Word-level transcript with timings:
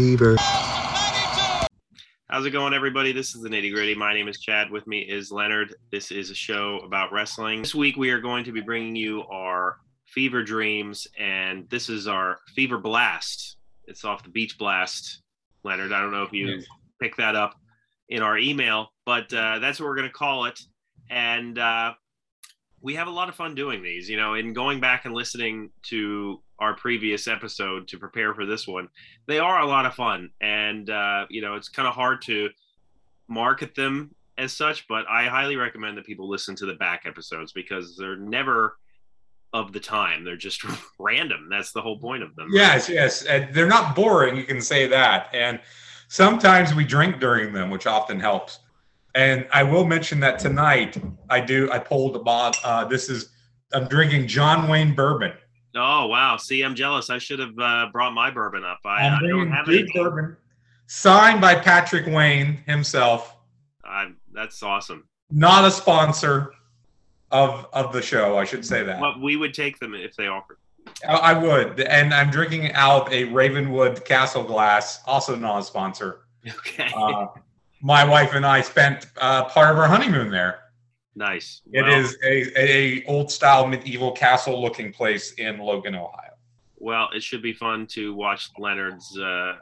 fever. 0.00 0.34
How's 2.30 2.46
it 2.46 2.52
going, 2.52 2.72
everybody? 2.72 3.12
This 3.12 3.34
is 3.34 3.42
the 3.42 3.50
nitty 3.50 3.70
gritty. 3.70 3.94
My 3.94 4.14
name 4.14 4.28
is 4.28 4.40
Chad. 4.40 4.70
With 4.70 4.86
me 4.86 5.00
is 5.00 5.30
Leonard. 5.30 5.74
This 5.92 6.10
is 6.10 6.30
a 6.30 6.34
show 6.34 6.78
about 6.86 7.12
wrestling. 7.12 7.60
This 7.60 7.74
week, 7.74 7.98
we 7.98 8.08
are 8.08 8.18
going 8.18 8.42
to 8.44 8.52
be 8.52 8.62
bringing 8.62 8.96
you 8.96 9.24
our 9.24 9.76
fever 10.06 10.42
dreams, 10.42 11.06
and 11.18 11.68
this 11.68 11.90
is 11.90 12.08
our 12.08 12.38
fever 12.56 12.78
blast. 12.78 13.58
It's 13.84 14.02
off 14.02 14.22
the 14.22 14.30
beach 14.30 14.56
blast, 14.56 15.20
Leonard. 15.64 15.92
I 15.92 16.00
don't 16.00 16.12
know 16.12 16.22
if 16.22 16.32
you 16.32 16.46
Yes. 16.48 16.64
picked 16.98 17.18
that 17.18 17.36
up 17.36 17.56
in 18.08 18.22
our 18.22 18.38
email, 18.38 18.94
but 19.04 19.30
uh, 19.34 19.58
that's 19.58 19.78
what 19.80 19.84
we're 19.86 19.96
going 19.96 20.08
to 20.08 20.14
call 20.14 20.46
it. 20.46 20.58
And 21.10 21.58
uh, 21.58 21.92
we 22.80 22.94
have 22.94 23.06
a 23.06 23.10
lot 23.10 23.28
of 23.28 23.34
fun 23.34 23.54
doing 23.54 23.82
these, 23.82 24.08
you 24.08 24.16
know, 24.16 24.32
in 24.32 24.54
going 24.54 24.80
back 24.80 25.04
and 25.04 25.12
listening 25.12 25.68
to 25.88 26.40
our 26.60 26.74
previous 26.74 27.26
episode 27.26 27.88
to 27.88 27.98
prepare 27.98 28.34
for 28.34 28.46
this 28.46 28.68
one. 28.68 28.88
They 29.26 29.38
are 29.38 29.60
a 29.60 29.66
lot 29.66 29.86
of 29.86 29.94
fun. 29.94 30.30
And, 30.40 30.90
uh, 30.90 31.26
you 31.30 31.40
know, 31.40 31.56
it's 31.56 31.68
kind 31.68 31.88
of 31.88 31.94
hard 31.94 32.22
to 32.22 32.50
market 33.28 33.74
them 33.74 34.14
as 34.36 34.52
such, 34.52 34.86
but 34.88 35.06
I 35.08 35.26
highly 35.26 35.56
recommend 35.56 35.96
that 35.98 36.06
people 36.06 36.28
listen 36.28 36.54
to 36.56 36.66
the 36.66 36.74
back 36.74 37.02
episodes 37.06 37.52
because 37.52 37.96
they're 37.96 38.16
never 38.16 38.76
of 39.52 39.72
the 39.72 39.80
time. 39.80 40.24
They're 40.24 40.36
just 40.36 40.64
random. 40.98 41.48
That's 41.50 41.72
the 41.72 41.82
whole 41.82 41.98
point 41.98 42.22
of 42.22 42.36
them. 42.36 42.48
Yes, 42.52 42.88
yes. 42.88 43.24
And 43.24 43.52
they're 43.54 43.66
not 43.66 43.96
boring, 43.96 44.36
you 44.36 44.44
can 44.44 44.60
say 44.60 44.86
that. 44.86 45.28
And 45.32 45.60
sometimes 46.08 46.74
we 46.74 46.84
drink 46.84 47.20
during 47.20 47.52
them, 47.52 47.70
which 47.70 47.86
often 47.86 48.20
helps. 48.20 48.60
And 49.14 49.46
I 49.52 49.62
will 49.62 49.84
mention 49.84 50.20
that 50.20 50.38
tonight 50.38 50.96
I 51.28 51.40
do 51.40 51.70
I 51.72 51.80
pulled 51.80 52.14
about 52.14 52.56
uh 52.64 52.84
this 52.84 53.08
is 53.08 53.30
I'm 53.72 53.88
drinking 53.88 54.28
John 54.28 54.68
Wayne 54.68 54.94
bourbon. 54.94 55.32
Oh, 55.74 56.06
wow. 56.06 56.36
See, 56.36 56.62
I'm 56.62 56.74
jealous. 56.74 57.10
I 57.10 57.18
should 57.18 57.38
have 57.38 57.58
uh, 57.58 57.86
brought 57.92 58.12
my 58.12 58.30
bourbon 58.30 58.64
up. 58.64 58.80
I, 58.84 59.06
I'm 59.06 59.28
don't 59.28 59.50
have 59.50 59.68
any. 59.68 59.86
bourbon. 59.94 60.36
Signed 60.86 61.40
by 61.40 61.54
Patrick 61.54 62.06
Wayne 62.06 62.58
himself. 62.66 63.36
I, 63.84 64.12
that's 64.32 64.62
awesome. 64.62 65.06
Not 65.30 65.64
a 65.64 65.70
sponsor 65.70 66.52
of 67.30 67.66
of 67.72 67.92
the 67.92 68.02
show, 68.02 68.36
I 68.36 68.44
should 68.44 68.64
say 68.64 68.82
that. 68.82 69.00
Well, 69.00 69.20
we 69.20 69.36
would 69.36 69.54
take 69.54 69.78
them 69.78 69.94
if 69.94 70.16
they 70.16 70.26
offered. 70.26 70.58
I 71.08 71.14
I 71.14 71.32
would. 71.34 71.80
And 71.80 72.12
I'm 72.12 72.30
drinking 72.30 72.72
out 72.72 73.12
a 73.12 73.24
Ravenwood 73.24 74.04
Castle 74.04 74.42
glass, 74.42 75.00
also 75.06 75.36
not 75.36 75.58
a 75.58 75.62
sponsor. 75.62 76.22
Okay. 76.50 76.90
Uh, 76.96 77.26
my 77.82 78.02
wife 78.02 78.32
and 78.32 78.46
I 78.46 78.62
spent 78.62 79.06
uh, 79.20 79.44
part 79.44 79.70
of 79.72 79.78
our 79.78 79.86
honeymoon 79.86 80.30
there. 80.30 80.60
Nice. 81.20 81.62
It 81.72 81.82
Well- 81.82 82.00
is 82.00 82.16
a, 82.24 82.60
a 82.60 83.04
old 83.04 83.30
style 83.30 83.68
medieval 83.68 84.10
castle 84.10 84.60
looking 84.60 84.92
place 84.92 85.32
in 85.34 85.58
Logan, 85.58 85.94
Ohio. 85.94 86.32
Well, 86.78 87.10
it 87.14 87.22
should 87.22 87.42
be 87.42 87.52
fun 87.52 87.86
to 87.88 88.14
watch 88.14 88.48
Leonard's 88.58 89.16
uh, 89.18 89.56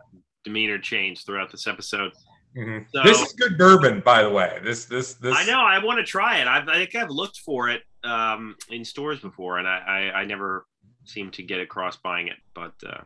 demeanor 0.44 0.78
change 0.78 1.26
throughout 1.26 1.50
this 1.50 1.66
episode. 1.66 2.12
So, 2.56 3.02
this 3.04 3.20
is 3.20 3.32
good 3.34 3.58
bourbon, 3.58 4.00
by 4.00 4.22
the 4.22 4.30
way. 4.30 4.58
This 4.64 4.86
this 4.86 5.14
this. 5.14 5.36
I 5.36 5.44
know 5.44 5.60
I 5.60 5.84
want 5.84 5.98
to 5.98 6.04
try 6.04 6.38
it. 6.38 6.48
I've, 6.48 6.68
I 6.68 6.74
think 6.76 6.94
I've 6.94 7.10
looked 7.10 7.38
for 7.40 7.68
it 7.68 7.82
um, 8.02 8.56
in 8.70 8.84
stores 8.84 9.20
before, 9.20 9.58
and 9.58 9.68
I, 9.68 9.78
I, 10.14 10.20
I 10.20 10.24
never 10.24 10.66
seem 11.04 11.30
to 11.32 11.42
get 11.42 11.60
across 11.60 11.96
buying 11.98 12.28
it. 12.28 12.38
But 12.54 12.72
uh, 12.84 13.02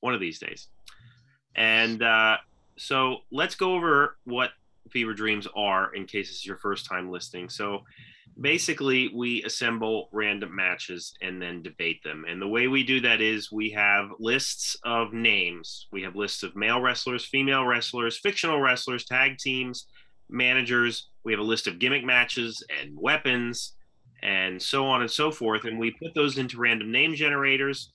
one 0.00 0.14
of 0.14 0.20
these 0.20 0.38
days. 0.38 0.68
And 1.54 2.02
uh, 2.02 2.38
so 2.76 3.18
let's 3.30 3.54
go 3.54 3.74
over 3.74 4.16
what 4.24 4.50
Fever 4.90 5.14
Dreams 5.14 5.46
are 5.56 5.94
in 5.94 6.06
case 6.06 6.30
it's 6.30 6.46
your 6.46 6.56
first 6.56 6.86
time 6.86 7.10
listening. 7.10 7.48
So 7.48 7.82
basically, 8.40 9.10
we 9.14 9.42
assemble 9.44 10.08
random 10.12 10.54
matches 10.54 11.14
and 11.22 11.40
then 11.40 11.62
debate 11.62 12.02
them. 12.02 12.24
And 12.28 12.40
the 12.40 12.48
way 12.48 12.68
we 12.68 12.82
do 12.82 13.00
that 13.00 13.20
is 13.20 13.52
we 13.52 13.70
have 13.70 14.10
lists 14.18 14.76
of 14.84 15.12
names. 15.12 15.86
We 15.92 16.02
have 16.02 16.16
lists 16.16 16.42
of 16.42 16.56
male 16.56 16.80
wrestlers, 16.80 17.24
female 17.24 17.64
wrestlers, 17.64 18.18
fictional 18.18 18.60
wrestlers, 18.60 19.04
tag 19.04 19.38
teams, 19.38 19.86
managers. 20.28 21.08
We 21.24 21.32
have 21.32 21.40
a 21.40 21.44
list 21.44 21.66
of 21.66 21.78
gimmick 21.78 22.04
matches 22.04 22.62
and 22.80 22.96
weapons 22.96 23.74
and 24.22 24.60
so 24.60 24.86
on 24.86 25.02
and 25.02 25.10
so 25.10 25.30
forth. 25.30 25.64
And 25.64 25.78
we 25.78 25.92
put 25.92 26.14
those 26.14 26.38
into 26.38 26.58
random 26.58 26.90
name 26.90 27.14
generators. 27.14 27.92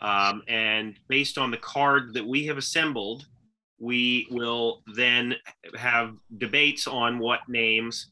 Um, 0.00 0.42
and 0.48 0.98
based 1.08 1.36
on 1.36 1.50
the 1.50 1.58
card 1.58 2.14
that 2.14 2.26
we 2.26 2.46
have 2.46 2.58
assembled, 2.58 3.26
we 3.80 4.28
will 4.30 4.82
then 4.94 5.34
have 5.76 6.14
debates 6.36 6.86
on 6.86 7.18
what 7.18 7.48
names 7.48 8.10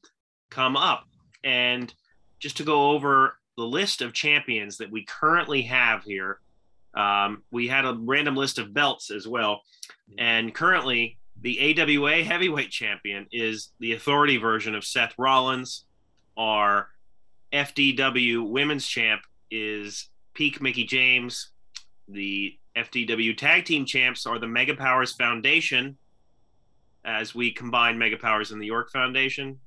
come 0.51 0.77
up. 0.77 1.05
And 1.45 1.93
just 2.41 2.56
to 2.56 2.65
go 2.65 2.91
over 2.91 3.37
the 3.56 3.65
list 3.65 4.01
of 4.01 4.12
champions 4.12 4.79
that 4.79 4.91
we 4.91 5.05
currently 5.05 5.62
have 5.62 6.03
here, 6.03 6.41
um, 6.95 7.43
we 7.51 7.69
had 7.69 7.84
a 7.84 7.99
random 8.01 8.34
list 8.34 8.59
of 8.59 8.73
belts 8.73 9.11
as 9.11 9.29
well. 9.29 9.61
And 10.19 10.55
currently, 10.55 11.19
the 11.43 11.79
AWA 11.81 12.25
heavyweight 12.25 12.71
champion 12.71 13.27
is 13.31 13.71
the 13.79 13.93
authority 13.93 14.39
version 14.39 14.75
of 14.75 14.85
Seth 14.85 15.15
Rollins. 15.19 15.85
Our 16.37 16.89
FDW 17.53 18.49
women's 18.49 18.87
champ 18.87 19.21
is 19.50 20.09
Peak 20.35 20.61
Mickie 20.61 20.85
James. 20.85 21.50
The 22.09 22.56
FDW 22.78 23.37
tag 23.37 23.65
team 23.65 23.84
champs 23.84 24.27
are 24.27 24.39
the 24.39 24.47
Mega 24.47 24.75
Powers 24.75 25.12
Foundation, 25.12 25.97
as 27.05 27.34
we 27.34 27.50
combine 27.50 27.99
Mega 27.99 28.16
Powers 28.16 28.50
and 28.53 28.61
the 28.61 28.66
York 28.66 28.91
Foundation. 28.93 29.59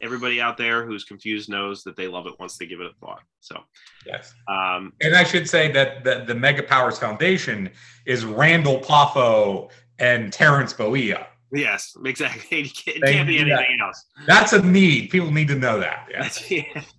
Everybody 0.00 0.40
out 0.40 0.56
there 0.56 0.84
who's 0.84 1.04
confused 1.04 1.48
knows 1.48 1.82
that 1.84 1.96
they 1.96 2.08
love 2.08 2.26
it 2.26 2.34
once 2.38 2.56
they 2.58 2.66
give 2.66 2.80
it 2.80 2.86
a 2.86 2.92
thought. 3.00 3.22
So, 3.40 3.62
Yes. 4.06 4.34
um, 4.48 4.92
And 5.00 5.14
I 5.14 5.24
should 5.24 5.48
say 5.48 5.70
that 5.72 6.04
the, 6.04 6.24
the 6.26 6.34
Mega 6.34 6.62
Powers 6.62 6.98
Foundation 6.98 7.70
is 8.04 8.24
Randall 8.24 8.80
Poffo 8.80 9.70
and 9.98 10.32
Terrence 10.32 10.74
Bollea. 10.74 11.26
yes, 11.52 11.96
exactly. 12.04 12.42
It 12.62 12.74
can't, 12.74 12.98
They 13.04 13.22
be 13.24 13.38
anything 13.38 13.78
else. 13.80 14.04
That's 14.26 14.52
a 14.52 14.62
need. 14.62 15.10
People 15.10 15.30
need 15.30 15.48
to 15.48 15.54
know 15.54 15.78
that. 15.80 16.06
Yes. 16.10 16.50
Yeah. 16.50 16.62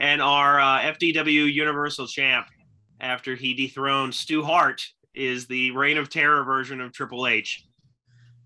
And 0.00 0.22
our 0.22 0.60
uh, 0.60 0.78
FDW 0.92 1.52
Universal 1.52 2.06
Champ, 2.06 2.46
after 3.00 3.34
he 3.34 3.54
dethroned 3.54 4.14
Stu 4.14 4.42
Hart, 4.42 4.82
is 5.14 5.46
the 5.46 5.70
Reign 5.72 5.98
of 5.98 6.08
Terror 6.08 6.44
version 6.44 6.80
of 6.80 6.92
Triple 6.92 7.26
H. 7.26 7.64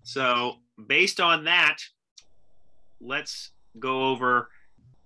So, 0.03 0.55
based 0.87 1.19
on 1.19 1.45
that, 1.45 1.77
let's 2.99 3.51
go 3.79 4.09
over 4.09 4.49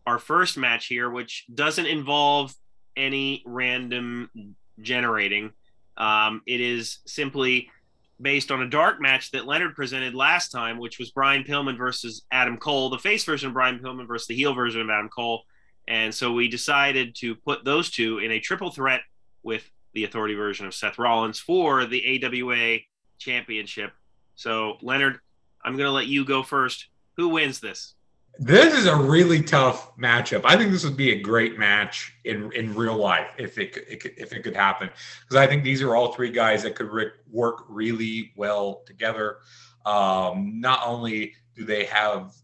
our 0.06 0.20
first 0.20 0.58
match 0.58 0.88
here, 0.88 1.10
which 1.10 1.46
doesn't 1.54 1.86
involve 1.86 2.54
any 2.96 3.44
random 3.46 4.56
generating. 4.82 5.52
Um, 5.98 6.42
it 6.46 6.62
is 6.62 7.00
simply 7.06 7.70
based 8.20 8.52
on 8.52 8.62
a 8.62 8.70
dark 8.70 9.00
match 9.02 9.32
that 9.32 9.46
Leonard 9.46 9.76
presented 9.76 10.16
last 10.16 10.50
time, 10.50 10.80
which 10.80 10.98
was 10.98 11.12
Brian 11.12 11.44
Pillman 11.44 11.78
versus 11.78 12.26
Adam 12.32 12.58
Cole, 12.58 12.90
the 12.90 12.98
face 12.98 13.24
version 13.24 13.50
of 13.50 13.54
Brian 13.54 13.80
Pillman 13.80 14.08
versus 14.08 14.28
the 14.28 14.36
heel 14.36 14.54
version 14.54 14.82
of 14.82 14.90
Adam 14.90 15.10
Cole. 15.10 15.44
And 15.88 16.14
so 16.14 16.34
we 16.34 16.48
decided 16.48 17.16
to 17.20 17.36
put 17.36 17.64
those 17.64 17.90
two 17.90 18.20
in 18.20 18.32
a 18.32 18.40
triple 18.40 18.72
threat 18.72 19.02
with 19.44 19.70
the 19.94 20.04
authority 20.04 20.36
version 20.36 20.66
of 20.66 20.76
Seth 20.76 20.98
Rollins 20.98 21.40
for 21.40 21.86
the 21.86 22.24
AWA 22.24 22.80
championship. 23.18 23.92
So, 24.36 24.78
Leonard, 24.82 25.20
I'm 25.64 25.76
going 25.76 25.88
to 25.88 25.92
let 25.92 26.08
you 26.08 26.24
go 26.24 26.44
first. 26.44 26.88
Who 27.16 27.30
wins 27.30 27.60
this? 27.60 27.96
This 28.40 28.76
is 28.76 28.86
a 28.86 28.96
really 28.96 29.42
tough 29.42 29.98
matchup. 29.98 30.42
I 30.46 30.56
think 30.56 30.72
this 30.72 30.84
would 30.84 30.96
be 30.96 31.12
a 31.14 31.20
great 31.20 31.58
match 31.58 32.14
in 32.24 32.52
in 32.54 32.76
real 32.76 32.96
life 32.96 33.30
if 33.40 33.58
it 33.58 33.76
it 33.90 34.00
could 34.00 34.14
if 34.16 34.32
it 34.32 34.44
could 34.44 34.56
happen 34.56 34.92
because 35.24 35.38
I 35.38 35.48
think 35.48 35.64
these 35.64 35.82
are 35.82 35.96
all 35.96 36.14
three 36.14 36.30
guys 36.30 36.62
that 36.62 36.76
could 36.76 36.92
re- 36.92 37.12
work 37.32 37.66
really 37.68 38.34
well 38.36 38.84
together. 38.86 39.38
Um, 39.88 40.60
not 40.62 40.82
only 40.86 41.34
do 41.56 41.66
they 41.66 41.86
have 41.86 42.36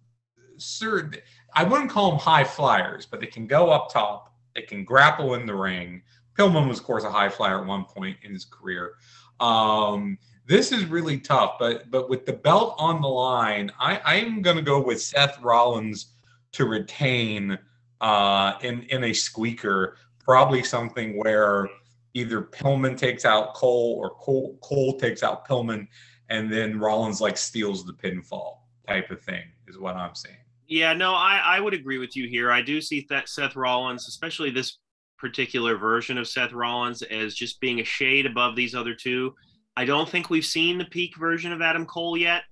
certain, 0.57 1.15
I 1.53 1.63
wouldn't 1.63 1.91
call 1.91 2.09
them 2.09 2.19
high 2.19 2.43
flyers, 2.43 3.05
but 3.05 3.19
they 3.19 3.27
can 3.27 3.45
go 3.45 3.69
up 3.69 3.91
top. 3.91 4.33
They 4.55 4.63
can 4.63 4.83
grapple 4.83 5.35
in 5.35 5.45
the 5.45 5.55
ring. 5.55 6.01
Pillman 6.37 6.67
was, 6.67 6.79
of 6.79 6.85
course, 6.85 7.03
a 7.03 7.11
high 7.11 7.29
flyer 7.29 7.61
at 7.61 7.67
one 7.67 7.85
point 7.85 8.17
in 8.23 8.31
his 8.31 8.45
career. 8.45 8.95
Um, 9.39 10.17
this 10.45 10.71
is 10.71 10.85
really 10.85 11.19
tough, 11.19 11.55
but 11.59 11.89
but 11.89 12.09
with 12.09 12.25
the 12.25 12.33
belt 12.33 12.75
on 12.77 13.01
the 13.01 13.07
line, 13.07 13.71
I, 13.79 14.01
I 14.03 14.15
am 14.15 14.41
going 14.41 14.57
to 14.57 14.63
go 14.63 14.81
with 14.81 15.01
Seth 15.01 15.41
Rollins 15.41 16.13
to 16.53 16.65
retain 16.65 17.57
uh, 18.01 18.53
in 18.61 18.83
in 18.83 19.05
a 19.05 19.13
squeaker, 19.13 19.97
probably 20.19 20.63
something 20.63 21.17
where 21.17 21.67
either 22.13 22.41
Pillman 22.41 22.97
takes 22.97 23.25
out 23.25 23.53
Cole 23.53 23.97
or 23.99 24.11
Cole, 24.11 24.57
Cole 24.61 24.99
takes 24.99 25.23
out 25.23 25.47
Pillman, 25.47 25.87
and 26.29 26.51
then 26.51 26.79
Rollins 26.79 27.21
like 27.21 27.37
steals 27.37 27.85
the 27.85 27.93
pinfall 27.93 28.57
type 28.87 29.09
of 29.11 29.21
thing 29.21 29.43
is 29.67 29.77
what 29.77 29.95
I'm 29.95 30.15
saying. 30.15 30.37
Yeah, 30.67 30.93
no, 30.93 31.13
I, 31.13 31.41
I 31.43 31.59
would 31.59 31.73
agree 31.73 31.97
with 31.97 32.15
you 32.15 32.27
here. 32.27 32.51
I 32.51 32.61
do 32.61 32.81
see 32.81 33.05
that 33.09 33.29
Seth 33.29 33.55
Rollins, 33.55 34.07
especially 34.07 34.49
this 34.49 34.79
particular 35.17 35.77
version 35.77 36.17
of 36.17 36.27
Seth 36.27 36.53
Rollins, 36.53 37.01
as 37.01 37.35
just 37.35 37.59
being 37.59 37.79
a 37.79 37.85
shade 37.85 38.25
above 38.25 38.55
these 38.55 38.75
other 38.75 38.93
two. 38.93 39.33
I 39.75 39.85
don't 39.85 40.07
think 40.07 40.29
we've 40.29 40.45
seen 40.45 40.77
the 40.77 40.85
peak 40.85 41.17
version 41.17 41.51
of 41.51 41.61
Adam 41.61 41.85
Cole 41.85 42.17
yet. 42.17 42.43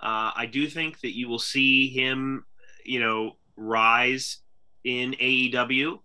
Uh, 0.00 0.30
I 0.36 0.46
do 0.46 0.68
think 0.68 1.00
that 1.00 1.16
you 1.16 1.28
will 1.28 1.40
see 1.40 1.88
him, 1.88 2.44
you 2.84 3.00
know, 3.00 3.36
rise 3.56 4.38
in 4.84 5.12
AEW, 5.12 5.98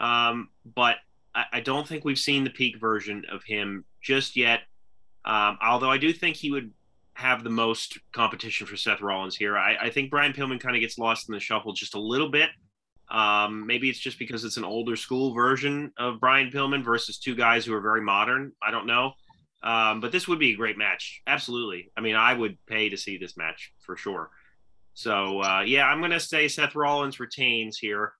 um, 0.00 0.48
but 0.74 0.96
I, 1.34 1.44
I 1.54 1.60
don't 1.60 1.86
think 1.86 2.04
we've 2.04 2.18
seen 2.18 2.42
the 2.42 2.50
peak 2.50 2.80
version 2.80 3.24
of 3.30 3.44
him 3.44 3.84
just 4.02 4.36
yet. 4.36 4.62
Um, 5.24 5.58
although 5.62 5.90
I 5.90 5.98
do 5.98 6.12
think 6.12 6.36
he 6.36 6.50
would 6.50 6.72
have 7.18 7.42
the 7.42 7.50
most 7.50 7.98
competition 8.12 8.66
for 8.66 8.76
Seth 8.76 9.00
Rollins 9.00 9.34
here. 9.34 9.58
I, 9.58 9.76
I 9.76 9.90
think 9.90 10.08
Brian 10.08 10.32
Pillman 10.32 10.60
kind 10.60 10.76
of 10.76 10.80
gets 10.80 10.98
lost 10.98 11.28
in 11.28 11.34
the 11.34 11.40
shuffle 11.40 11.72
just 11.72 11.94
a 11.94 12.00
little 12.00 12.30
bit. 12.30 12.50
Um, 13.10 13.66
maybe 13.66 13.88
it's 13.88 13.98
just 13.98 14.18
because 14.18 14.44
it's 14.44 14.58
an 14.58 14.64
older 14.64 14.96
school 14.96 15.32
version 15.32 15.92
of 15.98 16.20
Brian 16.20 16.50
Pillman 16.50 16.84
versus 16.84 17.18
two 17.18 17.34
guys 17.34 17.64
who 17.64 17.74
are 17.74 17.80
very 17.80 18.02
modern. 18.02 18.52
I 18.62 18.70
don't 18.70 18.86
know. 18.86 19.12
Um, 19.62 20.00
but 20.00 20.12
this 20.12 20.28
would 20.28 20.38
be 20.38 20.52
a 20.52 20.56
great 20.56 20.78
match. 20.78 21.22
Absolutely. 21.26 21.90
I 21.96 22.00
mean, 22.00 22.14
I 22.14 22.34
would 22.34 22.58
pay 22.66 22.88
to 22.90 22.96
see 22.96 23.18
this 23.18 23.36
match 23.36 23.72
for 23.80 23.96
sure. 23.96 24.30
So, 24.94 25.42
uh, 25.42 25.62
yeah, 25.66 25.86
I'm 25.86 26.00
going 26.00 26.10
to 26.12 26.20
say 26.20 26.48
Seth 26.48 26.74
Rollins 26.74 27.18
retains 27.18 27.78
here. 27.78 28.12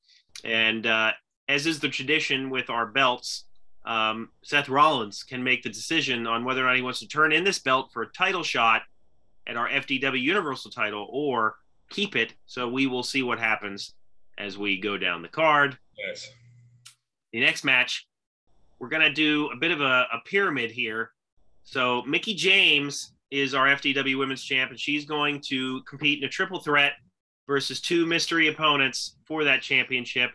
And 0.44 0.86
uh, 0.86 1.12
as 1.48 1.66
is 1.66 1.80
the 1.80 1.88
tradition 1.88 2.50
with 2.50 2.70
our 2.70 2.86
belts, 2.86 3.44
um, 3.84 4.30
Seth 4.42 4.68
Rollins 4.68 5.22
can 5.22 5.42
make 5.42 5.62
the 5.62 5.70
decision 5.70 6.26
on 6.26 6.44
whether 6.44 6.62
or 6.62 6.66
not 6.66 6.76
he 6.76 6.82
wants 6.82 7.00
to 7.00 7.08
turn 7.08 7.32
in 7.32 7.44
this 7.44 7.58
belt 7.58 7.90
for 7.92 8.02
a 8.02 8.12
title 8.12 8.42
shot 8.42 8.82
at 9.46 9.56
our 9.56 9.68
FDW 9.68 10.20
Universal 10.20 10.70
title 10.70 11.08
or 11.10 11.56
keep 11.90 12.16
it. 12.16 12.34
So 12.46 12.68
we 12.68 12.86
will 12.86 13.02
see 13.02 13.22
what 13.22 13.38
happens 13.38 13.94
as 14.38 14.56
we 14.56 14.80
go 14.80 14.96
down 14.96 15.22
the 15.22 15.28
card. 15.28 15.76
Yes. 15.96 16.30
The 17.32 17.40
next 17.40 17.64
match, 17.64 18.06
we're 18.78 18.88
going 18.88 19.02
to 19.02 19.12
do 19.12 19.50
a 19.52 19.56
bit 19.56 19.70
of 19.70 19.80
a, 19.80 20.06
a 20.12 20.20
pyramid 20.24 20.70
here. 20.70 21.10
So 21.64 22.02
Mickie 22.06 22.34
James 22.34 23.12
is 23.30 23.54
our 23.54 23.66
FDW 23.66 24.18
Women's 24.18 24.42
Champ, 24.42 24.70
and 24.70 24.80
she's 24.80 25.04
going 25.04 25.42
to 25.48 25.82
compete 25.82 26.22
in 26.22 26.24
a 26.24 26.30
triple 26.30 26.60
threat 26.60 26.92
versus 27.46 27.80
two 27.80 28.06
mystery 28.06 28.48
opponents 28.48 29.16
for 29.26 29.44
that 29.44 29.60
championship. 29.60 30.30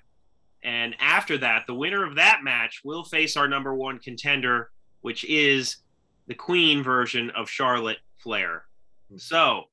And 0.64 0.96
after 1.00 1.38
that, 1.40 1.66
the 1.68 1.74
winner 1.74 2.06
of 2.06 2.16
that 2.16 2.42
match 2.44 2.82
will 2.84 3.04
face 3.04 3.36
our 3.36 3.48
number 3.48 3.74
one 3.74 4.00
contender, 4.00 4.72
which 5.02 5.24
is 5.26 5.78
the 6.28 6.36
Queen 6.36 6.84
version 6.84 7.32
of 7.32 7.50
Charlotte 7.50 7.98
Flair. 8.18 8.66
So 9.18 9.64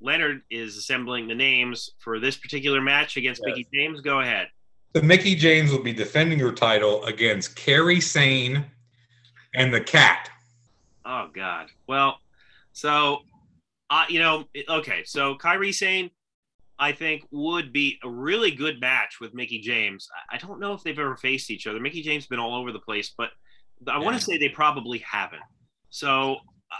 Leonard 0.00 0.42
is 0.50 0.76
assembling 0.76 1.28
the 1.28 1.34
names 1.34 1.90
for 1.98 2.20
this 2.20 2.36
particular 2.36 2.80
match 2.80 3.16
against 3.16 3.42
yes. 3.46 3.56
Mickie 3.56 3.68
James. 3.72 4.00
Go 4.00 4.20
ahead. 4.20 4.48
The 4.92 5.02
Mickie 5.02 5.34
James 5.34 5.70
will 5.70 5.82
be 5.82 5.92
defending 5.92 6.38
her 6.38 6.52
title 6.52 7.04
against 7.04 7.56
Kairi 7.56 8.02
Sane 8.02 8.64
and 9.54 9.72
the 9.72 9.80
Kat. 9.80 10.30
Oh 11.04 11.28
God. 11.34 11.70
Well, 11.86 12.18
so 12.72 13.20
uh, 13.90 14.04
you 14.08 14.18
know, 14.18 14.44
okay. 14.68 15.02
So 15.04 15.36
Kairi 15.36 15.72
Sane 15.72 16.10
I 16.78 16.92
think 16.92 17.26
would 17.30 17.72
be 17.72 17.98
a 18.02 18.08
really 18.08 18.50
good 18.50 18.80
match 18.80 19.18
with 19.20 19.34
Mickie 19.34 19.60
James. 19.60 20.08
I 20.30 20.36
don't 20.36 20.60
know 20.60 20.74
if 20.74 20.82
they've 20.82 20.98
ever 20.98 21.16
faced 21.16 21.50
each 21.50 21.66
other. 21.66 21.80
Mickie 21.80 22.02
James 22.02 22.24
has 22.24 22.28
been 22.28 22.38
all 22.38 22.54
over 22.54 22.70
the 22.70 22.78
place, 22.78 23.14
but 23.16 23.30
I 23.88 23.98
yeah. 23.98 24.04
want 24.04 24.18
to 24.18 24.22
say 24.22 24.36
they 24.36 24.50
probably 24.50 24.98
haven't. 24.98 25.42
So 25.88 26.36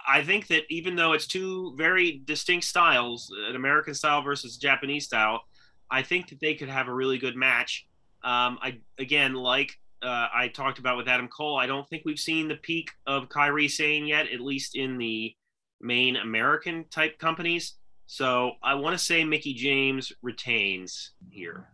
I 0.08 0.22
think 0.22 0.48
that 0.48 0.62
even 0.68 0.96
though 0.96 1.12
it's 1.12 1.26
two 1.26 1.74
very 1.76 2.22
distinct 2.24 2.66
styles, 2.66 3.32
an 3.48 3.56
American 3.56 3.94
style 3.94 4.22
versus 4.22 4.56
Japanese 4.56 5.04
style, 5.04 5.42
I 5.90 6.02
think 6.02 6.28
that 6.30 6.40
they 6.40 6.54
could 6.54 6.68
have 6.68 6.88
a 6.88 6.94
really 6.94 7.18
good 7.18 7.36
match. 7.36 7.86
Um, 8.24 8.58
I 8.60 8.80
again, 8.98 9.34
like 9.34 9.72
uh, 10.02 10.28
I 10.34 10.48
talked 10.48 10.78
about 10.78 10.96
with 10.96 11.08
Adam 11.08 11.28
Cole, 11.28 11.56
I 11.56 11.66
don't 11.66 11.88
think 11.88 12.02
we've 12.04 12.18
seen 12.18 12.48
the 12.48 12.56
peak 12.56 12.90
of 13.06 13.28
Kairi 13.28 13.70
Sane 13.70 14.06
yet, 14.06 14.26
at 14.32 14.40
least 14.40 14.76
in 14.76 14.98
the 14.98 15.34
main 15.80 16.16
American 16.16 16.84
type 16.90 17.18
companies. 17.18 17.74
So 18.06 18.52
I 18.62 18.74
want 18.74 18.98
to 18.98 19.04
say 19.04 19.24
Mickie 19.24 19.54
James 19.54 20.12
retains 20.22 21.12
here. 21.30 21.68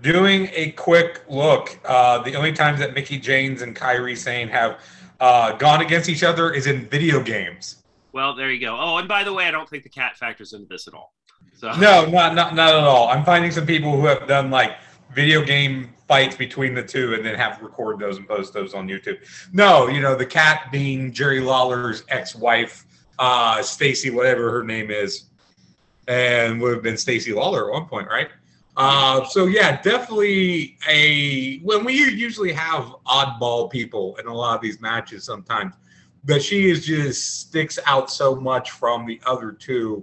Doing 0.00 0.48
a 0.54 0.70
quick 0.72 1.24
look, 1.28 1.78
uh, 1.84 2.18
the 2.22 2.34
only 2.36 2.52
times 2.52 2.78
that 2.78 2.94
Mickie 2.94 3.18
James 3.18 3.62
and 3.62 3.74
Kairi 3.74 4.16
Sane 4.16 4.48
have 4.48 4.80
uh, 5.20 5.52
gone 5.52 5.80
against 5.80 6.08
each 6.08 6.22
other 6.22 6.52
is 6.52 6.66
in 6.66 6.88
video 6.88 7.22
games. 7.22 7.82
Well, 8.12 8.34
there 8.34 8.50
you 8.50 8.60
go. 8.60 8.76
Oh, 8.78 8.96
and 8.96 9.06
by 9.06 9.22
the 9.22 9.32
way, 9.32 9.44
I 9.46 9.50
don't 9.50 9.68
think 9.68 9.84
the 9.84 9.88
Kat 9.88 10.16
factors 10.16 10.52
into 10.52 10.66
this 10.66 10.88
at 10.88 10.94
all. 10.94 11.12
So 11.54 11.72
no, 11.78 12.06
not 12.06 12.34
not 12.34 12.54
not 12.54 12.74
at 12.74 12.84
all. 12.84 13.08
I'm 13.08 13.24
finding 13.24 13.50
some 13.50 13.66
people 13.66 13.92
who 13.92 14.06
have 14.06 14.26
done 14.26 14.50
like 14.50 14.76
video 15.14 15.44
game 15.44 15.90
fights 16.08 16.36
between 16.36 16.74
the 16.74 16.82
two 16.82 17.14
and 17.14 17.24
then 17.24 17.34
have 17.36 17.60
record 17.62 17.98
those 17.98 18.16
and 18.16 18.26
post 18.26 18.52
those 18.52 18.74
on 18.74 18.88
YouTube. 18.88 19.18
No, 19.52 19.88
you 19.88 20.00
know 20.00 20.16
the 20.16 20.26
Kat 20.26 20.72
being 20.72 21.12
Jerry 21.12 21.40
Lawler's 21.40 22.04
ex-wife, 22.08 22.86
uh, 23.18 23.62
Stacy, 23.62 24.10
whatever 24.10 24.50
her 24.50 24.64
name 24.64 24.90
is 24.90 25.30
and 26.10 26.60
would 26.60 26.74
have 26.74 26.82
been 26.82 26.96
Stacy 26.96 27.32
Lawler 27.32 27.68
at 27.68 27.72
one 27.72 27.86
point, 27.88 28.08
right? 28.08 28.28
Uh, 28.82 29.22
so 29.26 29.44
yeah, 29.44 29.78
definitely 29.82 30.78
a 30.88 31.58
when 31.58 31.84
we 31.84 31.92
usually 31.92 32.50
have 32.50 32.94
oddball 33.06 33.70
people 33.70 34.16
in 34.16 34.26
a 34.26 34.32
lot 34.32 34.56
of 34.56 34.62
these 34.62 34.80
matches 34.80 35.22
sometimes, 35.22 35.74
but 36.24 36.42
she 36.42 36.70
is 36.70 36.86
just 36.86 37.40
sticks 37.40 37.78
out 37.84 38.10
so 38.10 38.34
much 38.34 38.70
from 38.70 39.04
the 39.04 39.20
other 39.26 39.52
two. 39.52 40.02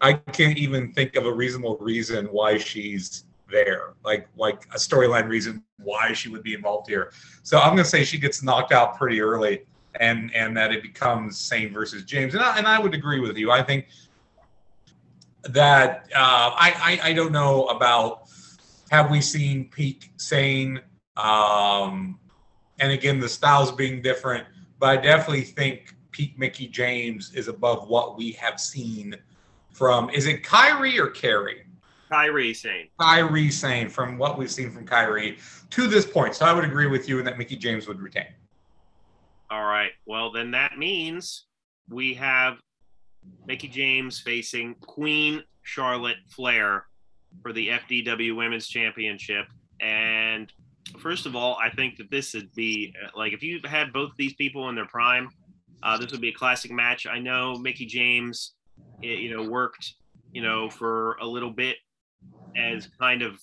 I 0.00 0.14
can't 0.14 0.58
even 0.58 0.92
think 0.92 1.14
of 1.14 1.24
a 1.24 1.32
reasonable 1.32 1.76
reason 1.76 2.26
why 2.26 2.58
she's 2.58 3.26
there, 3.48 3.94
like 4.04 4.26
like 4.36 4.66
a 4.74 4.76
storyline 4.76 5.28
reason 5.28 5.62
why 5.78 6.12
she 6.12 6.28
would 6.28 6.42
be 6.42 6.54
involved 6.54 6.88
here. 6.88 7.12
So 7.44 7.58
I'm 7.58 7.76
gonna 7.76 7.84
say 7.84 8.02
she 8.02 8.18
gets 8.18 8.42
knocked 8.42 8.72
out 8.72 8.98
pretty 8.98 9.20
early, 9.20 9.66
and 10.00 10.34
and 10.34 10.56
that 10.56 10.72
it 10.72 10.82
becomes 10.82 11.38
Sane 11.38 11.72
versus 11.72 12.02
James, 12.02 12.34
and 12.34 12.42
I, 12.42 12.58
and 12.58 12.66
I 12.66 12.80
would 12.80 12.92
agree 12.92 13.20
with 13.20 13.36
you. 13.36 13.52
I 13.52 13.62
think 13.62 13.86
that 15.50 16.08
uh, 16.14 16.50
I, 16.54 16.98
I, 17.02 17.08
I 17.10 17.12
don't 17.12 17.32
know 17.32 17.66
about 17.66 18.28
have 18.90 19.10
we 19.10 19.20
seen 19.20 19.68
peak 19.70 20.12
Sane? 20.16 20.80
Um, 21.16 22.18
and 22.78 22.92
again 22.92 23.18
the 23.18 23.28
styles 23.28 23.72
being 23.72 24.02
different 24.02 24.44
but 24.78 24.90
i 24.90 24.96
definitely 24.96 25.42
think 25.42 25.94
peak 26.10 26.38
Mickie 26.38 26.68
james 26.68 27.32
is 27.34 27.48
above 27.48 27.88
what 27.88 28.16
we 28.16 28.32
have 28.32 28.60
seen 28.60 29.14
from 29.70 30.08
is 30.10 30.26
it 30.26 30.42
kairi 30.42 30.98
or 30.98 31.08
carrie? 31.10 31.62
Kairi 32.10 32.54
sane. 32.54 32.88
Kairi 32.98 33.52
sane 33.52 33.88
from 33.88 34.16
what 34.16 34.38
we've 34.38 34.50
seen 34.50 34.70
from 34.70 34.86
kairi 34.86 35.38
to 35.70 35.86
this 35.86 36.06
point. 36.06 36.34
So 36.34 36.46
i 36.46 36.52
would 36.52 36.64
agree 36.64 36.86
with 36.86 37.08
you 37.08 37.18
in 37.18 37.24
that 37.26 37.36
Mickie 37.36 37.56
james 37.56 37.86
would 37.86 38.00
retain. 38.00 38.32
All 39.50 39.64
right. 39.64 39.90
Well 40.06 40.32
then 40.32 40.50
that 40.52 40.78
means 40.78 41.44
we 41.90 42.14
have 42.14 42.58
Mickie 43.46 43.68
James 43.68 44.20
facing 44.20 44.74
Queen 44.76 45.42
Charlotte 45.62 46.16
Flair 46.28 46.86
for 47.42 47.52
the 47.52 47.68
FDW 47.68 48.36
Women's 48.36 48.68
Championship. 48.68 49.46
And 49.80 50.52
first 50.98 51.26
of 51.26 51.36
all, 51.36 51.56
I 51.62 51.70
think 51.70 51.96
that 51.98 52.10
this 52.10 52.34
would 52.34 52.52
be 52.54 52.94
like 53.16 53.32
if 53.32 53.42
you 53.42 53.60
had 53.64 53.92
both 53.92 54.12
these 54.16 54.34
people 54.34 54.68
in 54.68 54.74
their 54.74 54.86
prime, 54.86 55.28
uh, 55.82 55.96
this 55.98 56.10
would 56.12 56.20
be 56.20 56.28
a 56.28 56.34
classic 56.34 56.70
match. 56.70 57.06
I 57.06 57.18
know 57.18 57.56
Mickie 57.58 57.86
James, 57.86 58.54
you 59.02 59.36
know, 59.36 59.48
worked, 59.48 59.94
you 60.32 60.42
know, 60.42 60.70
for 60.70 61.14
a 61.20 61.26
little 61.26 61.50
bit 61.50 61.76
as 62.56 62.88
kind 62.98 63.22
of 63.22 63.38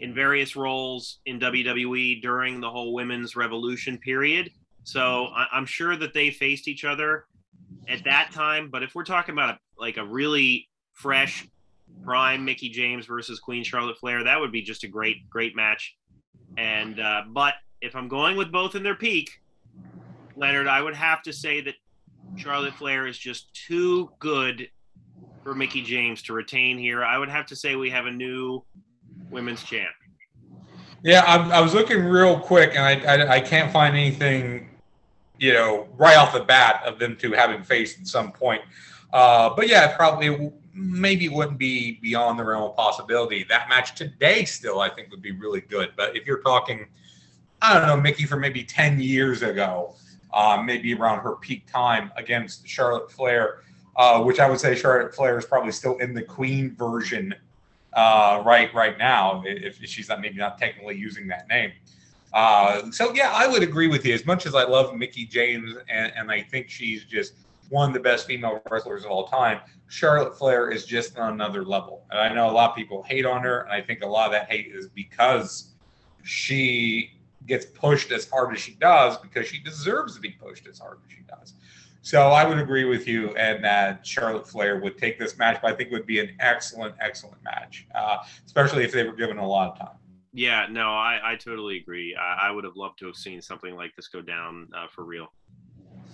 in 0.00 0.14
various 0.14 0.56
roles 0.56 1.20
in 1.26 1.38
WWE 1.38 2.22
during 2.22 2.60
the 2.60 2.70
whole 2.70 2.94
women's 2.94 3.36
revolution 3.36 3.98
period. 3.98 4.50
So 4.84 5.26
I- 5.26 5.48
I'm 5.52 5.66
sure 5.66 5.96
that 5.96 6.14
they 6.14 6.30
faced 6.30 6.66
each 6.68 6.84
other 6.84 7.26
at 7.88 8.04
that 8.04 8.30
time. 8.32 8.70
But 8.70 8.82
if 8.82 8.94
we're 8.94 9.04
talking 9.04 9.32
about 9.32 9.50
a, 9.50 9.58
like 9.78 9.96
a 9.96 10.04
really 10.04 10.68
fresh 10.92 11.46
prime 12.04 12.44
Mickie 12.44 12.68
James 12.68 13.06
versus 13.06 13.40
Queen 13.40 13.64
Charlotte 13.64 13.98
Flair, 13.98 14.24
that 14.24 14.38
would 14.38 14.52
be 14.52 14.62
just 14.62 14.84
a 14.84 14.88
great, 14.88 15.28
great 15.30 15.56
match. 15.56 15.96
And 16.56 17.00
uh, 17.00 17.22
but 17.28 17.54
if 17.80 17.94
I'm 17.94 18.08
going 18.08 18.36
with 18.36 18.50
both 18.50 18.74
in 18.74 18.82
their 18.82 18.94
peak, 18.94 19.30
Leonard, 20.36 20.66
I 20.66 20.82
would 20.82 20.94
have 20.94 21.22
to 21.22 21.32
say 21.32 21.60
that 21.62 21.74
Charlotte 22.36 22.74
Flair 22.74 23.06
is 23.06 23.18
just 23.18 23.52
too 23.54 24.10
good 24.18 24.68
for 25.42 25.54
Mickie 25.54 25.82
James 25.82 26.22
to 26.22 26.32
retain 26.32 26.78
here. 26.78 27.04
I 27.04 27.18
would 27.18 27.28
have 27.28 27.46
to 27.46 27.56
say 27.56 27.76
we 27.76 27.90
have 27.90 28.06
a 28.06 28.10
new 28.10 28.64
women's 29.30 29.62
champ. 29.62 29.94
Yeah, 31.02 31.22
I, 31.26 31.58
I 31.58 31.60
was 31.60 31.74
looking 31.74 32.04
real 32.04 32.38
quick, 32.38 32.74
and 32.74 32.80
I, 32.80 33.14
I, 33.14 33.34
I 33.36 33.40
can't 33.40 33.72
find 33.72 33.96
anything 33.96 34.68
you 35.38 35.52
know, 35.52 35.88
right 35.96 36.16
off 36.16 36.32
the 36.32 36.40
bat 36.40 36.82
of 36.84 36.98
them 36.98 37.16
two 37.16 37.32
having 37.32 37.62
faced 37.62 38.00
at 38.00 38.06
some 38.06 38.32
point. 38.32 38.62
Uh, 39.12 39.54
but 39.54 39.68
yeah, 39.68 39.96
probably 39.96 40.52
maybe 40.74 41.28
wouldn't 41.28 41.58
be 41.58 41.98
beyond 42.02 42.38
the 42.38 42.44
realm 42.44 42.62
of 42.62 42.76
possibility. 42.76 43.44
That 43.48 43.68
match 43.68 43.94
today 43.94 44.44
still, 44.44 44.80
I 44.80 44.88
think, 44.88 45.10
would 45.10 45.22
be 45.22 45.32
really 45.32 45.60
good. 45.62 45.92
But 45.96 46.16
if 46.16 46.26
you're 46.26 46.42
talking, 46.42 46.86
I 47.62 47.74
don't 47.76 47.86
know, 47.86 47.96
Mickie 47.96 48.24
from 48.24 48.40
maybe 48.40 48.62
10 48.62 49.00
years 49.00 49.42
ago, 49.42 49.94
uh, 50.32 50.62
maybe 50.64 50.94
around 50.94 51.20
her 51.20 51.36
peak 51.36 51.70
time 51.70 52.12
against 52.16 52.66
Charlotte 52.68 53.10
Flair, 53.10 53.62
uh, 53.96 54.22
which 54.22 54.38
I 54.38 54.48
would 54.48 54.60
say 54.60 54.74
Charlotte 54.74 55.14
Flair 55.14 55.38
is 55.38 55.46
probably 55.46 55.72
still 55.72 55.96
in 55.98 56.14
the 56.14 56.22
Queen 56.22 56.74
version 56.76 57.34
uh, 57.94 58.42
right 58.44 58.72
right 58.74 58.98
now, 58.98 59.42
if 59.44 59.82
she's 59.84 60.08
not 60.08 60.20
maybe 60.20 60.36
not 60.36 60.58
technically 60.58 60.96
using 60.96 61.26
that 61.28 61.48
name. 61.48 61.72
Uh, 62.32 62.90
so 62.90 63.12
yeah, 63.14 63.32
I 63.34 63.46
would 63.46 63.62
agree 63.62 63.88
with 63.88 64.04
you. 64.04 64.14
As 64.14 64.26
much 64.26 64.46
as 64.46 64.54
I 64.54 64.64
love 64.64 64.94
Mickie 64.94 65.26
James, 65.26 65.74
and, 65.88 66.12
and 66.14 66.30
I 66.30 66.42
think 66.42 66.68
she's 66.68 67.04
just 67.04 67.34
one 67.70 67.88
of 67.88 67.94
the 67.94 68.00
best 68.00 68.26
female 68.26 68.62
wrestlers 68.70 69.04
of 69.04 69.10
all 69.10 69.26
time, 69.26 69.60
Charlotte 69.88 70.36
Flair 70.36 70.70
is 70.70 70.84
just 70.84 71.18
on 71.18 71.32
another 71.32 71.64
level. 71.64 72.04
And 72.10 72.20
I 72.20 72.32
know 72.32 72.50
a 72.50 72.52
lot 72.52 72.70
of 72.70 72.76
people 72.76 73.02
hate 73.02 73.24
on 73.24 73.42
her, 73.42 73.62
and 73.62 73.72
I 73.72 73.80
think 73.80 74.02
a 74.02 74.06
lot 74.06 74.26
of 74.26 74.32
that 74.32 74.50
hate 74.50 74.68
is 74.74 74.88
because 74.88 75.74
she 76.22 77.12
gets 77.46 77.64
pushed 77.64 78.12
as 78.12 78.28
hard 78.28 78.54
as 78.54 78.60
she 78.60 78.72
does 78.74 79.16
because 79.16 79.46
she 79.46 79.58
deserves 79.58 80.14
to 80.14 80.20
be 80.20 80.30
pushed 80.30 80.66
as 80.66 80.78
hard 80.78 80.98
as 81.06 81.10
she 81.10 81.22
does. 81.28 81.54
So 82.02 82.28
I 82.28 82.44
would 82.46 82.58
agree 82.58 82.84
with 82.84 83.08
you, 83.08 83.34
and 83.36 83.62
that 83.64 84.06
Charlotte 84.06 84.46
Flair 84.46 84.80
would 84.80 84.96
take 84.96 85.18
this 85.18 85.36
match, 85.36 85.58
but 85.60 85.72
I 85.72 85.76
think 85.76 85.90
it 85.90 85.92
would 85.92 86.06
be 86.06 86.20
an 86.20 86.34
excellent, 86.40 86.94
excellent 87.00 87.42
match, 87.42 87.86
uh, 87.94 88.18
especially 88.46 88.84
if 88.84 88.92
they 88.92 89.04
were 89.04 89.14
given 89.14 89.38
a 89.38 89.46
lot 89.46 89.72
of 89.72 89.78
time. 89.78 89.97
Yeah, 90.32 90.66
no, 90.70 90.90
I, 90.90 91.20
I 91.24 91.36
totally 91.36 91.78
agree. 91.78 92.16
I, 92.16 92.48
I 92.48 92.50
would 92.50 92.64
have 92.64 92.76
loved 92.76 92.98
to 93.00 93.06
have 93.06 93.16
seen 93.16 93.40
something 93.40 93.74
like 93.74 93.94
this 93.96 94.08
go 94.08 94.20
down 94.20 94.68
uh, 94.76 94.86
for 94.94 95.04
real. 95.04 95.32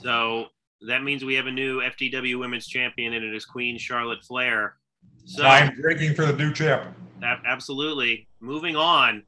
So 0.02 0.47
that 0.87 1.02
means 1.02 1.25
we 1.25 1.35
have 1.35 1.47
a 1.47 1.52
new 1.52 1.80
FDW 1.80 2.38
Women's 2.38 2.66
Champion, 2.66 3.14
and 3.14 3.25
it 3.25 3.35
is 3.35 3.44
Queen 3.44 3.78
Charlotte 3.78 4.23
Flair. 4.25 4.76
So 5.25 5.44
I'm 5.44 5.75
drinking 5.75 6.14
for 6.14 6.26
the 6.26 6.33
new 6.33 6.52
champ. 6.52 6.94
absolutely. 7.23 8.28
Moving 8.40 8.76
on, 8.76 9.23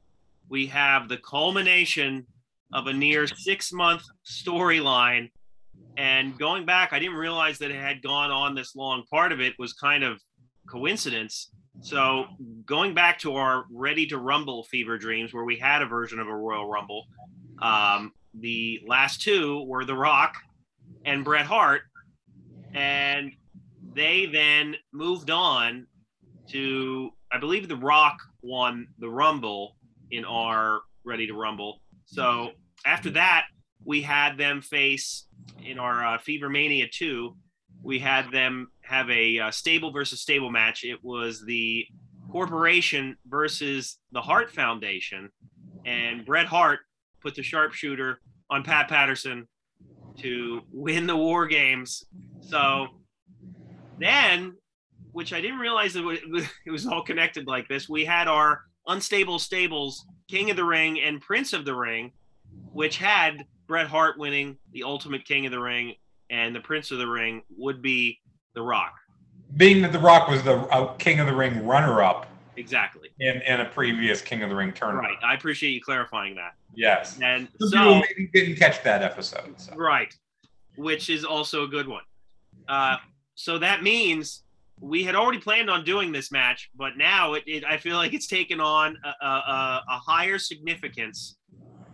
we 0.49 0.67
have 0.67 1.09
the 1.09 1.17
culmination 1.17 2.25
of 2.73 2.87
a 2.87 2.93
near 2.93 3.27
six 3.27 3.71
month 3.71 4.03
storyline. 4.25 5.31
And 5.97 6.37
going 6.37 6.65
back, 6.65 6.93
I 6.93 6.99
didn't 6.99 7.15
realize 7.15 7.57
that 7.59 7.71
it 7.71 7.81
had 7.81 8.03
gone 8.03 8.29
on 8.29 8.53
this 8.53 8.75
long. 8.75 9.03
Part 9.09 9.31
of 9.31 9.41
it 9.41 9.53
was 9.57 9.73
kind 9.73 10.03
of 10.03 10.21
coincidence. 10.69 11.49
So 11.81 12.25
going 12.65 12.93
back 12.93 13.19
to 13.19 13.35
our 13.35 13.65
Ready 13.71 14.07
to 14.07 14.17
Rumble 14.17 14.63
fever 14.63 14.97
dreams, 14.97 15.33
where 15.33 15.45
we 15.45 15.57
had 15.57 15.81
a 15.81 15.85
version 15.85 16.19
of 16.19 16.27
a 16.27 16.35
Royal 16.35 16.67
Rumble, 16.67 17.05
um, 17.61 18.11
the 18.33 18.81
last 18.85 19.21
two 19.21 19.63
were 19.67 19.85
The 19.85 19.95
Rock 19.95 20.35
and 21.05 21.23
Bret 21.23 21.45
Hart, 21.45 21.81
and 22.73 23.31
they 23.93 24.25
then 24.25 24.75
moved 24.91 25.29
on 25.29 25.87
to, 26.49 27.11
I 27.31 27.39
believe, 27.39 27.67
The 27.67 27.75
Rock 27.75 28.17
won 28.41 28.87
the 28.99 29.09
Rumble 29.09 29.75
in 30.11 30.25
our 30.25 30.81
Ready 31.03 31.27
to 31.27 31.33
Rumble. 31.33 31.81
So 32.05 32.51
after 32.85 33.09
that, 33.11 33.45
we 33.85 34.01
had 34.01 34.37
them 34.37 34.61
face 34.61 35.27
in 35.63 35.79
our 35.79 36.05
uh, 36.05 36.17
Fever 36.17 36.49
Mania 36.49 36.87
2, 36.91 37.35
we 37.83 37.99
had 37.99 38.31
them 38.31 38.71
have 38.81 39.09
a 39.09 39.39
uh, 39.39 39.51
stable 39.51 39.91
versus 39.91 40.21
stable 40.21 40.51
match. 40.51 40.83
It 40.83 41.03
was 41.03 41.43
the 41.45 41.85
corporation 42.31 43.17
versus 43.27 43.99
the 44.11 44.21
Hart 44.21 44.51
Foundation, 44.51 45.29
and 45.85 46.25
Bret 46.25 46.47
Hart 46.47 46.79
put 47.21 47.35
the 47.35 47.43
sharpshooter 47.43 48.19
on 48.49 48.63
Pat 48.63 48.87
Patterson 48.89 49.47
to 50.19 50.61
win 50.71 51.07
the 51.07 51.15
War 51.15 51.47
Games. 51.47 52.03
So 52.41 52.87
then, 53.99 54.55
which 55.11 55.33
I 55.33 55.41
didn't 55.41 55.59
realize 55.59 55.95
it 55.95 56.03
was, 56.03 56.19
it 56.65 56.71
was 56.71 56.87
all 56.87 57.03
connected 57.03 57.47
like 57.47 57.67
this, 57.67 57.87
we 57.87 58.05
had 58.05 58.27
our 58.27 58.61
unstable 58.87 59.39
stables, 59.39 60.05
King 60.27 60.49
of 60.49 60.57
the 60.57 60.65
Ring 60.65 60.99
and 60.99 61.21
Prince 61.21 61.53
of 61.53 61.65
the 61.65 61.75
Ring, 61.75 62.11
which 62.71 62.97
had 62.97 63.45
Bret 63.67 63.87
Hart 63.87 64.17
winning 64.17 64.57
the 64.71 64.83
Ultimate 64.83 65.25
King 65.25 65.45
of 65.45 65.51
the 65.51 65.59
Ring, 65.59 65.95
and 66.29 66.55
the 66.55 66.59
Prince 66.59 66.91
of 66.91 66.97
the 66.97 67.07
Ring 67.07 67.41
would 67.57 67.81
be 67.81 68.19
The 68.53 68.61
Rock. 68.61 68.93
Being 69.55 69.81
that 69.83 69.91
The 69.91 69.99
Rock 69.99 70.27
was 70.27 70.43
the 70.43 70.57
uh, 70.57 70.93
King 70.95 71.19
of 71.19 71.27
the 71.27 71.35
Ring 71.35 71.65
runner-up 71.65 72.27
Exactly. 72.57 73.09
in, 73.19 73.41
in 73.43 73.61
a 73.61 73.65
previous 73.65 74.21
King 74.21 74.43
of 74.43 74.49
the 74.49 74.55
Ring 74.55 74.73
tournament. 74.73 75.15
Right. 75.21 75.31
I 75.31 75.35
appreciate 75.35 75.71
you 75.71 75.81
clarifying 75.81 76.35
that. 76.35 76.53
Yes. 76.75 77.19
And 77.21 77.47
Some 77.59 77.69
so, 77.69 78.01
people 78.01 78.31
didn't 78.33 78.55
catch 78.57 78.83
that 78.83 79.03
episode. 79.03 79.53
So. 79.57 79.73
right, 79.75 80.13
which 80.75 81.09
is 81.09 81.23
also 81.23 81.63
a 81.63 81.67
good 81.67 81.87
one. 81.87 82.03
Uh, 82.67 82.97
so 83.35 83.57
that 83.59 83.83
means 83.83 84.43
we 84.79 85.03
had 85.03 85.15
already 85.15 85.39
planned 85.39 85.69
on 85.69 85.83
doing 85.83 86.11
this 86.11 86.31
match, 86.31 86.69
but 86.75 86.97
now 86.97 87.33
it, 87.33 87.43
it 87.47 87.63
I 87.63 87.77
feel 87.77 87.95
like 87.95 88.13
it's 88.13 88.27
taken 88.27 88.59
on 88.59 88.97
a, 89.03 89.25
a, 89.25 89.83
a 89.89 89.99
higher 90.05 90.37
significance 90.37 91.37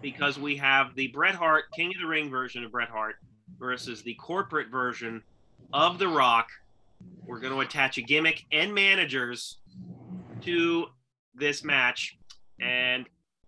because 0.02 0.38
we 0.38 0.56
have 0.58 0.96
the 0.96 1.08
Bret 1.08 1.36
Hart 1.36 1.66
King 1.76 1.94
of 1.96 2.02
the 2.02 2.08
Ring 2.08 2.30
version 2.30 2.64
of 2.64 2.72
Bret 2.72 2.90
Hart 2.90 3.16
versus 3.64 4.02
the 4.02 4.14
corporate 4.16 4.68
version 4.70 5.24
of 5.72 5.98
The 5.98 6.08
Rock. 6.08 6.50
We're 7.26 7.40
going 7.40 7.54
to 7.54 7.62
attach 7.62 7.98
a 7.98 8.02
gimmick 8.02 8.44
and 8.52 8.74
managers 8.74 9.60
to 10.42 10.88
this 11.34 11.64
match, 11.64 12.18
and 12.60 13.06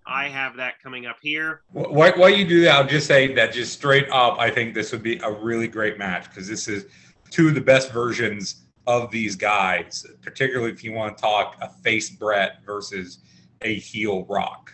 I 0.07 0.29
have 0.29 0.55
that 0.55 0.81
coming 0.81 1.05
up 1.05 1.17
here. 1.21 1.63
Why, 1.73 2.29
you 2.29 2.47
do 2.47 2.61
that? 2.61 2.75
I'll 2.75 2.87
just 2.87 3.07
say 3.07 3.33
that 3.33 3.51
just 3.51 3.73
straight 3.73 4.09
up, 4.09 4.39
I 4.39 4.49
think 4.49 4.73
this 4.73 4.93
would 4.93 5.03
be 5.03 5.17
a 5.17 5.29
really 5.29 5.67
great 5.67 5.97
match 5.97 6.29
because 6.29 6.47
this 6.47 6.69
is 6.69 6.85
two 7.29 7.49
of 7.49 7.55
the 7.55 7.59
best 7.59 7.91
versions 7.91 8.67
of 8.87 9.11
these 9.11 9.35
guys, 9.35 10.05
particularly 10.21 10.71
if 10.71 10.81
you 10.81 10.93
want 10.93 11.17
to 11.17 11.21
talk 11.21 11.57
a 11.61 11.67
face 11.83 12.09
Bret 12.09 12.63
versus 12.65 13.19
a 13.63 13.75
heel 13.79 14.23
Rock. 14.29 14.71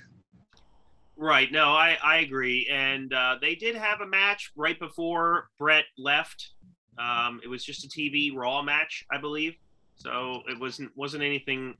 Right. 1.21 1.51
No, 1.51 1.65
I, 1.65 1.99
I 2.03 2.17
agree. 2.21 2.67
And 2.71 3.13
uh, 3.13 3.35
they 3.39 3.53
did 3.53 3.75
have 3.75 4.01
a 4.01 4.07
match 4.07 4.51
right 4.55 4.79
before 4.79 5.49
Bret 5.59 5.85
left. 5.95 6.49
Um, 6.97 7.39
it 7.43 7.47
was 7.47 7.63
just 7.63 7.85
a 7.85 7.87
TV 7.87 8.35
Raw 8.35 8.63
match, 8.63 9.05
I 9.11 9.19
believe. 9.19 9.53
So 9.97 10.41
it 10.49 10.59
wasn't 10.59 10.89
wasn't 10.95 11.21
anything, 11.21 11.75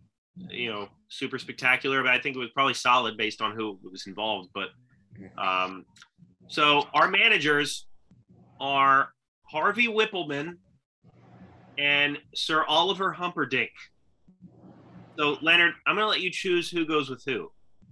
you 0.48 0.72
know, 0.72 0.90
super 1.10 1.40
spectacular. 1.40 2.04
But 2.04 2.12
I 2.12 2.20
think 2.20 2.36
it 2.36 2.40
was 2.40 2.52
probably 2.52 2.76
solid 2.76 3.18
based 3.18 3.42
on 3.42 3.56
who 3.56 3.80
was 3.82 4.06
involved. 4.06 4.52
But 4.54 4.68
um, 5.40 5.86
so 6.48 6.88
our 6.94 7.10
managers 7.10 7.88
are 8.60 9.10
Harvey 9.50 9.88
Whippleman 9.88 10.58
and 11.80 12.20
Sir 12.36 12.64
Oliver 12.66 13.12
Humperdink. 13.12 13.72
So 15.18 15.38
Leonard, 15.42 15.74
I'm 15.88 15.96
going 15.96 16.06
to 16.06 16.10
let 16.10 16.22
you 16.22 16.30
choose 16.30 16.70
who 16.70 16.86
goes 16.86 17.10
with 17.10 17.24
who. 17.26 17.50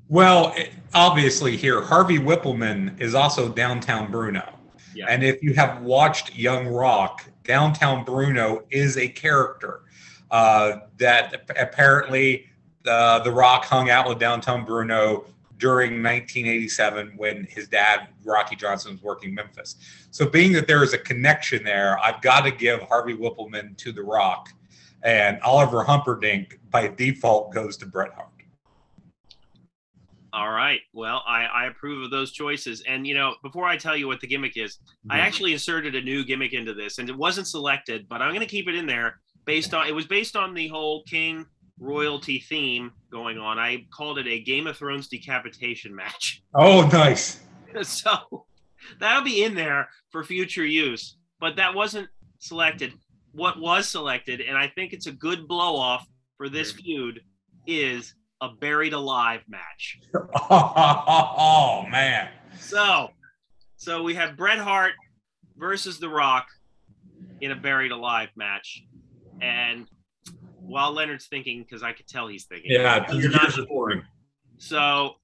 Well, 0.09 0.53
it- 0.57 0.71
obviously, 0.93 1.55
here, 1.55 1.81
Harvey 1.81 2.17
Whippleman 2.17 2.99
is 2.99 3.13
also 3.15 3.47
Downtown 3.47 4.11
Bruno. 4.11 4.53
Yeah. 4.95 5.05
And 5.07 5.23
if 5.23 5.41
you 5.43 5.53
have 5.53 5.81
watched 5.81 6.35
Young 6.35 6.67
Rock, 6.67 7.23
Downtown 7.43 8.03
Bruno 8.03 8.63
is 8.71 8.97
a 8.97 9.07
character 9.07 9.81
uh, 10.31 10.79
that 10.97 11.49
apparently 11.57 12.47
uh, 12.87 13.19
The 13.19 13.31
Rock 13.31 13.65
hung 13.65 13.89
out 13.89 14.09
with 14.09 14.19
Downtown 14.19 14.65
Bruno 14.65 15.25
during 15.57 16.01
1987 16.01 17.13
when 17.17 17.45
his 17.49 17.67
dad, 17.67 18.07
Rocky 18.23 18.55
Johnson, 18.55 18.93
was 18.93 19.03
working 19.03 19.33
Memphis. 19.35 19.75
So, 20.09 20.27
being 20.27 20.53
that 20.53 20.67
there 20.67 20.83
is 20.83 20.93
a 20.93 20.97
connection 20.97 21.63
there, 21.63 21.99
I've 21.99 22.21
got 22.21 22.41
to 22.45 22.51
give 22.51 22.81
Harvey 22.81 23.15
Whippleman 23.15 23.77
to 23.77 23.91
The 23.91 24.01
Rock. 24.01 24.49
And 25.03 25.39
Oliver 25.41 25.83
Humperdink, 25.83 26.57
by 26.71 26.87
default, 26.87 27.53
goes 27.53 27.77
to 27.77 27.85
Bret 27.85 28.11
Hart. 28.13 28.28
All 30.33 30.51
right. 30.51 30.79
Well, 30.93 31.23
I, 31.27 31.45
I 31.45 31.65
approve 31.67 32.03
of 32.03 32.11
those 32.11 32.31
choices. 32.31 32.83
And, 32.87 33.07
you 33.07 33.13
know, 33.13 33.35
before 33.43 33.65
I 33.65 33.77
tell 33.77 33.97
you 33.97 34.07
what 34.07 34.21
the 34.21 34.27
gimmick 34.27 34.57
is, 34.57 34.79
I 35.09 35.17
mhm. 35.17 35.21
actually 35.21 35.53
inserted 35.53 35.95
a 35.95 36.01
new 36.01 36.23
gimmick 36.23 36.53
into 36.53 36.73
this 36.73 36.97
and 36.99 37.09
it 37.09 37.17
wasn't 37.17 37.47
selected, 37.47 38.07
but 38.07 38.21
I'm 38.21 38.29
going 38.29 38.41
to 38.41 38.45
keep 38.45 38.67
it 38.67 38.75
in 38.75 38.85
there 38.85 39.19
based 39.45 39.73
on 39.73 39.87
it 39.87 39.95
was 39.95 40.05
based 40.05 40.35
on 40.35 40.53
the 40.53 40.67
whole 40.67 41.03
King 41.03 41.45
royalty 41.79 42.39
theme 42.39 42.91
going 43.11 43.37
on. 43.37 43.57
I 43.57 43.85
called 43.95 44.19
it 44.19 44.27
a 44.27 44.43
Game 44.43 44.67
of 44.67 44.77
Thrones 44.77 45.07
decapitation 45.07 45.95
match. 45.95 46.43
Oh, 46.53 46.87
nice. 46.91 47.39
so 47.81 48.45
that'll 48.99 49.23
be 49.23 49.43
in 49.43 49.55
there 49.55 49.89
for 50.11 50.23
future 50.23 50.65
use, 50.65 51.17
but 51.39 51.55
that 51.55 51.73
wasn't 51.73 52.09
selected. 52.39 52.93
What 53.31 53.59
was 53.59 53.87
selected, 53.87 54.41
and 54.41 54.57
I 54.57 54.67
think 54.67 54.93
it's 54.93 55.07
a 55.07 55.11
good 55.11 55.47
blow 55.47 55.75
off 55.75 56.05
for 56.37 56.49
this 56.49 56.71
feud, 56.71 57.21
is 57.67 58.15
a 58.41 58.49
buried 58.49 58.93
alive 58.93 59.41
match. 59.47 59.99
Oh, 60.49 61.85
man. 61.91 62.29
So, 62.59 63.09
so 63.77 64.03
we 64.03 64.15
have 64.15 64.37
Bret 64.37 64.57
Hart 64.57 64.93
versus 65.57 65.99
The 65.99 66.09
Rock 66.09 66.47
in 67.41 67.51
a 67.51 67.55
buried 67.55 67.91
alive 67.91 68.29
match, 68.35 68.83
and 69.41 69.87
while 70.61 70.91
Leonard's 70.91 71.27
thinking, 71.27 71.63
because 71.63 71.83
I 71.83 71.93
could 71.93 72.07
tell 72.07 72.27
he's 72.27 72.45
thinking, 72.45 72.71
Yeah, 72.71 73.11
you're 73.13 73.31
not 73.31 73.51
sure. 73.51 74.03
So, 74.57 75.15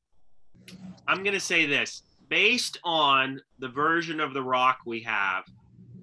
I'm 1.08 1.24
gonna 1.24 1.40
say 1.40 1.66
this: 1.66 2.04
based 2.30 2.80
on 2.84 3.42
the 3.60 3.68
version 3.68 4.20
of 4.20 4.34
The 4.34 4.42
Rock 4.42 4.80
we 4.86 5.02
have, 5.02 5.44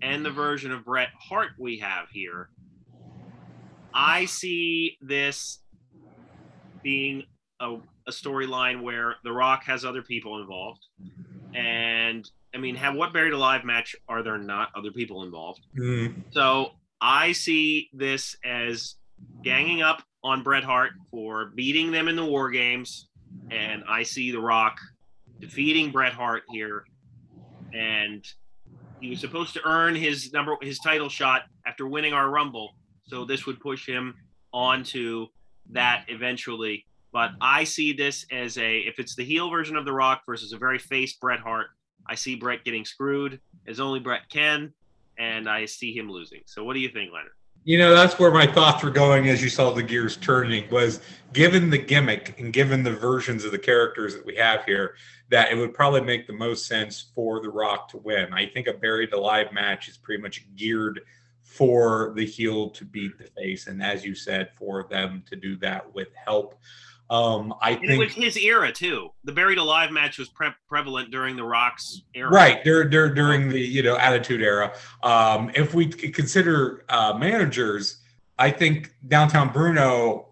and 0.03 0.25
the 0.25 0.31
version 0.31 0.71
of 0.73 0.85
Bret 0.85 1.09
Hart 1.19 1.51
we 1.59 1.79
have 1.79 2.09
here, 2.13 2.51
I 3.95 4.27
see 4.27 4.99
this 5.01 5.62
being 6.83 7.25
a, 7.61 7.77
a 8.07 8.11
storyline 8.11 8.83
where 8.83 9.17
The 9.25 9.33
Rock 9.33 9.65
has 9.65 9.85
other 9.85 10.03
people 10.03 10.41
involved. 10.41 10.81
And 11.55 12.29
I 12.55 12.59
mean, 12.59 12.75
have 12.77 12.95
what 12.95 13.13
buried 13.13 13.33
alive 13.33 13.65
match 13.65 13.95
are 14.09 14.23
there 14.23 14.39
not 14.39 14.71
other 14.75 14.91
people 14.91 15.23
involved? 15.23 15.61
Mm, 15.79 16.23
So 16.31 16.73
I 17.01 17.33
see 17.33 17.89
this 17.93 18.37
as 18.45 18.97
ganging 19.43 19.83
up 19.83 20.03
on 20.25 20.43
Bret 20.43 20.65
Hart 20.65 20.93
for 21.11 21.47
beating 21.55 21.91
them 21.91 22.09
in 22.09 22.17
the 22.17 22.25
War 22.25 22.51
Games, 22.51 23.09
and 23.51 23.83
I 23.89 24.03
see 24.03 24.31
The 24.31 24.41
Rock 24.41 24.77
defeating 25.41 25.91
Bret 25.91 26.13
Hart 26.13 26.43
here, 26.51 26.85
and 27.73 28.25
he 29.01 29.11
was 29.11 29.21
supposed 29.21 29.53
to 29.55 29.61
earn 29.65 29.95
his 29.97 30.33
number 30.33 30.57
his 30.63 30.79
title 30.79 31.09
shot 31.09 31.43
after 31.67 31.87
winning 31.89 32.13
our 32.13 32.31
Rumble, 32.31 32.77
so 33.05 33.25
this 33.25 33.47
would 33.47 33.59
push 33.61 33.87
him 33.87 34.15
onto 34.53 35.27
that 35.73 36.05
eventually. 36.09 36.87
But 37.13 37.33
I 37.41 37.65
see 37.65 37.93
this 37.93 38.25
as 38.33 38.57
a 38.57 38.79
if 38.79 38.99
it's 38.99 39.15
the 39.15 39.25
heel 39.25 39.51
version 39.51 39.77
of 39.77 39.85
The 39.85 39.93
Rock 39.93 40.23
versus 40.25 40.53
a 40.53 40.59
very 40.59 40.79
face 40.79 41.15
Bret 41.15 41.41
Hart, 41.41 41.69
I 42.07 42.15
see 42.15 42.35
Bret 42.35 42.65
getting 42.65 42.85
screwed 42.85 43.41
as 43.67 43.81
only 43.81 44.01
Bret 44.01 44.29
can, 44.31 44.73
and 45.19 45.49
I 45.49 45.67
see 45.67 45.97
him 45.97 46.11
losing. 46.11 46.41
So 46.47 46.65
what 46.65 46.75
do 46.75 46.81
you 46.81 46.89
think, 46.89 47.13
Leonard? 47.13 47.33
You 47.65 47.79
know, 47.79 47.95
that's 47.95 48.19
where 48.19 48.33
my 48.33 48.47
thoughts 48.47 48.83
were 48.83 48.91
going 48.91 49.29
as 49.29 49.41
you 49.41 49.49
saw 49.49 49.71
the 49.71 49.85
gears 49.85 50.17
turning 50.17 50.69
was 50.69 51.01
given 51.33 51.71
the 51.71 51.79
gimmick 51.79 52.35
and 52.41 52.53
given 52.53 52.83
the 52.83 52.91
versions 52.91 53.45
of 53.45 53.53
the 53.53 53.59
characters 53.59 54.17
that 54.17 54.27
we 54.27 54.35
have 54.35 54.65
here, 54.65 54.97
that 55.31 55.53
it 55.53 55.55
would 55.55 55.73
probably 55.73 56.01
make 56.01 56.27
the 56.27 56.33
most 56.33 56.67
sense 56.67 57.13
for 57.15 57.41
The 57.41 57.51
Rock 57.51 57.89
to 57.91 57.99
win. 57.99 58.33
I 58.33 58.47
think 58.47 58.67
a 58.67 58.73
buried 58.73 59.13
alive 59.13 59.53
match 59.53 59.89
is 59.89 59.97
pretty 59.97 60.21
much 60.21 60.45
geared 60.57 61.03
for 61.43 62.13
the 62.17 62.25
heel 62.25 62.71
to 62.71 62.85
beat 62.85 63.19
the 63.19 63.25
face. 63.25 63.67
And 63.67 63.83
as 63.83 64.05
you 64.05 64.15
said, 64.15 64.51
for 64.57 64.87
them 64.91 65.23
to 65.29 65.37
do 65.37 65.57
that 65.57 65.95
with 65.95 66.09
help. 66.15 66.59
Um, 67.11 67.53
I 67.61 67.73
And 67.73 67.81
think 67.81 67.93
it 67.93 67.99
was 67.99 68.15
his 68.15 68.39
era 68.39 68.73
too. 68.73 69.11
The 69.25 69.33
buried 69.33 69.59
alive 69.59 69.91
match 69.91 70.19
was 70.19 70.31
pre- 70.31 70.55
prevalent 70.67 71.11
during 71.11 71.37
the 71.37 71.45
Rock's 71.45 72.03
era. 72.15 72.31
Right 72.31 72.65
dur- 72.65 72.89
dur- 72.89 73.13
during 73.13 73.51
the 73.51 73.61
you 73.61 73.83
know 73.83 73.99
Attitude 73.99 74.41
Era. 74.41 74.73
Um, 75.03 75.51
if 75.55 75.75
we 75.75 75.89
consider 75.89 76.85
uh, 76.89 77.13
managers, 77.19 77.99
I 78.39 78.51
think 78.51 78.95
Downtown 79.09 79.53
Bruno 79.53 80.29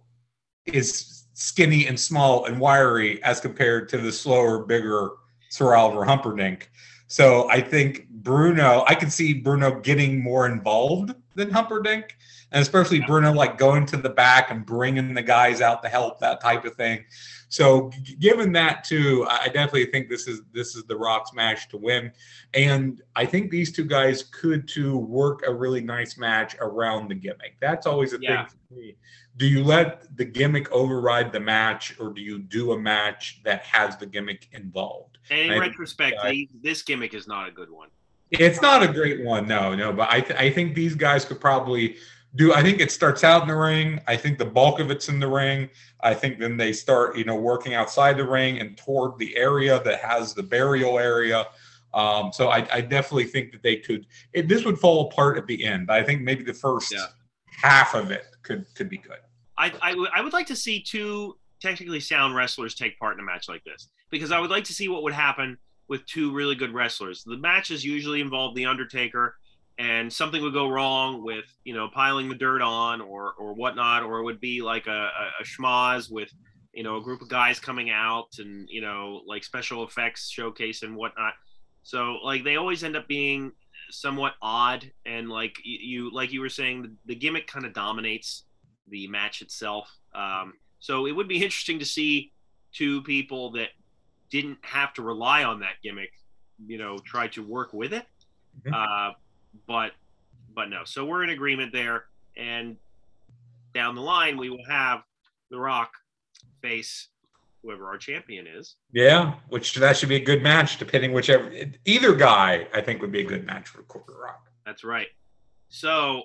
is 0.64 1.26
skinny 1.34 1.86
and 1.86 2.00
small 2.00 2.46
and 2.46 2.58
wiry 2.58 3.22
as 3.24 3.40
compared 3.40 3.88
to 3.90 3.98
the 3.98 4.12
slower, 4.12 4.64
bigger 4.64 5.10
Sir 5.50 5.74
Oliver 5.74 6.06
Humperdink. 6.06 6.62
So 7.10 7.50
I 7.50 7.60
think 7.60 8.08
Bruno, 8.08 8.84
I 8.86 8.94
could 8.94 9.12
see 9.12 9.34
Bruno 9.34 9.80
getting 9.80 10.22
more 10.22 10.46
involved 10.46 11.12
than 11.34 11.50
Humperdink, 11.50 12.04
and 12.52 12.62
especially 12.62 13.00
Bruno 13.00 13.32
like 13.32 13.58
going 13.58 13.84
to 13.86 13.96
the 13.96 14.08
back 14.08 14.52
and 14.52 14.64
bringing 14.64 15.12
the 15.12 15.22
guys 15.22 15.60
out 15.60 15.82
to 15.82 15.88
help 15.88 16.20
that 16.20 16.40
type 16.40 16.64
of 16.64 16.76
thing. 16.76 17.04
So 17.48 17.90
given 18.20 18.52
that 18.52 18.84
too, 18.84 19.26
I 19.28 19.46
definitely 19.46 19.86
think 19.86 20.08
this 20.08 20.28
is 20.28 20.42
this 20.52 20.76
is 20.76 20.84
the 20.84 20.96
Rock's 20.96 21.34
match 21.34 21.68
to 21.70 21.76
win, 21.76 22.12
and 22.54 23.02
I 23.16 23.26
think 23.26 23.50
these 23.50 23.72
two 23.72 23.86
guys 23.86 24.22
could 24.22 24.68
to 24.68 24.96
work 24.96 25.42
a 25.44 25.52
really 25.52 25.80
nice 25.80 26.16
match 26.16 26.54
around 26.60 27.08
the 27.08 27.16
gimmick. 27.16 27.56
That's 27.60 27.88
always 27.88 28.12
a 28.12 28.20
Yeah. 28.20 28.46
thing 28.46 28.56
for 28.68 28.74
me. 28.74 28.96
Do 29.36 29.48
you 29.48 29.64
let 29.64 30.16
the 30.16 30.24
gimmick 30.24 30.70
override 30.70 31.32
the 31.32 31.40
match, 31.40 31.98
or 31.98 32.10
do 32.10 32.20
you 32.20 32.38
do 32.38 32.70
a 32.70 32.78
match 32.78 33.40
that 33.42 33.62
has 33.62 33.96
the 33.96 34.06
gimmick 34.06 34.46
involved? 34.52 35.09
And 35.30 35.40
in 35.40 35.50
I- 35.52 35.58
retrospect, 35.58 36.16
I- 36.22 36.48
this 36.62 36.82
gimmick 36.82 37.14
is 37.14 37.26
not 37.26 37.48
a 37.48 37.50
good 37.52 37.70
one. 37.70 37.88
It's 38.32 38.60
not 38.62 38.82
a 38.82 38.88
great 38.88 39.24
one, 39.24 39.48
no, 39.48 39.74
no. 39.74 39.92
But 39.92 40.08
I, 40.12 40.20
th- 40.20 40.38
I 40.38 40.50
think 40.50 40.76
these 40.76 40.94
guys 40.94 41.24
could 41.24 41.40
probably 41.40 41.96
do. 42.36 42.52
I 42.52 42.62
think 42.62 42.80
it 42.80 42.92
starts 42.92 43.24
out 43.24 43.42
in 43.42 43.48
the 43.48 43.56
ring. 43.56 44.00
I 44.06 44.16
think 44.16 44.38
the 44.38 44.44
bulk 44.44 44.78
of 44.78 44.88
it's 44.90 45.08
in 45.08 45.18
the 45.18 45.26
ring. 45.26 45.68
I 46.02 46.14
think 46.14 46.38
then 46.38 46.56
they 46.56 46.72
start, 46.72 47.16
you 47.18 47.24
know, 47.24 47.34
working 47.34 47.74
outside 47.74 48.16
the 48.16 48.28
ring 48.28 48.60
and 48.60 48.76
toward 48.76 49.18
the 49.18 49.36
area 49.36 49.82
that 49.82 49.98
has 50.00 50.32
the 50.32 50.44
burial 50.44 50.96
area. 51.00 51.46
Um, 51.92 52.32
so 52.32 52.50
I, 52.50 52.68
I 52.72 52.80
definitely 52.82 53.24
think 53.24 53.50
that 53.50 53.64
they 53.64 53.76
could. 53.76 54.06
It, 54.32 54.46
this 54.48 54.64
would 54.64 54.78
fall 54.78 55.08
apart 55.10 55.36
at 55.36 55.48
the 55.48 55.64
end. 55.64 55.88
But 55.88 55.96
I 56.00 56.04
think 56.04 56.22
maybe 56.22 56.44
the 56.44 56.54
first 56.54 56.92
Yeah. 56.92 57.06
half 57.46 57.94
of 57.94 58.12
it 58.12 58.26
could 58.42 58.64
could 58.76 58.88
be 58.88 58.98
good. 58.98 59.18
I, 59.58 59.72
I, 59.82 60.06
I 60.14 60.20
would 60.20 60.32
like 60.32 60.46
to 60.46 60.56
see 60.56 60.80
two 60.80 61.36
technically 61.60 61.98
sound 62.00 62.36
wrestlers 62.36 62.76
take 62.76 62.96
part 63.00 63.14
in 63.14 63.20
a 63.20 63.24
match 63.24 63.48
like 63.48 63.64
this 63.64 63.88
because 64.10 64.32
I 64.32 64.40
would 64.40 64.50
like 64.50 64.64
to 64.64 64.72
see 64.72 64.88
what 64.88 65.02
would 65.02 65.12
happen 65.12 65.58
with 65.88 66.06
two 66.06 66.32
really 66.32 66.54
good 66.54 66.72
wrestlers. 66.72 67.24
The 67.24 67.36
matches 67.36 67.84
usually 67.84 68.20
involve 68.20 68.54
the 68.54 68.66
Undertaker, 68.66 69.36
and 69.78 70.12
something 70.12 70.42
would 70.42 70.52
go 70.52 70.68
wrong 70.68 71.24
with 71.24 71.44
you 71.64 71.74
know 71.74 71.88
piling 71.88 72.28
the 72.28 72.34
dirt 72.34 72.62
on 72.62 73.00
or 73.00 73.34
or 73.38 73.54
whatnot, 73.54 74.02
or 74.02 74.18
it 74.18 74.24
would 74.24 74.40
be 74.40 74.62
like 74.62 74.86
a, 74.86 74.90
a, 74.90 75.30
a 75.40 75.44
schmoz 75.44 76.10
with 76.10 76.30
you 76.72 76.82
know 76.82 76.96
a 76.96 77.02
group 77.02 77.22
of 77.22 77.28
guys 77.28 77.58
coming 77.58 77.90
out 77.90 78.28
and 78.38 78.68
you 78.70 78.80
know 78.80 79.22
like 79.26 79.44
special 79.44 79.84
effects 79.84 80.28
showcase 80.28 80.82
and 80.82 80.94
whatnot. 80.94 81.34
So 81.82 82.18
like 82.22 82.44
they 82.44 82.56
always 82.56 82.84
end 82.84 82.96
up 82.96 83.08
being 83.08 83.52
somewhat 83.90 84.34
odd 84.40 84.90
and 85.06 85.28
like 85.28 85.56
you, 85.64 86.12
like 86.12 86.32
you 86.32 86.40
were 86.40 86.48
saying 86.48 86.82
the, 86.82 86.92
the 87.06 87.14
gimmick 87.14 87.46
kind 87.46 87.66
of 87.66 87.72
dominates 87.72 88.44
the 88.88 89.06
match 89.08 89.42
itself. 89.42 89.90
Um, 90.14 90.54
so 90.78 91.06
it 91.06 91.12
would 91.12 91.28
be 91.28 91.36
interesting 91.42 91.78
to 91.78 91.84
see 91.84 92.32
two 92.72 93.02
people 93.02 93.50
that 93.52 93.68
didn't 94.30 94.58
have 94.62 94.92
to 94.94 95.02
rely 95.02 95.44
on 95.44 95.60
that 95.60 95.74
gimmick, 95.82 96.12
you 96.66 96.78
know, 96.78 96.98
try 96.98 97.28
to 97.28 97.42
work 97.42 97.72
with 97.72 97.92
it. 97.92 98.06
Mhm. 98.64 98.72
Uh, 98.74 99.14
but 99.66 99.92
but 100.54 100.68
no. 100.68 100.84
So 100.84 101.04
we're 101.04 101.22
in 101.22 101.30
agreement 101.30 101.72
there. 101.72 102.06
And 102.36 102.76
down 103.72 103.94
the 103.94 104.00
line, 104.00 104.36
we 104.36 104.50
will 104.50 104.64
have 104.66 105.02
The 105.50 105.58
Rock 105.58 105.92
face 106.62 107.08
whoever 107.62 107.86
our 107.86 107.98
champion 107.98 108.46
is. 108.46 108.76
Yeah, 108.92 109.34
which 109.48 109.74
that 109.74 109.96
should 109.96 110.08
be 110.08 110.16
a 110.16 110.24
good 110.24 110.42
match, 110.42 110.78
depending 110.78 111.12
whichever 111.12 111.52
either 111.84 112.14
guy 112.14 112.66
I 112.72 112.80
think 112.80 113.00
would 113.02 113.12
be 113.12 113.20
a 113.20 113.24
good 113.24 113.46
match 113.46 113.68
for 113.68 113.82
Corporate 113.82 114.18
Rock. 114.18 114.50
That's 114.64 114.82
right. 114.82 115.08
So 115.68 116.24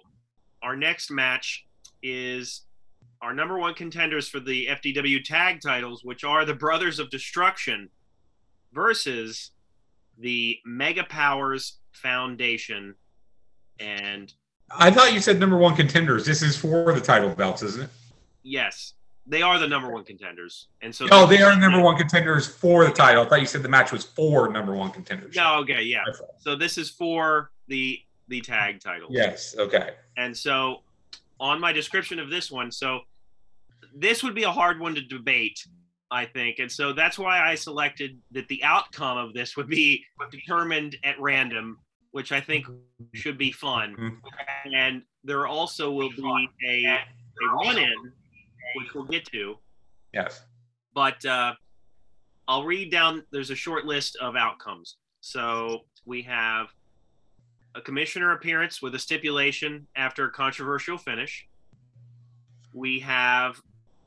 our 0.62 0.76
next 0.76 1.12
match 1.12 1.68
is 2.02 2.65
our 3.26 3.34
number 3.34 3.58
one 3.58 3.74
contenders 3.74 4.30
for 4.30 4.40
the 4.40 4.68
FDW 4.68 5.24
tag 5.24 5.60
titles, 5.60 6.04
which 6.04 6.24
are 6.24 6.46
the 6.46 6.54
Brothers 6.54 7.00
of 7.00 7.10
Destruction 7.10 7.90
versus 8.72 9.50
the 10.20 10.60
Mega 10.64 11.04
Powers 11.06 11.80
Foundation. 11.92 12.94
And 13.80 14.32
I 14.70 14.92
thought 14.92 15.12
you 15.12 15.20
said 15.20 15.40
number 15.40 15.58
one 15.58 15.76
contenders. 15.76 16.24
This 16.24 16.44
is 16.44 16.56
for 16.56 16.94
the 16.94 17.02
title 17.02 17.30
belts, 17.34 17.64
isn't 17.64 17.86
it? 17.86 17.90
yes, 18.44 18.94
they 19.26 19.42
are 19.42 19.58
the 19.58 19.68
number 19.68 19.90
one 19.90 20.06
contenders. 20.06 20.68
And 20.84 20.94
so 20.94 21.08
Oh, 21.12 21.26
they 21.26 21.42
are 21.42 21.56
the 21.56 21.60
number 21.60 21.82
one 21.82 21.98
contenders 21.98 22.46
for 22.48 22.86
the 22.86 22.92
title. 22.92 23.24
I 23.24 23.28
thought 23.28 23.40
you 23.42 23.48
said 23.48 23.64
the 23.64 23.70
match 23.70 23.92
was 23.92 24.04
for 24.06 24.52
number 24.52 24.76
one 24.76 24.92
contenders. 24.92 25.36
No, 25.36 25.56
okay, 25.62 25.82
yeah. 25.82 26.04
So 26.38 26.56
this 26.56 26.78
is 26.78 26.92
for 26.92 27.50
the 27.68 28.00
the 28.28 28.42
tag 28.42 28.82
titles. 28.82 29.10
Yes. 29.12 29.56
Okay. 29.58 29.94
And 30.16 30.38
so 30.38 30.84
on 31.40 31.60
my 31.60 31.74
description 31.74 32.20
of 32.20 32.30
this 32.30 32.52
one, 32.52 32.72
so 32.72 33.02
this 33.96 34.22
would 34.24 34.36
be 34.36 34.44
a 34.44 34.52
hard 34.52 34.80
one 34.80 34.94
to 34.96 35.02
debate, 35.02 35.60
I 36.12 36.26
think. 36.26 36.60
And 36.60 36.72
so 36.72 36.94
that's 36.94 37.18
why 37.18 37.40
I 37.40 37.56
selected 37.56 38.20
that 38.32 38.48
the 38.50 38.64
outcome 38.64 39.18
of 39.18 39.34
this 39.34 39.56
would 39.56 39.68
be 39.68 40.04
determined 40.30 40.98
at 41.04 41.20
random, 41.20 41.80
which 42.12 42.32
I 42.32 42.42
think 42.42 42.68
should 43.14 43.38
be 43.38 43.52
fun. 43.52 43.96
Mhm. 43.96 44.18
And 44.76 45.04
there 45.24 45.48
also 45.48 45.92
will 45.92 46.10
be 46.10 46.50
a, 46.68 46.86
a 46.86 47.48
run 47.54 47.78
in, 47.78 48.14
which 48.76 48.94
we'll 48.94 49.06
get 49.06 49.26
to. 49.32 49.58
Yes. 50.14 50.46
But 50.94 51.26
uh, 51.26 51.56
I'll 52.48 52.66
read 52.66 52.92
down, 52.92 53.24
there's 53.32 53.50
a 53.50 53.56
short 53.56 53.86
list 53.86 54.18
of 54.18 54.36
outcomes. 54.36 54.98
So 55.22 55.86
we 56.06 56.22
have 56.24 56.68
a 57.74 57.82
commissioner 57.82 58.34
appearance 58.34 58.82
with 58.82 58.96
a 58.96 59.00
stipulation 59.00 59.88
after 59.96 60.26
a 60.26 60.32
controversial 60.32 60.98
finish. 60.98 61.48
We 62.74 63.00
have 63.00 63.60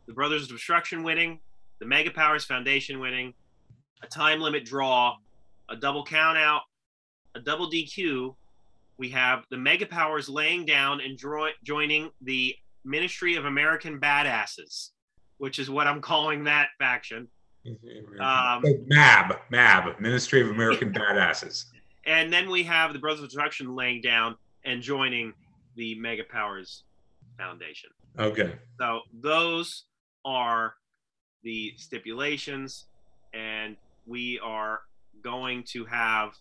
the 0.09 0.15
Brothers 0.15 0.45
of 0.45 0.49
Destruction 0.49 1.05
winning, 1.05 1.39
the 1.79 1.87
Mega 1.87 2.11
Powers 2.11 2.45
Foundation 2.45 2.99
winning, 2.99 3.35
a 4.03 4.07
time 4.07 4.41
limit 4.41 4.65
draw, 4.65 5.15
a 5.69 5.77
double 5.77 6.03
count 6.03 6.39
out, 6.39 6.63
a 7.37 7.41
double 7.41 7.71
DQ. 7.71 8.35
We 8.97 9.11
have 9.11 9.45
the 9.51 9.59
Mega 9.59 9.87
Powers 9.87 10.29
laying 10.29 10.65
down 10.65 11.01
and 11.01 11.17
dro- 11.17 11.51
joining 11.63 12.11
the 12.23 12.57
Ministry 12.85 13.37
of 13.37 13.45
American 13.45 14.01
Badasses, 14.01 14.91
which 15.37 15.59
is 15.59 15.69
what 15.69 15.87
I'm 15.87 16.01
calling 16.01 16.43
that 16.45 16.69
faction. 16.79 17.29
Um, 18.19 18.65
MAB, 18.87 19.37
MAB, 19.51 20.01
Ministry 20.01 20.41
of 20.41 20.49
American 20.49 20.93
Badasses. 20.93 21.67
And 22.07 22.33
then 22.33 22.49
we 22.49 22.63
have 22.63 22.95
the 22.95 22.99
Brothers 22.99 23.23
of 23.23 23.29
Destruction 23.29 23.77
laying 23.77 24.01
down 24.01 24.37
and 24.65 24.81
joining 24.81 25.35
the 25.77 25.95
Mega 25.97 26.25
Powers 26.25 26.85
Foundation. 27.37 27.91
Okay. 28.19 28.55
So 28.81 29.01
those 29.21 29.85
are 30.29 30.75
the 31.43 31.73
stipulations, 31.79 32.85
and 33.33 33.77
we 34.07 34.39
are 34.41 34.81
going 35.23 35.65
to 35.65 35.87
have 35.87 36.35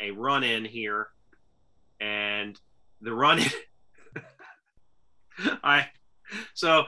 a 0.00 0.12
run 0.12 0.44
in 0.44 0.64
here. 0.64 1.08
And 2.00 2.58
the 3.00 3.12
run 3.12 3.40
in, 3.40 3.50
I 5.64 5.88
so 6.54 6.84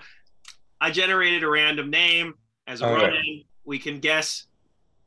I 0.81 0.91
generated 0.91 1.43
a 1.43 1.49
random 1.49 1.91
name 1.91 2.35
as 2.69 2.81
a 2.81 2.87
run 2.87 3.13
in. 3.13 3.43
We 3.65 3.79
can 3.79 3.99
guess 3.99 4.47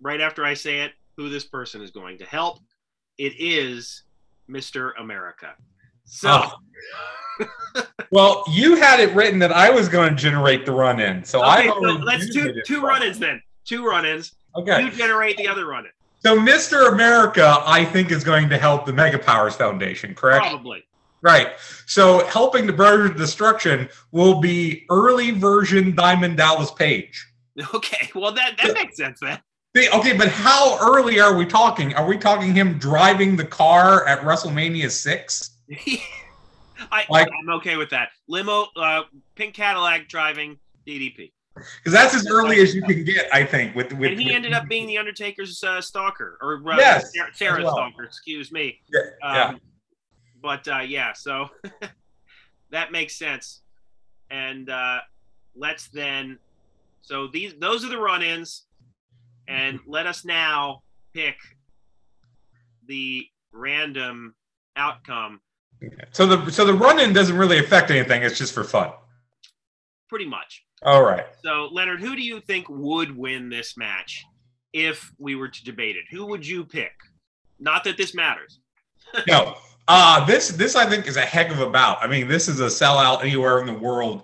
right 0.02 0.20
after 0.20 0.44
I 0.44 0.54
say 0.54 0.82
it 0.82 0.92
who 1.16 1.30
this 1.30 1.46
person 1.46 1.82
is 1.82 1.92
going 1.92 2.18
to 2.18 2.26
help. 2.26 2.60
It 3.18 3.34
is 3.40 4.04
Mr. 4.50 4.92
America. 5.00 5.56
So. 6.08 6.30
Oh. 6.32 6.52
Well, 8.12 8.44
you 8.50 8.76
had 8.76 9.00
it 9.00 9.14
written 9.14 9.40
that 9.40 9.52
I 9.52 9.70
was 9.70 9.90
going 9.90 10.10
to 10.10 10.16
generate 10.16 10.66
the 10.66 10.72
run 10.72 11.00
in. 11.00 11.24
So 11.24 11.42
I 11.42 11.68
so 11.68 11.80
let's 11.80 12.34
two 12.34 12.62
two 12.66 12.82
run-ins 12.82 13.20
then. 13.20 13.42
Two 13.66 13.86
run-ins. 13.86 14.34
Okay. 14.56 14.84
You 14.84 14.92
generate 14.92 15.38
the 15.38 15.48
other 15.48 15.68
run-in. 15.68 15.92
So 16.20 16.40
Mr. 16.40 16.92
America, 16.92 17.62
I 17.66 17.86
think, 17.86 18.12
is 18.12 18.24
going 18.24 18.50
to 18.50 18.58
help 18.58 18.86
the 18.86 18.94
Mega 18.94 19.20
Powers 19.20 19.56
Foundation, 19.56 20.16
correct? 20.16 20.46
Probably. 20.46 20.84
Right. 21.22 21.50
So 21.86 22.26
helping 22.28 22.66
the 22.66 22.74
Brothers 22.74 23.12
of 23.12 23.18
Destruction 23.18 23.90
will 24.12 24.40
be 24.40 24.86
early 24.90 25.32
version 25.32 25.96
Diamond 25.96 26.38
Dallas 26.38 26.72
Page. 26.72 27.26
Okay. 27.74 28.12
Well, 28.14 28.32
that 28.34 28.56
that 28.62 28.76
makes 28.76 28.98
sense 28.98 29.20
then. 29.20 29.40
Okay, 29.76 30.16
but 30.16 30.28
how 30.28 30.78
early 30.80 31.20
are 31.20 31.36
we 31.36 31.44
talking? 31.44 31.94
Are 31.96 32.06
we 32.06 32.16
talking 32.16 32.54
him 32.54 32.78
driving 32.78 33.36
the 33.36 33.46
car 33.46 34.08
at 34.08 34.22
WrestleMania 34.22 34.92
six? 34.92 35.57
I, 36.92 37.06
Like- 37.10 37.30
I'm 37.42 37.50
okay 37.56 37.76
with 37.78 37.90
that. 37.92 38.10
Limo, 38.28 38.68
uh, 38.76 39.04
pink 39.36 39.54
Cadillac 39.56 40.08
driving 40.08 40.58
DDP, 40.88 41.32
Because 41.56 41.92
that's 41.94 42.14
as 42.16 42.28
early 42.30 42.60
as 42.62 42.76
you 42.76 42.84
can 42.84 43.04
get, 43.04 43.28
I 43.34 43.44
think. 43.44 43.76
With 43.76 43.92
with 43.94 44.12
and 44.12 44.20
he 44.20 44.28
with- 44.28 44.36
ended 44.36 44.54
up 44.54 44.68
being 44.68 44.86
the 44.88 44.98
Undertaker's 44.98 45.64
uh, 45.64 45.82
stalker, 45.82 46.38
or 46.42 46.62
uh, 46.72 46.78
Yes, 46.78 47.12
Sarah- 47.14 47.34
Sarah's 47.34 47.64
well. 47.66 47.74
stalker. 47.76 48.04
Excuse 48.04 48.52
me. 48.52 48.80
Yeah, 48.94 49.02
yeah. 49.24 49.44
Um, 49.50 49.62
But 50.42 50.68
uh, 50.68 50.80
yeah, 50.80 51.14
so 51.14 51.50
that 52.72 52.92
makes 52.92 53.18
sense. 53.18 53.62
And 54.30 54.70
uh, 54.70 55.00
let's 55.56 55.88
then. 55.90 56.38
So 57.02 57.28
these 57.28 57.56
those 57.60 57.84
are 57.84 57.90
the 57.90 57.98
run-ins, 57.98 58.66
and 59.48 59.80
let 59.88 60.06
us 60.06 60.24
now 60.26 60.84
pick 61.14 61.38
the 62.86 63.26
random 63.52 64.36
outcome. 64.76 65.42
So 66.12 66.26
the 66.26 66.50
so 66.52 66.66
the 66.66 66.74
run 66.74 67.00
in 67.00 67.14
doesn't 67.14 67.38
really 67.38 67.60
affect 67.60 67.92
anything. 67.92 68.24
It's 68.24 68.38
just 68.38 68.54
for 68.54 68.64
fun. 68.64 68.92
Pretty 70.10 70.26
much. 70.26 70.64
All 70.84 71.04
right. 71.04 71.26
So 71.44 71.70
Leonard, 71.72 72.00
who 72.00 72.16
do 72.16 72.22
you 72.22 72.40
think 72.42 72.68
would 72.70 73.16
win 73.16 73.50
this 73.50 73.78
match 73.78 74.24
if 74.74 75.12
we 75.18 75.36
were 75.36 75.48
to 75.50 75.64
debate 75.64 75.96
it? 75.96 76.06
Who 76.12 76.26
would 76.28 76.46
you 76.46 76.64
pick? 76.66 76.94
Not 77.60 77.84
that 77.86 77.98
this 77.98 78.14
matters. 78.14 78.60
No. 79.28 79.56
Uh 79.88 80.26
this 80.26 80.50
this 80.50 80.76
I 80.76 80.86
think 80.86 81.08
is 81.08 81.16
a 81.18 81.22
heck 81.22 81.50
of 81.50 81.60
a 81.60 81.70
bout. 81.70 81.98
I 82.02 82.08
mean, 82.08 82.28
this 82.28 82.48
is 82.48 82.60
a 82.60 82.66
sellout 82.66 83.22
anywhere 83.24 83.60
in 83.60 83.66
the 83.66 83.74
world. 83.74 84.24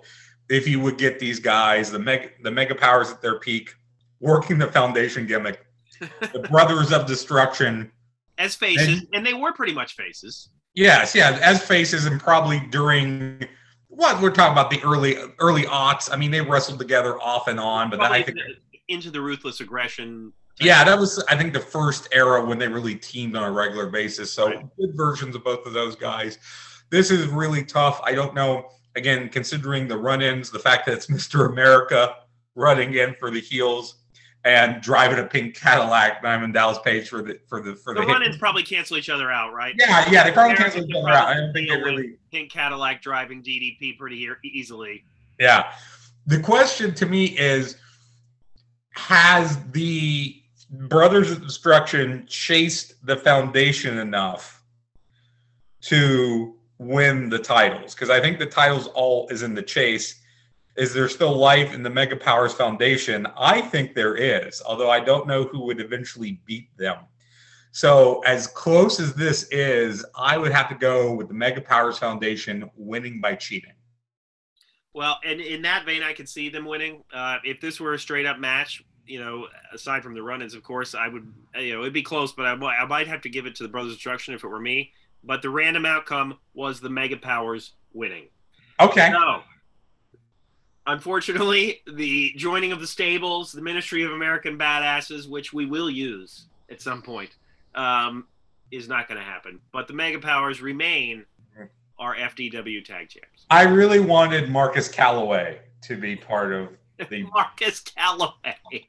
If 0.50 0.68
you 0.68 0.78
would 0.80 0.98
get 0.98 1.18
these 1.18 1.40
guys, 1.40 1.90
the 1.90 1.98
mega 1.98 2.28
the 2.42 2.50
mega 2.50 2.74
powers 2.74 3.10
at 3.10 3.22
their 3.22 3.38
peak, 3.38 3.74
working 4.20 4.58
the 4.58 4.66
foundation 4.70 5.26
gimmick, 5.26 5.64
the 6.32 6.46
brothers 6.50 6.92
of 6.92 7.06
destruction. 7.06 7.90
As 8.36 8.54
faces, 8.54 8.88
And- 8.88 9.08
and 9.14 9.26
they 9.26 9.32
were 9.32 9.52
pretty 9.52 9.72
much 9.72 9.94
faces. 9.94 10.50
Yes, 10.74 11.14
yeah, 11.14 11.38
as 11.42 11.62
faces 11.62 12.06
and 12.06 12.20
probably 12.20 12.60
during 12.70 13.46
what 13.88 14.20
we're 14.20 14.30
talking 14.30 14.52
about 14.52 14.70
the 14.70 14.82
early 14.82 15.16
early 15.38 15.62
aughts. 15.62 16.12
I 16.12 16.16
mean, 16.16 16.30
they 16.30 16.40
wrestled 16.40 16.80
together 16.80 17.20
off 17.20 17.46
and 17.48 17.60
on, 17.60 17.90
but 17.90 18.00
I 18.00 18.22
think 18.22 18.38
into 18.88 19.10
the 19.10 19.20
ruthless 19.20 19.60
aggression. 19.60 20.32
Yeah, 20.60 20.84
that 20.84 20.98
was 20.98 21.22
I 21.28 21.36
think 21.36 21.52
the 21.52 21.60
first 21.60 22.08
era 22.12 22.44
when 22.44 22.58
they 22.58 22.68
really 22.68 22.96
teamed 22.96 23.36
on 23.36 23.44
a 23.44 23.50
regular 23.52 23.88
basis. 23.88 24.32
So 24.32 24.46
Right. 24.46 24.76
good 24.76 24.96
versions 24.96 25.34
of 25.36 25.44
both 25.44 25.64
of 25.66 25.72
those 25.72 25.96
guys. 25.96 26.38
This 26.90 27.10
is 27.10 27.26
really 27.28 27.64
tough. 27.64 28.00
I 28.04 28.14
don't 28.14 28.34
know. 28.34 28.70
Again, 28.96 29.28
considering 29.28 29.88
the 29.88 29.96
run-ins, 29.96 30.50
the 30.50 30.58
fact 30.58 30.86
that 30.86 30.94
it's 30.94 31.06
Mr. 31.08 31.50
America 31.50 32.16
running 32.54 32.94
in 32.94 33.14
for 33.14 33.30
the 33.30 33.40
heels 33.40 34.03
and 34.44 34.82
driving 34.82 35.18
a 35.18 35.24
pink 35.24 35.56
Cadillac, 35.56 36.22
I'm 36.22 36.44
in 36.44 36.52
Dallas 36.52 36.78
Page 36.84 37.08
for 37.08 37.22
the 37.22 37.40
for 37.48 37.62
the 37.62 37.74
for 37.76 37.94
The 37.94 38.00
the, 38.00 38.06
run-ins 38.06 38.36
probably 38.36 38.62
cancel 38.62 38.96
each 38.98 39.08
other 39.08 39.30
out, 39.30 39.54
right? 39.54 39.74
Yeah, 39.78 40.10
yeah, 40.10 40.24
they 40.24 40.32
probably 40.32 40.56
canceled 40.56 40.88
each 40.88 40.94
other 40.94 41.08
out. 41.08 41.28
I 41.28 41.34
don't 41.34 41.52
think 41.52 41.68
they 41.70 41.76
really. 41.76 42.16
Pink 42.30 42.50
Cadillac 42.50 43.00
driving 43.00 43.42
DDP 43.42 43.96
pretty 43.96 44.28
easily. 44.44 45.04
Yeah. 45.38 45.72
The 46.26 46.40
question 46.40 46.94
to 46.94 47.06
me 47.06 47.26
is 47.38 47.76
Has 48.90 49.58
the 49.70 50.40
Brothers 50.70 51.30
of 51.30 51.42
Destruction 51.42 52.24
chased 52.26 53.06
the 53.06 53.16
foundation 53.16 53.98
enough 53.98 54.62
to 55.82 56.56
win 56.78 57.28
the 57.28 57.38
titles? 57.38 57.94
Because 57.94 58.10
I 58.10 58.20
think 58.20 58.38
the 58.38 58.46
titles 58.46 58.88
all 58.88 59.28
is 59.28 59.42
in 59.42 59.54
the 59.54 59.62
chase. 59.62 60.20
Is 60.76 60.92
there 60.92 61.08
still 61.08 61.36
life 61.36 61.72
in 61.72 61.82
the 61.82 61.90
Mega 61.90 62.16
Powers 62.16 62.52
Foundation? 62.52 63.26
I 63.38 63.60
think 63.60 63.94
there 63.94 64.16
is, 64.16 64.60
although 64.66 64.90
I 64.90 65.00
don't 65.00 65.26
know 65.26 65.44
who 65.44 65.64
would 65.66 65.80
eventually 65.80 66.40
beat 66.46 66.76
them. 66.76 66.96
So, 67.70 68.20
as 68.20 68.46
close 68.46 69.00
as 69.00 69.14
this 69.14 69.48
is, 69.50 70.04
I 70.16 70.36
would 70.38 70.52
have 70.52 70.68
to 70.68 70.74
go 70.74 71.12
with 71.12 71.28
the 71.28 71.34
Mega 71.34 71.60
Powers 71.60 71.98
Foundation 71.98 72.70
winning 72.76 73.20
by 73.20 73.34
cheating. 73.34 73.72
Well, 74.94 75.18
and 75.24 75.40
in 75.40 75.62
that 75.62 75.84
vein, 75.84 76.02
I 76.02 76.12
could 76.12 76.28
see 76.28 76.48
them 76.48 76.64
winning. 76.64 77.02
Uh, 77.12 77.38
if 77.44 77.60
this 77.60 77.80
were 77.80 77.94
a 77.94 77.98
straight 77.98 78.26
up 78.26 78.38
match, 78.38 78.82
you 79.06 79.18
know, 79.20 79.48
aside 79.72 80.04
from 80.04 80.14
the 80.14 80.22
run-ins, 80.22 80.54
of 80.54 80.62
course, 80.62 80.94
I 80.94 81.08
would, 81.08 81.32
you 81.58 81.74
know, 81.74 81.80
it'd 81.80 81.92
be 81.92 82.02
close, 82.02 82.32
but 82.32 82.46
I, 82.46 82.54
might- 82.54 82.78
I 82.78 82.86
might 82.86 83.08
have 83.08 83.20
to 83.22 83.28
give 83.28 83.44
it 83.46 83.56
to 83.56 83.64
the 83.64 83.68
Brothers 83.68 83.92
of 83.92 83.98
Destruction 83.98 84.34
if 84.34 84.44
it 84.44 84.48
were 84.48 84.60
me. 84.60 84.92
But 85.24 85.42
the 85.42 85.50
random 85.50 85.84
outcome 85.84 86.38
was 86.52 86.80
the 86.80 86.90
Mega 86.90 87.16
Powers 87.16 87.72
winning. 87.92 88.28
Okay. 88.78 89.10
No. 89.10 89.42
Unfortunately, 90.86 91.80
the 91.86 92.32
joining 92.36 92.72
of 92.72 92.80
the 92.80 92.86
stables, 92.86 93.52
the 93.52 93.62
Ministry 93.62 94.04
of 94.04 94.12
American 94.12 94.58
Badasses, 94.58 95.28
which 95.28 95.52
we 95.52 95.64
will 95.64 95.88
use 95.88 96.46
at 96.70 96.82
some 96.82 97.00
point, 97.00 97.30
um, 97.74 98.26
is 98.70 98.86
not 98.86 99.08
going 99.08 99.18
to 99.18 99.24
happen. 99.24 99.60
But 99.72 99.88
the 99.88 99.94
Mega 99.94 100.18
Powers 100.18 100.60
remain 100.60 101.24
our 101.98 102.14
FDW 102.16 102.84
tag 102.84 103.08
champs. 103.08 103.46
I 103.50 103.62
really 103.62 104.00
wanted 104.00 104.50
Marcus 104.50 104.88
Calaway 104.88 105.58
to 105.82 105.96
be 105.96 106.16
part 106.16 106.52
of 106.52 106.68
the. 107.08 107.22
Marcus 107.32 107.82
Calaway. 107.82 108.84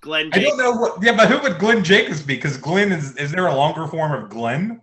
Glenn 0.00 0.30
I 0.32 0.38
don't 0.38 0.58
know 0.58 0.72
what. 0.72 1.02
Yeah, 1.02 1.16
but 1.16 1.28
who 1.28 1.38
would 1.40 1.58
Glenn 1.58 1.82
Jacobs 1.82 2.22
be? 2.22 2.36
Because 2.36 2.56
Glenn 2.56 2.92
is. 2.92 3.16
Is 3.16 3.32
there 3.32 3.46
a 3.46 3.54
longer 3.54 3.86
form 3.86 4.12
of 4.12 4.30
Glenn? 4.30 4.80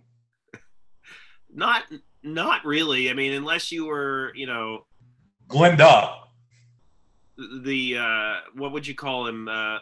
Not 1.52 1.84
not 2.22 2.64
really. 2.64 3.10
I 3.10 3.14
mean, 3.14 3.32
unless 3.32 3.70
you 3.70 3.86
were, 3.86 4.32
you 4.34 4.46
know, 4.46 4.84
Glenda. 5.52 6.18
the 7.62 7.96
uh, 7.98 8.34
what 8.54 8.72
would 8.72 8.86
you 8.86 8.94
call 8.94 9.26
him? 9.26 9.48
Uh, 9.48 9.78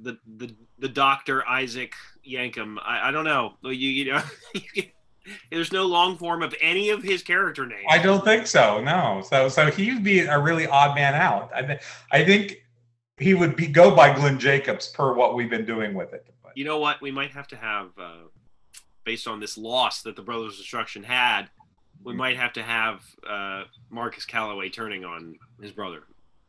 the 0.00 0.18
the 0.36 0.54
the 0.78 0.88
Doctor 0.88 1.46
Isaac 1.46 1.94
Yankem. 2.28 2.76
I, 2.82 3.08
I 3.08 3.10
don't 3.10 3.24
know. 3.24 3.54
You 3.62 3.72
you 3.72 4.12
know, 4.12 4.22
there's 5.50 5.72
no 5.72 5.84
long 5.84 6.16
form 6.16 6.42
of 6.42 6.54
any 6.60 6.90
of 6.90 7.02
his 7.02 7.22
character 7.22 7.66
names. 7.66 7.84
I 7.90 7.98
don't 7.98 8.24
think 8.24 8.46
so. 8.46 8.80
No. 8.82 9.22
So 9.28 9.48
so 9.48 9.70
he 9.70 9.92
would 9.92 10.02
be 10.04 10.20
a 10.20 10.38
really 10.38 10.66
odd 10.66 10.94
man 10.94 11.14
out. 11.14 11.50
I 11.54 11.62
think. 11.62 11.80
I 12.10 12.24
think 12.24 12.58
he 13.18 13.34
would 13.34 13.54
be 13.54 13.66
go 13.66 13.94
by 13.94 14.12
Glenn 14.14 14.38
Jacobs 14.38 14.88
per 14.88 15.14
what 15.14 15.34
we've 15.34 15.50
been 15.50 15.66
doing 15.66 15.94
with 15.94 16.12
it. 16.12 16.26
But 16.42 16.56
You 16.56 16.64
know 16.64 16.78
what? 16.78 17.00
We 17.00 17.10
might 17.12 17.30
have 17.32 17.46
to 17.48 17.56
have, 17.56 17.90
uh, 17.96 18.24
based 19.04 19.28
on 19.28 19.38
this 19.38 19.56
loss 19.56 20.02
that 20.02 20.16
the 20.16 20.22
Brothers 20.22 20.54
of 20.54 20.58
Destruction 20.58 21.04
had, 21.04 21.50
we 22.04 22.14
might 22.14 22.36
have 22.36 22.52
to 22.54 22.62
have 22.62 23.02
uh, 23.28 23.64
Marcus 23.90 24.26
Calaway 24.26 24.72
turning 24.72 25.04
on 25.04 25.36
his 25.60 25.72
brother, 25.72 26.02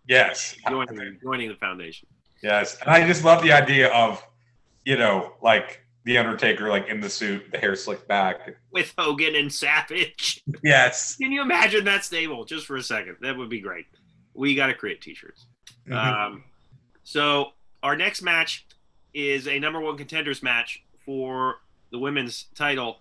yes. 0.07 0.55
joining 0.69 1.19
joining 1.21 1.49
the 1.49 1.55
foundation. 1.55 2.07
Yes. 2.41 2.77
And 2.81 2.89
I 2.89 3.07
just 3.07 3.23
love 3.23 3.41
the 3.41 3.53
idea 3.53 3.89
of, 3.93 4.21
you 4.83 4.97
know, 4.97 5.33
like 5.41 5.81
the 6.03 6.17
Undertaker, 6.17 6.69
like 6.69 6.87
in 6.89 6.99
the 6.99 7.09
suit, 7.09 7.49
the 7.51 7.57
hair 7.57 7.75
slicked 7.75 8.07
back. 8.07 8.55
with 8.71 8.93
Hogan 8.97 9.35
and 9.35 9.51
Savage. 9.51 10.41
Yes. 10.63 11.15
Can 11.15 11.31
you 11.31 11.41
imagine 11.41 11.85
that 11.85 12.03
stable 12.03 12.43
just 12.45 12.65
for 12.65 12.75
a 12.75 12.83
second? 12.83 13.17
That 13.21 13.37
would 13.37 13.49
be 13.49 13.59
great. 13.59 13.85
We 14.33 14.55
got 14.55 14.67
to 14.67 14.73
create 14.73 15.01
t-shirts. 15.01 15.45
Mhm. 15.87 15.95
Um, 15.95 16.43
so 17.03 17.53
our 17.81 17.95
next 17.95 18.21
match 18.21 18.65
is 19.13 19.47
a 19.47 19.59
number 19.59 19.79
one 19.79 19.97
contenders 19.97 20.41
match 20.43 20.83
for 21.05 21.59
the 21.91 21.99
women's 21.99 22.45
title, 22.55 22.99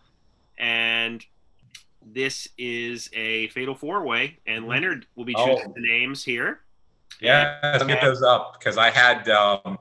and 0.58 1.24
this 2.06 2.48
is 2.58 3.08
a 3.12 3.48
fatal 3.48 3.74
four 3.74 4.02
way. 4.04 4.38
And 4.46 4.66
Leonard 4.66 5.06
will 5.16 5.24
be 5.24 5.34
choosing 5.34 5.66
Oh. 5.68 5.72
the 5.74 5.80
names 5.80 6.24
here. 6.24 6.60
Yeah, 7.20 7.58
let's 7.62 7.84
get 7.84 8.00
those 8.00 8.22
up 8.22 8.58
because 8.58 8.76
I 8.78 8.90
had 8.90 9.28
um, 9.28 9.78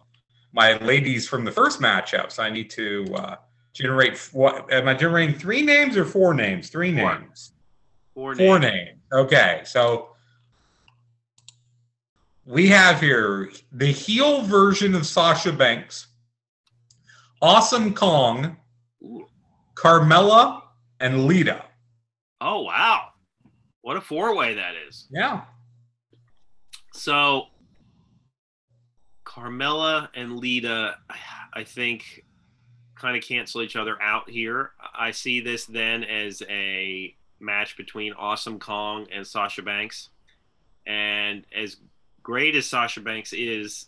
my 0.53 0.77
ladies 0.77 1.27
from 1.27 1.43
the 1.45 1.51
first 1.51 1.79
matchup, 1.79 2.31
so 2.31 2.43
I 2.43 2.49
need 2.49 2.69
to 2.71 3.05
uh, 3.15 3.35
generate. 3.73 4.17
What 4.33 4.71
am 4.71 4.87
I 4.87 4.93
generating? 4.93 5.35
Three 5.35 5.61
names 5.63 5.97
or 5.97 6.05
four 6.05 6.33
names? 6.33 6.69
Three 6.69 6.95
Four. 6.95 7.19
names. 7.19 7.53
Four, 8.13 8.35
Four 8.35 8.59
names. 8.59 8.73
names. 8.75 8.99
Okay, 9.13 9.61
so 9.65 10.09
we 12.45 12.67
have 12.67 12.99
here 12.99 13.49
the 13.71 13.91
heel 13.91 14.41
version 14.43 14.93
of 14.93 15.05
Sasha 15.07 15.51
Banks, 15.53 16.07
Awesome 17.41 17.93
Kong. 17.93 18.57
Carmella, 19.73 20.61
and 20.99 21.25
Lita. 21.25 21.63
Oh 22.41 22.63
wow, 22.63 23.09
what 23.81 23.95
a 23.95 24.01
four 24.01 24.35
way 24.35 24.55
that 24.55 24.73
is. 24.87 25.07
Yeah. 25.11 25.43
So 26.93 27.45
Carmella 29.25 30.09
and 30.13 30.37
Lita, 30.37 30.97
I 31.53 31.63
think, 31.63 32.25
kind 32.95 33.15
of 33.15 33.23
cancel 33.23 33.61
each 33.61 33.75
other 33.75 34.01
out 34.01 34.29
here. 34.29 34.71
I 34.93 35.11
see 35.11 35.39
this 35.39 35.65
then 35.65 36.03
as 36.03 36.41
a 36.49 37.15
match 37.39 37.77
between 37.77 38.13
Awesome 38.13 38.59
Kong 38.59 39.07
and 39.11 39.25
Sasha 39.25 39.61
Banks. 39.61 40.09
And 40.85 41.45
as 41.55 41.77
great 42.23 42.55
as 42.55 42.65
Sasha 42.65 43.01
Banks 43.01 43.33
is, 43.33 43.87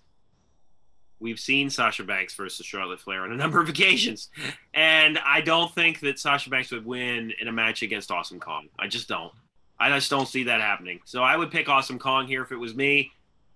we've 1.20 1.40
seen 1.40 1.70
Sasha 1.70 2.04
Banks 2.04 2.34
versus 2.36 2.66
Charlotte 2.66 3.00
Flair 3.00 3.24
on 3.24 3.32
a 3.32 3.36
number 3.36 3.62
of 3.62 3.70
occasions. 3.70 4.30
And 4.74 5.20
I 5.26 5.42
don't 5.42 5.74
think 5.74 6.00
that 6.02 6.20
Sasha 6.20 6.50
Banks 6.50 6.72
would 6.72 6.86
win 6.86 7.32
in 7.40 7.48
a 7.48 7.52
match 7.52 7.82
against 7.82 8.12
Awesome 8.12 8.40
Kong. 8.40 8.68
I 8.80 8.88
just 8.88 9.08
don't. 9.08 9.32
I 9.80 9.90
just 9.90 10.10
don't 10.10 10.28
see 10.28 10.44
that 10.44 10.62
happening. 10.62 11.00
So 11.06 11.24
I 11.24 11.36
would 11.36 11.52
pick 11.52 11.70
Awesome 11.70 12.00
Kong 12.00 12.28
here 12.28 12.42
if 12.44 12.52
it 12.52 12.58
was 12.58 12.76
me. 12.76 13.12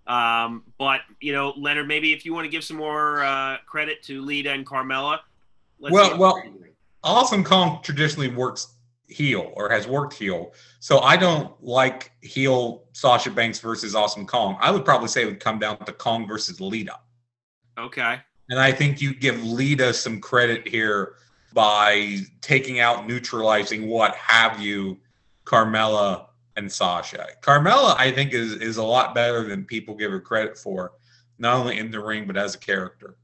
Um, 0.08 0.64
but 0.78 1.02
you 1.20 1.34
know, 1.34 1.54
Leonard, 1.58 1.88
maybe 1.88 2.14
if 2.14 2.26
you 2.26 2.34
want 2.34 2.46
to 2.46 2.50
give 2.50 2.64
some 2.64 2.78
more 2.78 3.24
uh, 3.24 3.58
credit 3.66 4.02
to 4.04 4.22
Lita 4.22 4.52
and 4.52 4.66
Carmella. 4.66 5.20
Well- 5.80 6.18
well- 6.18 6.42
Awesome 7.04 7.44
Kong 7.44 7.80
traditionally 7.84 8.30
works 8.30 8.74
heel 9.08 9.54
or 9.56 9.70
has 9.70 9.88
worked 9.88 10.14
heel. 10.14 10.52
So 10.80 11.00
I 11.00 11.16
don't 11.16 11.54
like 11.64 12.12
heel 12.22 12.84
Sasha 12.92 13.30
Banks 13.32 13.60
versus 13.60 13.96
Awesome 13.96 14.26
Kong. 14.26 14.58
I 14.60 14.72
would 14.72 14.84
probably 14.84 15.08
say 15.08 15.22
it 15.22 15.26
would 15.26 15.40
come 15.40 15.60
down 15.60 15.78
to 15.86 15.94
Kong 15.94 16.28
versus 16.28 16.60
Lita. 16.60 16.98
Okay. 17.78 18.20
And 18.50 18.60
I 18.60 18.72
think 18.72 19.02
you 19.02 19.14
give 19.14 19.44
Lita 19.44 19.94
some 19.94 20.22
credit 20.22 20.68
here 20.68 21.16
by 21.54 22.20
taking 22.42 22.80
out, 22.80 23.08
neutralizing 23.08 23.88
what 23.88 24.16
have 24.16 24.60
you, 24.60 24.98
Carmella 25.44 26.28
and 26.56 26.72
Sasha. 26.72 27.28
Carmella, 27.42 27.96
I 27.98 28.12
think, 28.12 28.34
is 28.34 28.54
is 28.54 28.78
a 28.78 28.84
lot 28.84 29.16
better 29.16 29.48
than 29.48 29.66
people 29.66 29.96
give 29.96 30.12
her 30.12 30.20
credit 30.20 30.58
for, 30.58 30.94
not 31.40 31.56
only 31.58 31.78
in 31.78 31.92
the 31.92 32.00
ring 32.00 32.26
but 32.26 32.38
as 32.38 32.56
a 32.56 32.60
character. 32.60 33.18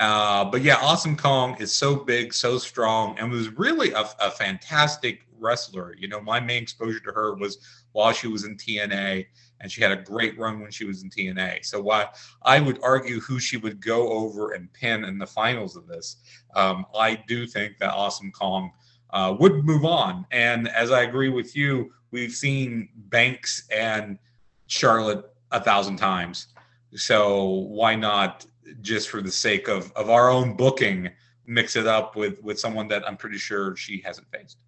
Uh, 0.00 0.44
but 0.44 0.62
yeah, 0.62 0.76
Awesome 0.76 1.16
Kong 1.16 1.56
is 1.60 1.72
so 1.72 1.94
big, 1.96 2.34
so 2.34 2.58
strong, 2.58 3.16
and 3.18 3.30
was 3.30 3.48
really 3.50 3.92
a, 3.92 4.04
a 4.20 4.30
fantastic 4.30 5.26
wrestler. 5.38 5.94
You 5.96 6.08
know, 6.08 6.20
my 6.20 6.40
main 6.40 6.62
exposure 6.62 7.00
to 7.00 7.12
her 7.12 7.34
was 7.34 7.58
while 7.92 8.12
she 8.12 8.26
was 8.26 8.44
in 8.44 8.56
TNA, 8.56 9.26
and 9.64 9.72
she 9.72 9.80
had 9.80 9.92
a 9.92 9.96
great 9.96 10.38
run 10.38 10.60
when 10.60 10.70
she 10.70 10.84
was 10.84 11.02
in 11.02 11.08
TNA. 11.08 11.64
So 11.64 11.80
while 11.80 12.12
I 12.42 12.60
would 12.60 12.78
argue 12.82 13.18
who 13.18 13.40
she 13.40 13.56
would 13.56 13.80
go 13.80 14.10
over 14.10 14.52
and 14.52 14.70
pin 14.74 15.04
in 15.04 15.16
the 15.16 15.26
finals 15.26 15.74
of 15.74 15.86
this, 15.86 16.16
um, 16.54 16.84
I 16.94 17.14
do 17.26 17.46
think 17.46 17.78
that 17.78 17.90
Awesome 17.90 18.30
Kong 18.30 18.72
uh, 19.08 19.34
would 19.40 19.64
move 19.64 19.86
on. 19.86 20.26
And 20.30 20.68
as 20.68 20.90
I 20.90 21.04
agree 21.04 21.30
with 21.30 21.56
you, 21.56 21.94
we've 22.10 22.32
seen 22.32 22.90
Banks 22.94 23.66
and 23.74 24.18
Charlotte 24.66 25.32
a 25.50 25.60
thousand 25.60 25.96
times. 25.96 26.48
So 26.94 27.44
why 27.48 27.94
not, 27.94 28.44
just 28.82 29.08
for 29.08 29.22
the 29.22 29.32
sake 29.32 29.68
of, 29.68 29.90
of 29.92 30.10
our 30.10 30.28
own 30.28 30.58
booking, 30.58 31.08
mix 31.46 31.74
it 31.74 31.86
up 31.86 32.16
with 32.16 32.42
with 32.42 32.58
someone 32.58 32.88
that 32.88 33.06
I'm 33.06 33.16
pretty 33.16 33.38
sure 33.38 33.76
she 33.76 34.02
hasn't 34.04 34.26
faced. 34.30 34.58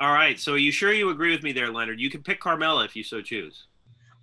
All 0.00 0.12
right. 0.12 0.38
So 0.38 0.54
are 0.54 0.58
you 0.58 0.70
sure 0.70 0.92
you 0.92 1.10
agree 1.10 1.32
with 1.32 1.42
me 1.42 1.52
there, 1.52 1.72
Leonard? 1.72 2.00
You 2.00 2.10
can 2.10 2.22
pick 2.22 2.40
Carmella 2.40 2.84
if 2.84 2.94
you 2.94 3.02
so 3.02 3.20
choose. 3.20 3.66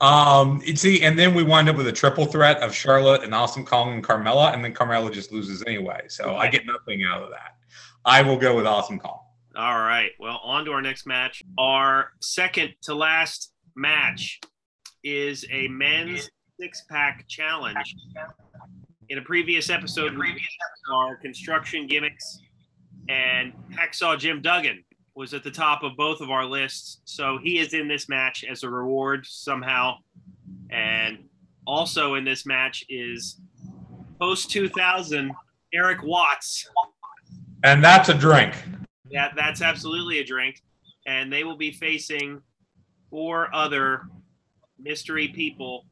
Um, 0.01 0.61
you 0.65 0.75
see, 0.75 1.01
and 1.03 1.17
then 1.17 1.33
we 1.33 1.43
wind 1.43 1.69
up 1.69 1.77
with 1.77 1.87
a 1.87 1.91
triple 1.91 2.25
threat 2.25 2.61
of 2.61 2.75
Charlotte 2.75 3.23
and 3.23 3.33
Awesome 3.33 3.65
Kong 3.65 3.93
and 3.93 4.03
Carmella, 4.03 4.53
and 4.53 4.63
then 4.63 4.73
Carmella 4.73 5.11
just 5.11 5.31
loses 5.31 5.63
anyway. 5.65 6.01
So 6.09 6.35
I 6.35 6.47
get 6.49 6.63
nothing 6.65 7.03
out 7.03 7.23
of 7.23 7.29
that. 7.29 7.55
I 8.03 8.21
will 8.21 8.37
go 8.37 8.55
with 8.55 8.67
Awesome 8.67 8.99
Kong. 8.99 9.19
All 9.55 9.77
right. 9.77 10.11
Well, 10.19 10.41
on 10.43 10.65
to 10.65 10.71
our 10.71 10.81
next 10.81 11.07
match. 11.07 11.41
Our 11.57 12.11
second 12.19 12.73
to 12.83 12.93
last 12.93 13.53
match 13.75 14.41
is 15.03 15.45
a 15.49 15.69
men's 15.69 16.29
six 16.59 16.83
pack 16.89 17.25
challenge. 17.29 17.95
In 19.07 19.17
a 19.17 19.21
previous 19.21 19.69
episode, 19.69 20.17
we 20.17 20.35
our 20.93 21.15
construction 21.17 21.87
gimmicks, 21.87 22.41
and 23.07 23.53
Hacksaw 23.71 24.19
Jim 24.19 24.41
Duggan 24.41 24.83
was 25.15 25.33
at 25.33 25.43
the 25.43 25.51
top 25.51 25.81
of 25.83 25.95
both 25.95 26.19
of 26.19 26.29
our 26.29 26.45
lists. 26.45 26.99
So 27.05 27.39
he 27.41 27.59
is 27.59 27.73
in 27.73 27.87
this 27.87 28.09
match 28.09 28.43
as 28.49 28.63
a 28.63 28.69
reward 28.69 29.25
somehow. 29.25 29.95
And 30.69 31.29
also 31.65 32.15
in 32.15 32.25
this 32.25 32.45
match 32.45 32.85
is 32.89 33.39
post 34.19 34.51
2000 34.51 35.31
Erik 35.73 36.03
Watts. 36.03 36.69
And 37.63 37.83
that's 37.83 38.09
a 38.09 38.13
drink. 38.13 38.53
Yeah, 39.09 39.29
that's 39.35 39.61
absolutely 39.61 40.19
a 40.19 40.23
drink. 40.23 40.61
And 41.07 41.31
they 41.31 41.43
will 41.43 41.57
be 41.57 41.71
facing 41.71 42.41
four 43.09 43.53
other 43.55 44.01
mystery 44.79 45.29
people. 45.29 45.85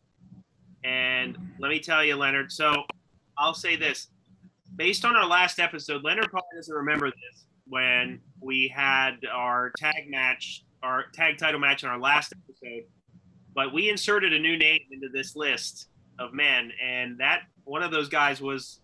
And 0.83 1.37
let 1.59 1.69
me 1.69 1.79
tell 1.79 2.03
you, 2.03 2.15
Leonard, 2.15 2.51
so 2.51 2.83
I'll 3.37 3.53
say 3.53 3.77
this. 3.77 4.07
Based 4.75 5.05
on 5.05 5.15
our 5.15 5.25
last 5.25 5.59
episode, 5.59 6.03
Leonard 6.03 6.29
probably 6.29 6.49
doesn't 6.57 6.75
remember 6.75 7.07
this 7.07 7.45
when 7.67 8.19
we 8.43 8.67
had 8.67 9.17
our 9.31 9.71
tag 9.77 10.09
match, 10.09 10.63
our 10.81 11.05
tag 11.13 11.37
title 11.37 11.59
match 11.59 11.83
in 11.83 11.89
our 11.89 11.99
last 11.99 12.33
episode. 12.33 12.83
But 13.55 13.73
we 13.73 13.89
inserted 13.89 14.33
a 14.33 14.39
new 14.39 14.57
name 14.57 14.81
into 14.91 15.09
this 15.09 15.35
list 15.35 15.87
of 16.19 16.33
men, 16.33 16.71
and 16.83 17.17
that 17.19 17.43
one 17.63 17.83
of 17.83 17.91
those 17.91 18.09
guys 18.09 18.41
was 18.41 18.79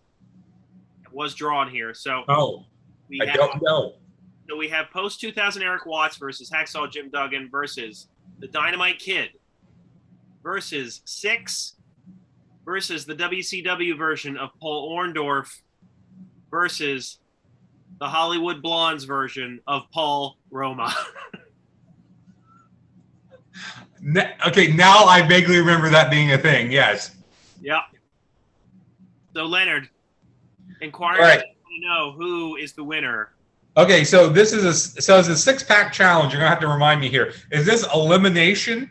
was 1.12 1.34
drawn 1.34 1.68
here. 1.68 1.92
So 1.94 2.22
Oh, 2.28 2.64
we 3.08 3.20
I 3.20 3.26
have 3.26 3.34
don't 3.34 3.62
know. 3.62 3.94
so 4.48 4.56
we 4.56 4.68
have 4.68 4.90
post 4.90 5.20
2000 5.20 5.62
Erik 5.62 5.86
Watts 5.86 6.16
versus 6.16 6.50
Hacksaw 6.50 6.90
Jim 6.90 7.10
Duggan 7.10 7.48
versus 7.50 8.08
the 8.38 8.46
Dynamite 8.46 8.98
Kid 9.00 9.30
versus 10.42 11.02
Syxx 11.04 11.74
versus 12.64 13.04
the 13.04 13.14
WCW 13.14 13.98
version 13.98 14.36
of 14.36 14.50
Paul 14.60 14.96
Orndorff 14.96 15.48
versus 16.50 17.18
the 18.00 18.08
Hollywood 18.08 18.62
Blondes 18.62 19.04
version 19.04 19.60
of 19.66 19.82
Paul 19.92 20.36
Roma. 20.50 20.92
Okay, 24.46 24.68
now 24.68 25.04
I 25.04 25.20
vaguely 25.20 25.58
remember 25.58 25.90
that 25.90 26.10
being 26.10 26.32
a 26.32 26.38
thing. 26.38 26.72
Yes. 26.72 27.14
Yeah. 27.60 27.80
So 29.34 29.44
Leonard, 29.44 29.90
inquiring 30.80 31.20
Right. 31.20 31.40
to 31.40 31.86
know 31.86 32.12
who 32.12 32.56
is 32.56 32.72
the 32.72 32.82
winner. 32.82 33.32
Okay, 33.76 34.02
so 34.02 34.30
this 34.30 34.54
is 34.54 34.64
a 34.64 34.72
so 35.02 35.18
it's 35.18 35.28
a 35.28 35.36
six 35.36 35.62
pack 35.62 35.92
challenge. 35.92 36.32
You're 36.32 36.40
gonna 36.40 36.48
have 36.48 36.60
to 36.60 36.68
remind 36.68 37.02
me 37.02 37.10
here. 37.10 37.34
Is 37.52 37.66
this 37.66 37.86
elimination 37.94 38.90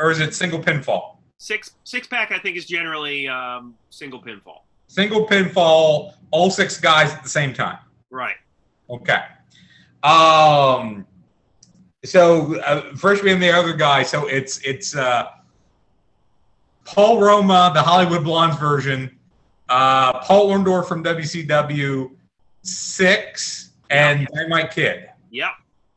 or 0.00 0.10
is 0.10 0.18
it 0.18 0.34
single 0.34 0.58
pinfall? 0.58 1.18
Six 1.38 1.76
six 1.84 2.08
pack, 2.08 2.32
I 2.32 2.38
think, 2.40 2.56
is 2.56 2.66
generally 2.66 3.28
um, 3.28 3.76
single 3.90 4.20
pinfall. 4.20 4.62
Single 4.88 5.24
pinfall, 5.26 6.14
all 6.32 6.50
six 6.50 6.80
guys 6.80 7.12
at 7.14 7.22
the 7.22 7.28
same 7.28 7.54
time. 7.54 7.78
Right. 8.12 8.36
Okay. 8.90 9.22
Um. 10.02 11.06
So 12.04 12.60
uh, 12.60 12.94
first 12.94 13.22
we 13.22 13.30
have 13.30 13.40
the 13.40 13.50
other 13.50 13.72
guy. 13.72 14.02
So 14.02 14.26
it's 14.26 14.58
it's 14.58 14.94
uh, 14.94 15.30
Paul 16.84 17.20
Roma, 17.20 17.72
the 17.74 17.82
Hollywood 17.82 18.22
Blondes 18.22 18.58
version. 18.58 19.18
Uh, 19.68 20.18
Paul 20.20 20.50
Orndorff 20.50 20.86
from 20.86 21.02
WCW, 21.02 22.10
Syxx, 22.62 23.70
and 23.88 24.28
Dynamite 24.34 24.72
Kid. 24.72 25.08
Yep. 25.30 25.50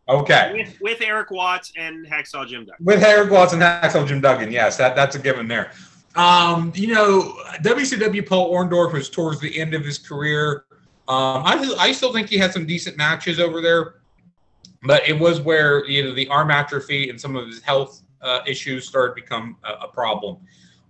Okay. 0.07 0.53
With, 0.53 0.81
with 0.81 1.01
Erik 1.01 1.31
Watts 1.31 1.73
and 1.75 2.05
Hacksaw 2.05 2.47
Jim 2.47 2.65
Duggan. 2.65 2.85
With 2.85 3.03
Erik 3.03 3.31
Watts 3.31 3.51
and 3.51 3.61
Hacksaw 3.61 4.07
Jim 4.07 4.21
Duggan, 4.21 4.51
yes, 4.51 4.77
that, 4.77 4.95
that's 4.95 5.15
a 5.15 5.19
given 5.19 5.47
there. 5.47 5.71
Um, 6.15 6.71
you 6.75 6.93
know, 6.93 7.35
WCW 7.61 8.25
Paul 8.25 8.53
Orndorff 8.53 8.93
was 8.93 9.09
towards 9.09 9.41
the 9.41 9.59
end 9.59 9.73
of 9.73 9.83
his 9.83 9.97
career. 9.97 10.65
Um, 11.07 11.43
I, 11.45 11.75
I 11.77 11.91
still 11.91 12.11
think 12.11 12.29
he 12.29 12.37
had 12.37 12.51
some 12.51 12.65
decent 12.65 12.97
matches 12.97 13.39
over 13.39 13.61
there, 13.61 13.95
but 14.83 15.07
it 15.07 15.19
was 15.19 15.39
where 15.39 15.85
you 15.85 16.03
know 16.03 16.13
the 16.13 16.27
arm 16.29 16.49
atrophy 16.49 17.09
and 17.09 17.19
some 17.19 17.35
of 17.35 17.47
his 17.47 17.61
health 17.61 18.01
uh, 18.21 18.39
issues 18.47 18.87
started 18.87 19.15
to 19.15 19.21
become 19.21 19.57
a, 19.63 19.85
a 19.85 19.87
problem. 19.87 20.37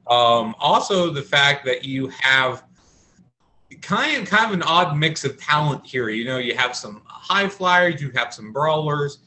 Um, 0.08 0.56
also, 0.60 1.10
the 1.10 1.22
fact 1.22 1.66
that 1.66 1.84
you 1.84 2.08
have 2.08 2.64
kind 3.82 4.22
of 4.22 4.30
kind 4.30 4.46
of 4.46 4.54
an 4.54 4.64
odd 4.64 4.98
mix 4.98 5.24
of 5.24 5.38
talent 5.38 5.86
here. 5.86 6.10
You 6.10 6.26
know, 6.26 6.38
you 6.38 6.56
have 6.56 6.76
some 6.76 7.02
high 7.06 7.50
flyers, 7.50 8.02
you 8.02 8.12
have 8.12 8.34
some 8.34 8.52
brawlers. 8.52 9.20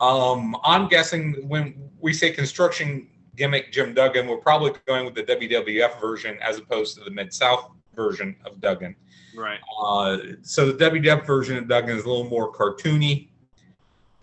Um, 0.00 0.56
I'm 0.62 0.88
guessing 0.88 1.34
when 1.48 1.90
we 2.00 2.12
say 2.12 2.30
construction 2.30 3.08
gimmick 3.36 3.72
Jim 3.72 3.94
Duggan, 3.94 4.26
we're 4.26 4.36
probably 4.38 4.72
going 4.86 5.04
with 5.04 5.14
the 5.14 5.22
WWF 5.22 6.00
version 6.00 6.38
as 6.40 6.58
opposed 6.58 6.96
to 6.98 7.04
the 7.04 7.10
Mid 7.10 7.32
South 7.32 7.70
version 7.96 8.36
of 8.44 8.60
Duggan. 8.60 8.94
Right. 9.34 9.58
Uh, 9.82 10.18
so 10.42 10.70
the 10.70 10.90
WWF 10.90 11.26
version 11.26 11.56
of 11.56 11.66
Duggan 11.66 11.96
is 11.96 12.04
a 12.04 12.08
little 12.08 12.28
more 12.28 12.52
cartoony. 12.52 13.28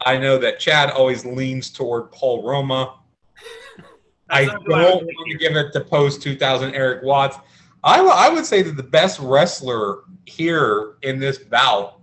I 0.06 0.18
know 0.18 0.38
that 0.38 0.60
Chad 0.60 0.92
always 0.92 1.26
leans 1.26 1.70
toward 1.70 2.12
Paul 2.12 2.44
Roma. 2.44 3.00
I 4.30 4.46
don't 4.46 4.68
want 4.68 5.32
to 5.32 5.38
give 5.38 5.56
it 5.56 5.74
to 5.74 5.82
post 5.82 6.22
2000 6.22 6.74
Erik 6.74 7.04
Watts. 7.04 7.38
I, 7.84 7.98
w- 7.98 8.16
I 8.16 8.30
would 8.30 8.46
say 8.46 8.62
that 8.62 8.78
the 8.78 8.84
best 8.84 9.20
wrestler 9.20 10.04
here 10.26 10.96
in 11.02 11.20
this 11.20 11.38
bout 11.38 12.02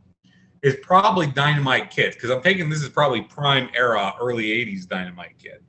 is 0.62 0.76
probably 0.82 1.26
Dynamite 1.26 1.90
Kid 1.90 2.12
because 2.12 2.30
I'm 2.30 2.42
thinking 2.42 2.68
this 2.68 2.82
is 2.82 2.90
probably 2.90 3.22
prime 3.22 3.70
era, 3.74 4.14
early 4.20 4.44
80s 4.44 4.86
Dynamite 4.86 5.38
Kid. 5.38 5.64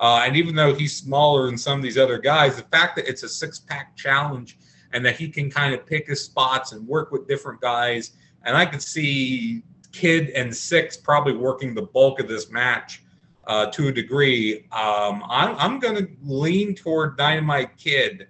Uh, 0.00 0.22
and 0.24 0.36
even 0.36 0.54
though 0.54 0.74
he's 0.74 0.96
smaller 0.96 1.46
than 1.46 1.58
some 1.58 1.76
of 1.76 1.82
these 1.82 1.98
other 1.98 2.18
guys, 2.18 2.56
the 2.56 2.62
fact 2.62 2.94
that 2.96 3.08
it's 3.08 3.24
a 3.24 3.28
six 3.28 3.58
pack 3.58 3.96
challenge 3.96 4.58
and 4.92 5.04
that 5.04 5.16
he 5.16 5.28
can 5.28 5.50
kind 5.50 5.74
of 5.74 5.84
pick 5.86 6.06
his 6.06 6.24
spots 6.24 6.72
and 6.72 6.86
work 6.86 7.10
with 7.10 7.28
different 7.28 7.60
guys, 7.60 8.12
and 8.44 8.56
I 8.56 8.64
could 8.64 8.82
see 8.82 9.62
Kid 9.92 10.30
and 10.30 10.50
Syxx 10.50 10.96
probably 10.96 11.34
working 11.34 11.74
the 11.74 11.82
bulk 11.82 12.20
of 12.20 12.28
this 12.28 12.50
match 12.50 13.02
uh, 13.46 13.66
to 13.66 13.88
a 13.88 13.92
degree. 13.92 14.66
Um, 14.72 15.24
I'm, 15.28 15.56
I'm 15.56 15.78
going 15.78 15.96
to 15.96 16.08
lean 16.22 16.74
toward 16.74 17.16
Dynamite 17.16 17.76
Kid 17.76 18.28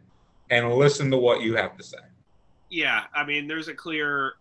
and 0.50 0.72
listen 0.72 1.10
to 1.10 1.18
what 1.18 1.42
you 1.42 1.56
have 1.56 1.76
to 1.76 1.82
say. 1.82 1.98
Yeah, 2.70 3.04
I 3.14 3.24
mean, 3.24 3.46
there's 3.46 3.68
a 3.68 3.74
clear 3.74 4.34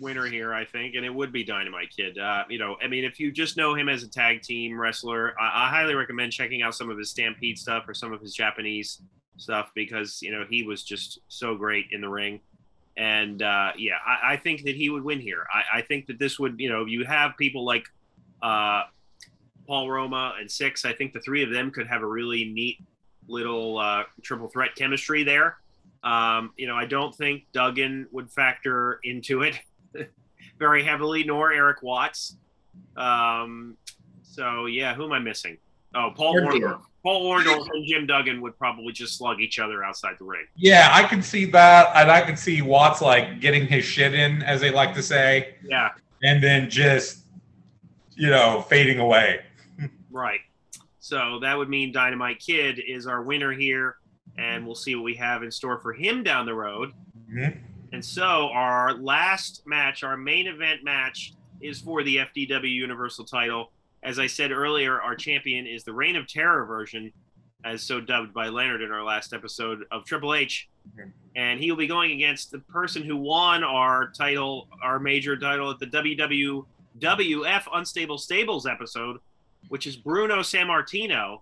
winner 0.00 0.26
here, 0.26 0.52
I 0.52 0.64
think, 0.64 0.94
and 0.96 1.04
it 1.04 1.14
would 1.14 1.32
be 1.32 1.44
Dynamite 1.44 1.94
Kid. 1.96 2.18
Uh, 2.18 2.44
you 2.48 2.58
know, 2.58 2.76
I 2.82 2.88
mean, 2.88 3.04
if 3.04 3.20
you 3.20 3.30
just 3.30 3.56
know 3.56 3.74
him 3.74 3.88
as 3.88 4.02
a 4.02 4.08
tag 4.08 4.42
team 4.42 4.78
wrestler, 4.78 5.34
I, 5.40 5.66
I 5.66 5.68
highly 5.70 5.94
recommend 5.94 6.32
checking 6.32 6.62
out 6.62 6.74
some 6.74 6.90
of 6.90 6.98
his 6.98 7.10
Stampede 7.10 7.58
stuff 7.58 7.84
or 7.86 7.94
some 7.94 8.12
of 8.12 8.20
his 8.20 8.34
Japanese 8.34 9.00
stuff 9.36 9.70
because 9.74 10.20
you 10.22 10.30
know 10.30 10.44
he 10.48 10.62
was 10.62 10.82
just 10.82 11.20
so 11.28 11.54
great 11.54 11.86
in 11.92 12.00
the 12.00 12.08
ring. 12.08 12.40
And 12.96 13.40
uh, 13.42 13.72
yeah, 13.78 13.94
I, 14.06 14.34
I, 14.34 14.36
think 14.36 14.64
that 14.64 14.74
he 14.74 14.90
would 14.90 15.02
win 15.02 15.18
here. 15.18 15.46
I, 15.50 15.78
I, 15.78 15.82
think 15.82 16.06
that 16.08 16.18
this 16.18 16.38
would, 16.38 16.56
you 16.58 16.68
know, 16.68 16.84
you 16.84 17.06
have 17.06 17.34
people 17.38 17.64
like 17.64 17.86
uh, 18.42 18.82
Paul 19.66 19.90
Roma 19.90 20.34
and 20.38 20.50
Syxx. 20.50 20.84
I 20.84 20.92
think 20.92 21.14
the 21.14 21.20
three 21.20 21.42
of 21.42 21.50
them 21.50 21.70
could 21.70 21.86
have 21.86 22.02
a 22.02 22.06
really 22.06 22.44
neat 22.44 22.84
little 23.28 23.78
uh, 23.78 24.04
triple 24.22 24.48
threat 24.48 24.74
chemistry 24.74 25.24
there. 25.24 25.56
Um, 26.04 26.52
you 26.58 26.66
know, 26.66 26.76
I 26.76 26.84
don't 26.84 27.14
think 27.14 27.44
Duggan 27.52 28.08
would 28.10 28.30
factor 28.30 29.00
into 29.04 29.42
it 29.42 29.58
very 30.58 30.84
heavily, 30.84 31.24
nor 31.24 31.52
Erik 31.52 31.82
Watts. 31.82 32.36
Um, 32.96 33.76
so 34.22 34.66
yeah, 34.66 34.94
who 34.94 35.04
am 35.04 35.12
I 35.12 35.18
missing? 35.18 35.56
Oh, 35.94 36.10
Paul 36.14 36.34
Orndorff. 36.36 36.82
Paul 37.02 37.28
Orndorff 37.28 37.66
and 37.72 37.86
Jim 37.86 38.06
Duggan 38.06 38.40
would 38.40 38.56
probably 38.56 38.92
just 38.92 39.18
slug 39.18 39.40
each 39.40 39.58
other 39.58 39.82
outside 39.84 40.14
the 40.18 40.24
ring. 40.24 40.46
Yeah, 40.54 40.88
I 40.92 41.02
can 41.02 41.22
see 41.22 41.44
that, 41.46 41.90
and 41.96 42.10
I 42.10 42.20
can 42.20 42.36
see 42.36 42.62
Watts 42.62 43.02
like 43.02 43.40
getting 43.40 43.66
his 43.66 43.84
shit 43.84 44.14
in, 44.14 44.42
as 44.42 44.60
they 44.60 44.70
like 44.70 44.94
to 44.94 45.02
say. 45.02 45.56
Yeah, 45.64 45.90
and 46.22 46.42
then 46.42 46.70
just 46.70 47.18
you 48.14 48.30
know 48.30 48.64
fading 48.68 48.98
away. 48.98 49.40
right. 50.10 50.40
So 51.00 51.40
that 51.40 51.58
would 51.58 51.68
mean 51.68 51.90
Dynamite 51.90 52.38
Kid 52.38 52.80
is 52.86 53.08
our 53.08 53.22
winner 53.22 53.52
here, 53.52 53.96
and 54.38 54.64
we'll 54.64 54.76
see 54.76 54.94
what 54.94 55.02
we 55.02 55.14
have 55.16 55.42
in 55.42 55.50
store 55.50 55.78
for 55.78 55.92
him 55.92 56.22
down 56.22 56.46
the 56.46 56.54
road. 56.54 56.92
Mm-hmm. 57.28 57.58
And 57.92 58.04
so 58.04 58.48
our 58.52 58.94
last 58.94 59.66
match, 59.66 60.04
our 60.04 60.16
main 60.16 60.46
event 60.46 60.84
match, 60.84 61.34
is 61.60 61.80
for 61.80 62.04
the 62.04 62.16
FDW 62.16 62.70
Universal 62.70 63.24
title. 63.24 63.71
As 64.02 64.18
I 64.18 64.26
said 64.26 64.50
earlier, 64.50 65.00
our 65.00 65.14
champion 65.14 65.66
is 65.66 65.84
the 65.84 65.92
Reign 65.92 66.16
of 66.16 66.26
Terror 66.26 66.64
version, 66.64 67.12
as 67.64 67.82
so 67.82 68.00
dubbed 68.00 68.34
by 68.34 68.48
Leonard 68.48 68.82
in 68.82 68.90
our 68.90 69.04
last 69.04 69.32
episode 69.32 69.84
of 69.92 70.04
Triple 70.04 70.34
H. 70.34 70.68
And 71.36 71.60
he 71.60 71.70
will 71.70 71.78
be 71.78 71.86
going 71.86 72.10
against 72.10 72.50
the 72.50 72.58
person 72.58 73.04
who 73.04 73.16
won 73.16 73.62
our 73.62 74.10
title, 74.10 74.66
our 74.82 74.98
major 74.98 75.36
title 75.36 75.70
at 75.70 75.78
the 75.78 75.86
WWF 75.86 77.62
Unstable 77.72 78.18
Stables 78.18 78.66
episode, 78.66 79.18
which 79.68 79.86
is 79.86 79.96
Bruno 79.96 80.40
Sammartino. 80.40 81.40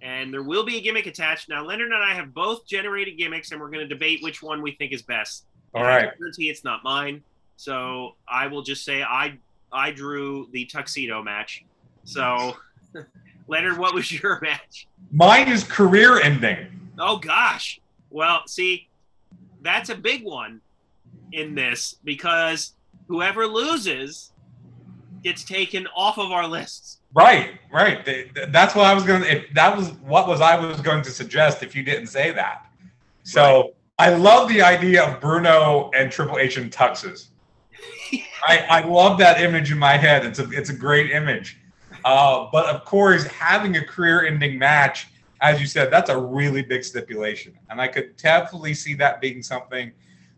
And 0.00 0.32
there 0.32 0.42
will 0.42 0.64
be 0.64 0.78
a 0.78 0.80
gimmick 0.80 1.06
attached. 1.06 1.48
Now, 1.48 1.64
Leonard 1.64 1.92
and 1.92 2.02
I 2.02 2.14
have 2.14 2.32
both 2.32 2.66
generated 2.66 3.18
gimmicks, 3.18 3.52
and 3.52 3.60
we're 3.60 3.70
going 3.70 3.86
to 3.86 3.88
debate 3.88 4.22
which 4.22 4.42
one 4.42 4.62
we 4.62 4.72
think 4.72 4.92
is 4.92 5.02
best. 5.02 5.44
All 5.74 5.82
right. 5.82 6.08
I 6.08 6.16
guarantee 6.16 6.48
it's 6.48 6.64
not 6.64 6.82
mine. 6.84 7.22
So 7.56 8.16
I 8.28 8.46
will 8.46 8.62
just 8.62 8.84
say 8.84 9.02
I 9.02 9.38
I 9.72 9.90
drew 9.90 10.48
the 10.52 10.64
tuxedo 10.66 11.22
match. 11.22 11.64
So, 12.04 12.56
Leonard, 13.48 13.78
what 13.78 13.94
was 13.94 14.10
your 14.10 14.40
match? 14.40 14.86
Mine 15.10 15.48
is 15.48 15.64
career 15.64 16.20
ending. 16.20 16.68
Oh 16.98 17.18
gosh. 17.18 17.80
Well, 18.10 18.42
see, 18.46 18.88
that's 19.62 19.90
a 19.90 19.94
big 19.94 20.24
one 20.24 20.60
in 21.32 21.54
this 21.54 21.96
because 22.04 22.74
whoever 23.08 23.46
loses 23.46 24.32
gets 25.22 25.44
taken 25.44 25.86
off 25.96 26.18
of 26.18 26.30
our 26.30 26.46
lists. 26.46 27.00
Right, 27.12 27.58
right. 27.72 28.04
That's 28.48 28.74
what 28.74 28.86
I 28.86 28.94
was 28.94 29.04
going 29.04 29.22
to. 29.22 29.42
That 29.54 29.76
was 29.76 29.92
what 30.04 30.28
was 30.28 30.40
I 30.40 30.56
was 30.56 30.80
going 30.80 31.02
to 31.02 31.10
suggest, 31.10 31.62
if 31.62 31.74
you 31.74 31.82
didn't 31.82 32.08
say 32.08 32.30
that. 32.32 32.66
So 33.22 33.42
right. 33.42 33.74
I 33.98 34.14
love 34.14 34.48
the 34.48 34.62
idea 34.62 35.04
of 35.04 35.20
Bruno 35.20 35.90
and 35.94 36.12
Triple 36.12 36.38
H 36.38 36.58
in 36.58 36.70
tuxes. 36.70 37.28
I, 38.42 38.58
I 38.68 38.80
love 38.86 39.18
that 39.18 39.40
image 39.40 39.72
in 39.72 39.78
my 39.78 39.96
head. 39.96 40.24
It's 40.24 40.38
a 40.38 40.48
it's 40.50 40.70
a 40.70 40.74
great 40.74 41.10
image. 41.10 41.58
Uh, 42.04 42.48
but 42.52 42.66
of 42.66 42.84
course, 42.84 43.26
having 43.26 43.76
a 43.76 43.84
career-ending 43.84 44.58
match, 44.58 45.08
as 45.40 45.60
you 45.60 45.66
said, 45.66 45.90
that's 45.90 46.10
a 46.10 46.16
really 46.18 46.62
big 46.62 46.84
stipulation, 46.84 47.58
and 47.70 47.80
I 47.80 47.88
could 47.88 48.16
definitely 48.16 48.74
see 48.74 48.94
that 48.94 49.20
being 49.20 49.42
something 49.42 49.92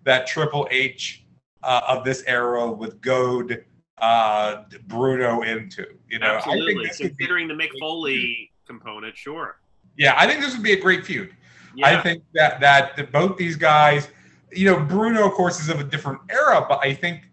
that 0.05 0.27
Triple 0.27 0.67
H 0.71 1.27
uh, 1.63 1.83
of 1.87 2.05
this 2.05 2.23
era 2.27 2.71
would 2.71 3.01
goad 3.03 3.65
uh, 3.99 4.63
Bruno 4.87 5.43
into. 5.43 5.87
You 6.09 6.21
know, 6.21 6.37
absolutely. 6.37 6.89
Considering 6.97 7.49
the 7.49 7.55
Mick 7.55 7.71
Foley 7.79 8.51
component, 8.67 9.17
sure. 9.17 9.61
Yeah, 9.97 10.15
I 10.17 10.27
think 10.27 10.41
this 10.41 10.55
would 10.55 10.63
be 10.63 10.73
a 10.73 10.81
great 10.81 11.05
feud. 11.05 11.35
Yeah. 11.75 11.89
I 11.89 12.03
think 12.03 12.23
that 12.35 12.61
that 12.61 13.13
both 13.13 13.37
these 13.37 13.57
guys, 13.57 14.09
you 14.53 14.65
know, 14.65 14.81
Bruno, 14.81 15.27
of 15.27 15.33
course, 15.33 15.61
is 15.61 15.69
of 15.69 15.81
a 15.81 15.85
different 15.85 16.21
era, 16.31 16.65
but 16.69 16.81
I 16.83 16.95
think 16.95 17.29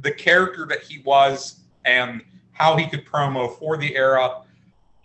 the 0.00 0.10
character 0.10 0.66
that 0.66 0.82
he 0.82 1.00
was 1.00 1.60
and 1.84 2.22
how 2.52 2.76
he 2.76 2.86
could 2.86 3.04
promo 3.04 3.58
for 3.58 3.76
the 3.76 3.94
era, 3.96 4.42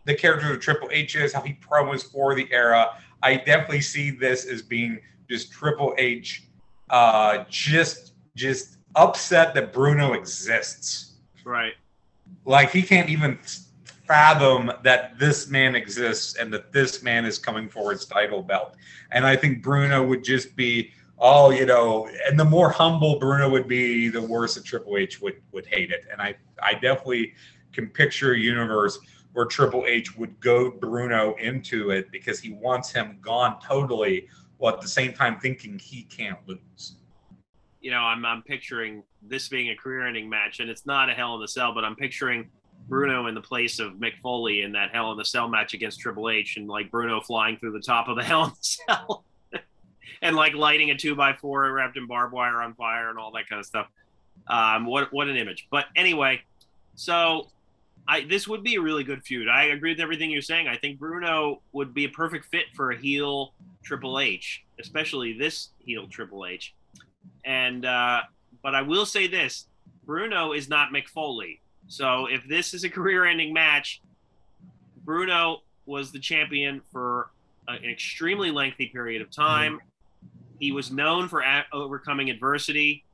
the 0.06 0.16
character 0.16 0.54
of 0.54 0.60
Triple 0.60 0.90
H 0.92 1.16
is, 1.16 1.34
how 1.34 1.42
he 1.42 1.54
promos 1.54 2.10
for 2.12 2.36
the 2.36 2.48
era. 2.52 2.98
I 3.22 3.36
definitely 3.36 3.82
see 3.82 4.12
this 4.12 4.46
as 4.46 4.62
being 4.62 5.00
just 5.30 5.52
Triple 5.52 5.94
H, 5.98 6.44
uh, 6.90 7.44
just 7.50 8.14
just 8.36 8.78
upset 8.96 9.54
that 9.54 9.74
Bruno 9.74 10.14
exists. 10.14 11.16
Right. 11.44 11.74
Like 12.46 12.72
he 12.72 12.82
can't 12.82 13.10
even 13.10 13.38
fathom 14.08 14.72
that 14.84 15.20
this 15.20 15.50
man 15.50 15.76
exists 15.76 16.36
and 16.38 16.52
that 16.52 16.72
this 16.72 17.04
man 17.04 17.26
is 17.26 17.38
coming 17.38 17.70
for 17.70 17.92
his 17.92 18.06
title 18.06 18.42
belt. 18.42 18.76
And 19.12 19.26
I 19.26 19.36
think 19.36 19.62
Bruno 19.62 20.04
would 20.06 20.24
just 20.24 20.56
be 20.56 20.92
oh, 21.20 21.52
you 21.52 21.66
know, 21.66 22.10
and 22.28 22.40
the 22.40 22.46
more 22.46 22.70
humble 22.70 23.20
Bruno 23.20 23.50
would 23.50 23.68
be, 23.68 24.10
the 24.10 24.22
worse 24.22 24.56
that 24.56 24.66
Triple 24.66 24.98
H 24.98 25.22
would 25.22 25.42
would 25.52 25.66
hate 25.66 25.92
it. 25.92 26.06
And 26.12 26.22
I 26.22 26.36
I 26.62 26.74
definitely 26.74 27.34
can 27.74 27.88
picture 27.88 28.34
a 28.34 28.38
universe 28.40 29.00
where 29.34 29.46
Triple 29.46 29.86
H 29.86 30.18
would 30.18 30.40
go 30.40 30.72
Bruno 30.72 31.36
into 31.36 31.92
it 31.92 32.12
because 32.12 32.40
he 32.40 32.52
wants 32.52 32.92
him 32.92 33.20
gone 33.22 33.60
totally, 33.62 34.28
while 34.58 34.74
at 34.74 34.82
the 34.82 34.88
same 34.88 35.14
time 35.14 35.40
thinking 35.40 35.78
he 35.78 36.04
can't 36.04 36.40
lose. 36.48 36.96
You 37.82 37.92
know, 37.92 38.00
I'm 38.00 38.26
I'm 38.26 38.42
picturing 38.42 39.04
this 39.22 39.48
being 39.48 39.70
a 39.70 39.76
career-ending 39.76 40.30
match, 40.30 40.60
and 40.60 40.70
it's 40.70 40.86
not 40.86 41.10
a 41.10 41.14
Hell 41.14 41.36
in 41.36 41.42
the 41.42 41.48
Cell, 41.48 41.74
but 41.74 41.84
I'm 41.84 41.96
picturing 41.96 42.50
Bruno 42.88 43.28
in 43.28 43.36
the 43.36 43.42
place 43.42 43.80
of 43.80 43.94
Mick 43.94 44.20
Foley 44.22 44.62
in 44.62 44.72
that 44.72 44.92
Hell 44.92 45.12
in 45.12 45.18
the 45.18 45.26
Cell 45.26 45.48
match 45.48 45.74
against 45.74 46.00
Triple 46.00 46.30
H, 46.30 46.58
and 46.58 46.68
like 46.68 46.90
Bruno 46.90 47.22
flying 47.22 47.58
through 47.58 47.74
the 47.74 47.82
top 47.82 48.08
of 48.08 48.16
the 48.16 48.24
Hell 48.30 48.46
in 48.46 48.50
the 48.50 48.58
Cell 48.62 49.26
and 50.22 50.36
like 50.36 50.54
lighting 50.54 50.92
a 50.92 50.98
two 50.98 51.16
by 51.16 51.34
four 51.34 51.72
wrapped 51.72 51.98
in 51.98 52.08
barbed 52.08 52.34
wire 52.34 52.62
on 52.62 52.74
fire 52.74 53.10
and 53.10 53.18
all 53.18 53.32
that 53.32 53.48
kind 53.50 53.60
of 53.60 53.66
stuff. 53.66 53.88
Um, 54.48 54.86
what 54.86 55.12
what 55.14 55.28
an 55.28 55.38
image! 55.38 55.68
But 55.70 55.86
anyway, 55.96 56.42
so 56.96 57.48
I 58.08 58.22
this 58.22 58.48
would 58.48 58.64
be 58.64 58.76
a 58.76 58.82
really 58.82 59.04
good 59.04 59.24
feud. 59.24 59.48
I 59.48 59.66
agree 59.66 59.92
with 59.92 60.00
everything 60.00 60.32
you're 60.32 60.42
saying. 60.42 60.68
I 60.68 60.78
think 60.78 61.00
Bruno 61.00 61.62
would 61.74 61.94
be 61.94 62.06
a 62.06 62.10
perfect 62.10 62.46
fit 62.46 62.66
for 62.74 62.92
a 62.92 62.98
heel 62.98 63.54
Triple 63.84 64.20
H, 64.20 64.64
especially 64.80 65.34
this 65.34 65.70
heel 65.86 66.08
Triple 66.08 66.46
H. 66.46 66.74
And 67.46 67.86
uh, 67.86 68.22
but 68.64 68.76
I 68.76 68.82
will 68.82 69.06
say 69.06 69.28
this: 69.28 69.68
Bruno 70.06 70.54
is 70.54 70.70
not 70.70 70.92
Mick 70.92 71.08
Foley. 71.08 71.62
So 71.88 72.26
if 72.26 72.48
this 72.48 72.74
is 72.74 72.84
a 72.84 72.90
career-ending 72.98 73.54
match, 73.54 74.02
Bruno 75.04 75.62
was 75.86 76.12
the 76.12 76.20
champion 76.20 76.82
for 76.92 77.30
an 77.68 77.84
extremely 77.84 78.52
lengthy 78.52 78.88
period 78.88 79.22
of 79.22 79.30
time. 79.30 79.80
He 80.60 80.72
was 80.72 80.92
known 80.92 81.28
for 81.28 81.44
overcoming 81.72 82.30
adversity, 82.30 83.06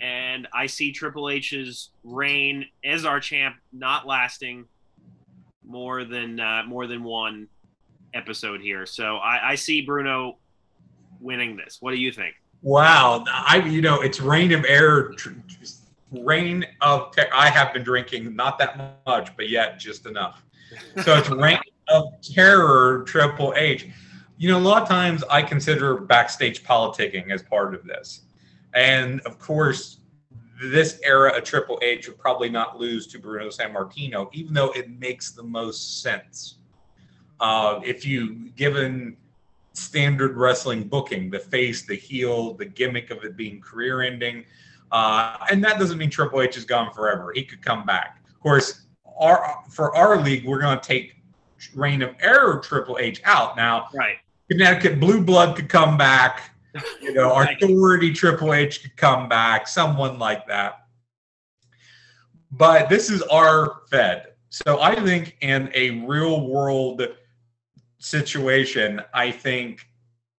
and 0.00 0.46
I 0.54 0.66
see 0.66 0.92
Triple 0.92 1.28
H's 1.30 1.90
reign 2.04 2.66
as 2.84 3.04
our 3.04 3.20
champ 3.20 3.56
not 3.72 4.06
lasting 4.06 4.66
more 5.64 6.04
than 6.04 6.38
uh, 6.38 6.62
more 6.66 6.86
than 6.86 7.02
one 7.02 7.48
episode 8.14 8.60
here. 8.60 8.86
So 8.86 9.16
I, 9.16 9.50
I 9.50 9.54
see 9.56 9.82
Bruno 9.82 10.36
winning 11.20 11.56
this. 11.56 11.78
What 11.80 11.90
do 11.90 11.98
you 11.98 12.12
think? 12.12 12.34
Wow, 12.62 13.24
I 13.28 13.62
you 13.66 13.82
know 13.82 14.00
it's 14.00 14.20
reign 14.20 14.52
of 14.52 14.64
air, 14.64 15.12
reign 16.12 16.64
of. 16.80 17.14
I 17.32 17.50
have 17.50 17.72
been 17.72 17.82
drinking 17.82 18.34
not 18.34 18.58
that 18.58 19.00
much, 19.06 19.36
but 19.36 19.48
yet 19.48 19.78
just 19.78 20.06
enough. 20.06 20.42
So 21.02 21.16
it's 21.16 21.30
reign 21.30 21.58
of 21.88 22.04
terror, 22.22 23.04
Triple 23.06 23.54
H 23.56 23.88
you 24.38 24.50
know, 24.50 24.58
a 24.58 24.60
lot 24.60 24.82
of 24.82 24.88
times 24.88 25.24
I 25.30 25.42
consider 25.42 25.96
backstage 25.96 26.62
politicking 26.62 27.30
as 27.30 27.42
part 27.42 27.74
of 27.74 27.84
this. 27.84 28.22
And 28.74 29.20
of 29.22 29.38
course, 29.38 29.98
this 30.62 31.00
era 31.02 31.36
of 31.36 31.44
Triple 31.44 31.78
H 31.82 32.08
would 32.08 32.18
probably 32.18 32.48
not 32.48 32.78
lose 32.78 33.06
to 33.08 33.18
Bruno 33.18 33.48
Sammartino, 33.48 34.28
even 34.32 34.54
though 34.54 34.70
it 34.72 34.90
makes 34.90 35.30
the 35.32 35.42
most 35.42 36.02
sense. 36.02 36.56
Uh, 37.40 37.80
if 37.84 38.06
you, 38.06 38.50
given 38.56 39.16
standard 39.74 40.36
wrestling 40.36 40.84
booking, 40.84 41.30
the 41.30 41.38
face, 41.38 41.86
the 41.86 41.94
heel, 41.94 42.54
the 42.54 42.64
gimmick 42.64 43.10
of 43.10 43.24
it 43.24 43.36
being 43.36 43.60
career 43.60 44.02
ending, 44.02 44.44
uh, 44.92 45.36
and 45.50 45.62
that 45.64 45.78
doesn't 45.78 45.98
mean 45.98 46.10
Triple 46.10 46.40
H 46.40 46.56
is 46.56 46.64
gone 46.64 46.92
forever. 46.92 47.32
He 47.34 47.42
could 47.42 47.60
come 47.60 47.84
back. 47.84 48.22
Of 48.28 48.40
course, 48.40 48.86
our 49.18 49.62
for 49.68 49.94
our 49.96 50.22
league, 50.22 50.46
we're 50.46 50.60
going 50.60 50.78
to 50.78 50.84
take 50.84 51.16
Reign 51.74 52.02
of 52.02 52.14
Error 52.20 52.58
Triple 52.58 52.96
H 53.00 53.20
out 53.24 53.56
now. 53.56 53.88
Right. 53.92 54.16
Connecticut 54.50 55.00
Blue 55.00 55.20
Blood 55.22 55.56
could 55.56 55.68
come 55.68 55.96
back. 55.96 56.50
You 57.00 57.14
know, 57.14 57.32
Authority 57.62 58.12
Triple 58.12 58.54
H 58.54 58.82
could 58.82 58.96
come 58.96 59.28
back, 59.28 59.66
someone 59.66 60.18
like 60.18 60.46
that. 60.46 60.86
But 62.50 62.88
this 62.88 63.10
is 63.10 63.22
our 63.22 63.82
Fed. 63.90 64.34
So 64.50 64.80
I 64.80 64.94
think 64.94 65.36
in 65.40 65.70
a 65.74 66.02
real 66.06 66.46
world 66.46 67.02
situation, 67.98 69.02
I 69.12 69.30
think 69.30 69.86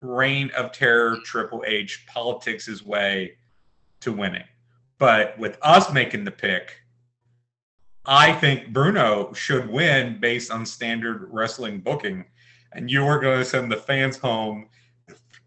Reign 0.01 0.51
of 0.55 0.71
Terror 0.71 1.17
Triple 1.23 1.63
H 1.67 2.05
politics 2.07 2.65
his 2.65 2.83
way 2.83 3.33
to 3.99 4.11
winning. 4.11 4.45
But 4.99 5.37
with 5.37 5.57
us 5.61 5.91
making 5.91 6.23
the 6.23 6.31
pick, 6.31 6.81
I 8.05 8.31
think 8.31 8.71
Bruno 8.71 9.33
should 9.33 9.69
win 9.69 10.19
based 10.19 10.49
on 10.49 10.65
standard 10.65 11.27
wrestling 11.31 11.81
booking. 11.81 12.25
And 12.73 12.89
you 12.91 13.05
are 13.05 13.19
going 13.19 13.39
to 13.39 13.45
send 13.45 13.71
the 13.71 13.77
fans 13.77 14.17
home 14.17 14.67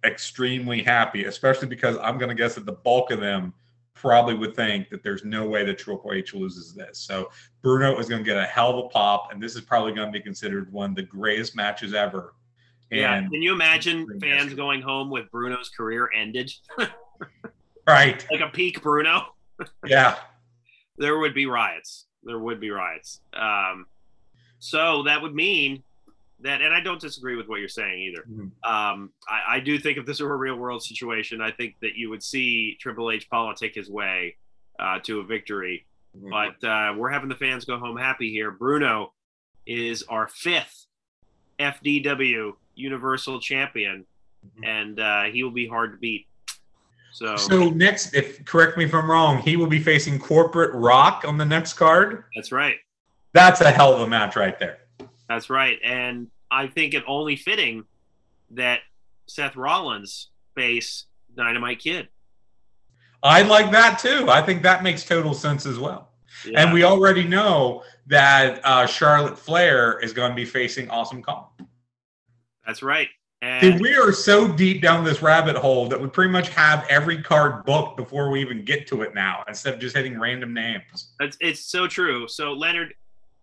extremely 0.05 0.83
happy, 0.83 1.25
especially 1.25 1.69
because 1.69 1.97
I'm 1.99 2.19
going 2.19 2.31
to 2.31 2.35
guess 2.35 2.55
that 2.55 2.67
the 2.67 2.73
bulk 2.73 3.11
of 3.11 3.21
them 3.21 3.53
probably 3.95 4.35
would 4.35 4.57
think 4.57 4.89
that 4.89 5.03
there's 5.03 5.25
no 5.25 5.47
way 5.47 5.65
that 5.65 5.79
Triple 5.79 6.13
H 6.13 6.35
loses 6.35 6.75
this. 6.75 6.99
So 6.99 7.31
Bruno 7.61 7.99
is 7.99 8.09
going 8.09 8.25
to 8.25 8.29
get 8.29 8.39
a 8.39 8.47
hell 8.47 8.71
of 8.71 8.87
a 8.87 8.89
pop, 8.89 9.31
and 9.31 9.43
this 9.43 9.55
is 9.55 9.61
probably 9.61 9.93
going 9.93 10.09
to 10.09 10.13
be 10.13 10.23
considered 10.23 10.73
one 10.73 10.91
of 10.91 10.97
the 10.97 11.03
greatest 11.03 11.55
matches 11.55 11.93
ever. 11.93 12.35
Yeah. 12.91 13.15
And 13.15 13.31
Can 13.31 13.43
you 13.43 13.53
imagine 13.53 14.07
fans 14.21 14.47
this- 14.47 14.55
going 14.55 14.81
home 14.81 15.11
with 15.11 15.31
Bruno's 15.31 15.69
career 15.69 16.11
ended? 16.17 16.51
right, 17.87 18.27
like 18.31 18.41
a 18.41 18.49
peak 18.49 18.83
Bruno? 18.83 19.35
yeah, 19.87 20.17
There 20.97 21.19
would 21.19 21.35
be 21.35 21.45
riots. 21.45 22.07
There 22.23 22.39
would 22.39 22.59
be 22.61 22.71
riots. 22.71 23.21
Um, 23.35 23.87
so 24.59 25.03
that 25.05 25.21
would 25.21 25.35
mean 25.35 25.83
that, 26.43 26.63
and 26.63 26.73
I 26.73 26.81
don't 26.81 27.01
disagree 27.01 27.37
with 27.37 27.49
what 27.49 27.61
you're 27.61 27.69
saying 27.69 27.99
either. 28.01 28.25
Mhm. 28.31 28.51
Um, 28.69 29.13
I, 29.29 29.57
I 29.57 29.61
do 29.61 29.79
think 29.79 29.99
if 29.99 30.07
this 30.07 30.21
were 30.21 30.33
a 30.33 30.37
real 30.37 30.57
world 30.57 30.83
situation, 30.83 31.41
I 31.41 31.51
think 31.51 31.77
that 31.83 31.95
you 31.97 32.09
would 32.11 32.23
see 32.23 32.77
Triple 32.81 33.11
H 33.11 33.29
politic 33.29 33.75
his 33.75 33.91
way 33.91 34.37
uh, 34.79 34.99
to 35.01 35.21
a 35.21 35.25
victory. 35.25 35.85
But 36.15 36.63
uh, 36.65 36.95
we're 36.97 37.11
having 37.11 37.29
the 37.29 37.37
fans 37.37 37.65
go 37.65 37.79
home 37.79 37.97
happy 37.97 38.31
here. 38.31 38.51
Bruno 38.51 39.13
is 39.67 40.03
our 40.05 40.27
fifth 40.29 40.87
FDW 41.61 42.53
Universal 42.75 43.41
Champion, 43.41 44.07
Mhm. 44.45 44.67
and 44.67 45.01
uh, 45.01 45.23
he 45.25 45.43
will 45.45 45.51
be 45.51 45.69
hard 45.69 45.93
to 45.93 45.99
beat. 45.99 46.27
So, 47.13 47.37
So 47.37 47.69
next, 47.71 48.15
if 48.15 48.45
correct 48.45 48.79
me 48.79 48.85
if 48.85 48.95
I'm 48.95 49.11
wrong, 49.11 49.39
he 49.43 49.57
will 49.57 49.67
be 49.67 49.81
facing 49.81 50.19
Corporate 50.19 50.73
Rock 50.75 51.25
on 51.27 51.37
the 51.37 51.45
next 51.45 51.75
card. 51.75 52.25
that's 52.35 52.51
right. 52.53 52.77
That's 53.33 53.61
a 53.61 53.71
hell 53.71 53.95
of 53.95 54.01
a 54.01 54.09
match 54.09 54.35
right 54.37 54.59
there. 54.59 54.80
That's 55.31 55.49
right. 55.49 55.79
And 55.85 56.27
I 56.51 56.67
think 56.67 56.93
it 56.93 57.05
only 57.07 57.37
fitting 57.37 57.85
that 58.51 58.81
Seth 59.29 59.55
Rollins 59.55 60.31
face 60.57 61.05
Dynamite 61.37 61.79
Kid. 61.79 62.09
I 63.23 63.43
like 63.43 63.71
that 63.71 64.01
too. 64.01 64.29
I 64.29 64.43
think 64.43 64.65
that 64.65 64.83
makes 64.83 65.05
total 65.05 65.33
sense 65.33 65.67
as 65.67 65.79
well. 65.79 66.11
Yeah. 66.45 66.61
And 66.61 66.73
we 66.73 66.83
already 66.83 67.23
know 67.23 67.85
that 68.09 68.61
uh, 68.65 68.87
Charlotte 68.87 69.39
Flair 69.39 70.01
is 70.01 70.13
going 70.13 70.31
to 70.31 70.35
be 70.35 70.45
facing 70.45 70.91
Awesome 70.91 71.23
Kong. 71.23 71.47
that's 72.67 72.83
right. 72.83 73.09
Dude, 73.41 73.75
And 73.75 73.81
we 73.81 73.95
are 73.95 74.13
so 74.13 74.49
deep 74.49 74.83
down 74.83 75.05
this 75.05 75.23
rabbit 75.23 75.55
hole 75.55 75.89
that 75.91 76.01
we 76.01 76.09
pretty 76.09 76.33
much 76.33 76.49
have 76.49 76.85
every 76.91 77.23
card 77.23 77.65
booked 77.65 77.97
before 77.97 78.31
we 78.31 78.41
even 78.41 78.65
get 78.65 78.89
to 78.89 79.03
it 79.03 79.15
now, 79.15 79.45
instead 79.47 79.75
of 79.75 79.81
just 79.81 79.95
hitting 79.95 80.19
random 80.19 80.53
names. 80.53 81.13
it's, 81.21 81.37
it's 81.41 81.61
so 81.61 81.87
true. 81.87 82.27
So, 82.27 82.53
Leonard, 82.53 82.95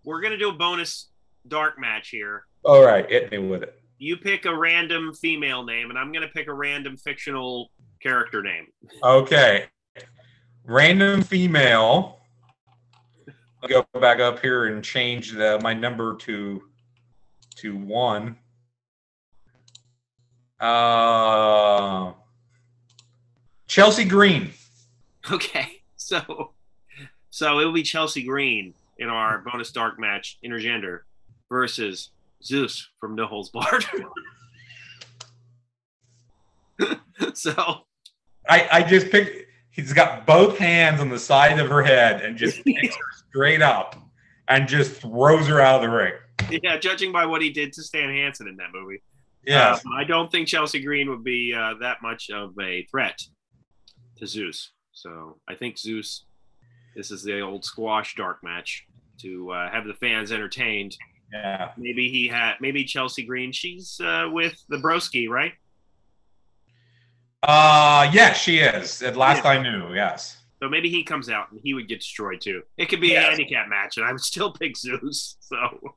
we're 0.03 0.19
going 0.19 0.31
to 0.31 0.37
do 0.37 0.49
a 0.49 0.53
bonus 0.53 1.07
dark 1.49 1.79
match 1.79 2.09
here. 2.09 2.43
All 2.63 2.85
right, 2.85 3.09
hit 3.09 3.31
me 3.31 3.37
with 3.37 3.63
it. 3.63 3.79
You 3.99 4.17
pick 4.17 4.45
a 4.45 4.55
random 4.55 5.13
female 5.13 5.63
name, 5.63 5.89
and 5.89 5.97
I'm 5.97 6.11
going 6.11 6.25
to 6.25 6.33
pick 6.33 6.47
a 6.47 6.53
random 6.53 6.97
fictional 6.97 7.71
character 8.01 8.43
name. 8.43 8.67
Okay. 9.03 9.65
Random 10.65 11.23
female. 11.23 12.19
I'll 13.63 13.69
go 13.69 13.85
back 13.99 14.19
up 14.19 14.39
here 14.39 14.65
and 14.65 14.83
change 14.83 15.31
the, 15.31 15.59
my 15.63 15.73
number 15.73 16.15
to 16.17 16.61
to 17.57 17.75
one. 17.75 18.37
Uh, 20.59 22.13
Chelsea 23.67 24.05
Green. 24.05 24.51
Okay. 25.31 25.73
So, 25.99 26.53
so 27.31 27.59
it 27.59 27.65
will 27.65 27.73
be 27.73 27.83
Chelsea 27.83 28.23
Green 28.23 28.73
in 28.97 29.09
our 29.09 29.39
bonus 29.39 29.71
dark 29.71 29.99
match, 29.99 30.37
intergender, 30.45 31.01
versus 31.49 32.09
Zeus 32.43 32.89
from 32.99 33.15
No 33.15 33.25
Holds 33.27 33.49
Barred. 33.49 33.85
so, 37.33 37.53
I, 38.49 38.67
I 38.71 38.83
just 38.83 39.09
picked. 39.09 39.45
He's 39.71 39.93
got 39.93 40.25
both 40.25 40.57
hands 40.57 40.99
on 41.01 41.09
the 41.09 41.19
side 41.19 41.59
of 41.59 41.69
her 41.69 41.83
head 41.83 42.21
and 42.21 42.35
just 42.35 42.63
picks 42.65 42.95
her 42.95 43.01
straight 43.29 43.61
up 43.61 43.95
and 44.47 44.67
just 44.67 44.93
throws 45.01 45.47
her 45.47 45.59
out 45.61 45.83
of 45.83 45.89
the 45.89 45.95
ring. 45.95 46.13
yeah, 46.63 46.77
judging 46.77 47.11
by 47.11 47.25
what 47.25 47.41
he 47.41 47.49
did 47.51 47.73
to 47.73 47.83
Stan 47.83 48.09
Hansen 48.09 48.47
in 48.47 48.55
that 48.57 48.69
movie, 48.73 49.01
Yeah. 49.45 49.73
um, 49.73 49.79
I 49.95 50.03
don't 50.03 50.31
think 50.31 50.47
Chelsea 50.47 50.81
Green 50.81 51.09
would 51.09 51.23
be 51.23 51.53
uh, 51.53 51.75
that 51.81 52.01
much 52.01 52.29
of 52.31 52.53
a 52.59 52.85
threat 52.89 53.21
to 54.17 54.25
Zeus. 54.25 54.71
So 54.93 55.37
I 55.47 55.53
think 55.53 55.77
Zeus, 55.77 56.25
this 56.95 57.11
is 57.11 57.21
the 57.23 57.41
old 57.41 57.63
squash 57.65 58.15
dark 58.15 58.43
match 58.43 58.87
to 59.21 59.51
uh, 59.51 59.69
have 59.69 59.85
the 59.85 59.93
fans 59.95 60.31
entertained. 60.31 60.95
Yeah. 61.31 61.71
Maybe 61.77 62.09
he 62.09 62.27
had, 62.27 62.55
maybe 62.61 62.83
Chelsea 62.83 63.23
Green. 63.23 63.51
She's 63.51 63.99
uh, 64.03 64.29
with 64.31 64.55
the 64.69 64.77
Broski, 64.77 65.27
right? 65.29 65.53
Uh, 67.43 68.09
yes, 68.11 68.37
she 68.37 68.59
is. 68.59 69.01
At 69.01 69.15
last 69.15 69.45
I 69.45 69.61
knew. 69.61 69.93
Yes. 69.93 70.37
So 70.61 70.67
maybe 70.67 70.89
he 70.89 71.03
comes 71.03 71.29
out 71.29 71.51
and 71.51 71.59
he 71.63 71.73
would 71.73 71.87
get 71.87 71.99
destroyed 71.99 72.41
too. 72.41 72.63
It 72.77 72.89
could 72.89 72.99
be 73.01 73.09
Yes. 73.09 73.25
a 73.25 73.29
handicap 73.29 73.67
match, 73.69 73.97
and 73.97 74.05
I 74.05 74.11
would 74.11 74.21
still 74.21 74.51
pick 74.51 74.75
Zeus. 74.77 75.37
So, 75.47 75.93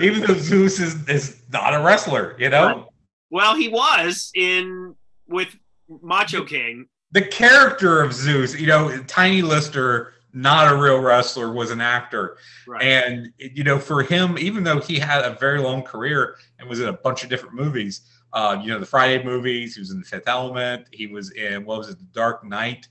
Even 0.00 0.22
though 0.22 0.34
Zeus 0.34 0.80
is, 0.80 1.08
is 1.08 1.42
not 1.52 1.72
a 1.74 1.80
wrestler, 1.80 2.34
you 2.38 2.48
know. 2.48 2.88
well, 3.30 3.54
he 3.54 3.68
was 3.68 4.30
in 4.34 4.94
with 5.28 5.54
Macho 6.02 6.44
King. 6.44 6.86
the 7.12 7.22
character 7.22 8.02
of 8.02 8.12
Zeus, 8.12 8.58
you 8.58 8.66
know, 8.66 8.96
Tiny 9.06 9.40
Lister, 9.42 10.14
not 10.38 10.72
a 10.72 10.76
real 10.76 11.00
wrestler, 11.00 11.52
was 11.52 11.70
an 11.70 11.80
actor. 11.80 12.38
Right. 12.66 12.82
And, 12.82 13.32
you 13.38 13.64
know, 13.64 13.78
for 13.78 14.02
him, 14.02 14.38
even 14.38 14.62
though 14.62 14.78
he 14.78 14.98
had 14.98 15.24
a 15.24 15.36
very 15.38 15.60
long 15.60 15.82
career 15.82 16.36
and 16.58 16.68
was 16.68 16.80
in 16.80 16.88
a 16.88 16.92
bunch 16.92 17.24
of 17.24 17.30
different 17.30 17.56
movies, 17.56 18.02
uh, 18.32 18.58
you 18.62 18.68
know, 18.68 18.78
the 18.78 18.86
Friday 18.86 19.22
movies, 19.24 19.74
he 19.74 19.80
was 19.80 19.90
in 19.90 19.98
The 19.98 20.06
Fifth 20.06 20.28
Element, 20.28 20.86
he 20.92 21.08
was 21.08 21.32
in, 21.32 21.64
what 21.64 21.78
was 21.78 21.88
it, 21.88 21.98
The 21.98 22.04
Dark 22.12 22.44
Knight? 22.44 22.86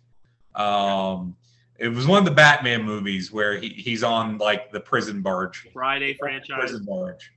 Um, 0.55 1.37
it 1.79 1.89
was 1.89 2.05
one 2.05 2.19
of 2.19 2.25
the 2.25 2.31
Batman 2.31 2.83
movies 2.83 3.31
where 3.31 3.57
he, 3.57 3.69
he's 3.69 4.03
on 4.03 4.37
like 4.39 4.71
the 4.71 4.79
prison 4.79 5.21
barge. 5.21 5.67
Friday 5.71 6.15
franchise. 6.15 6.59
Prison 6.59 6.85
barge. 6.85 7.31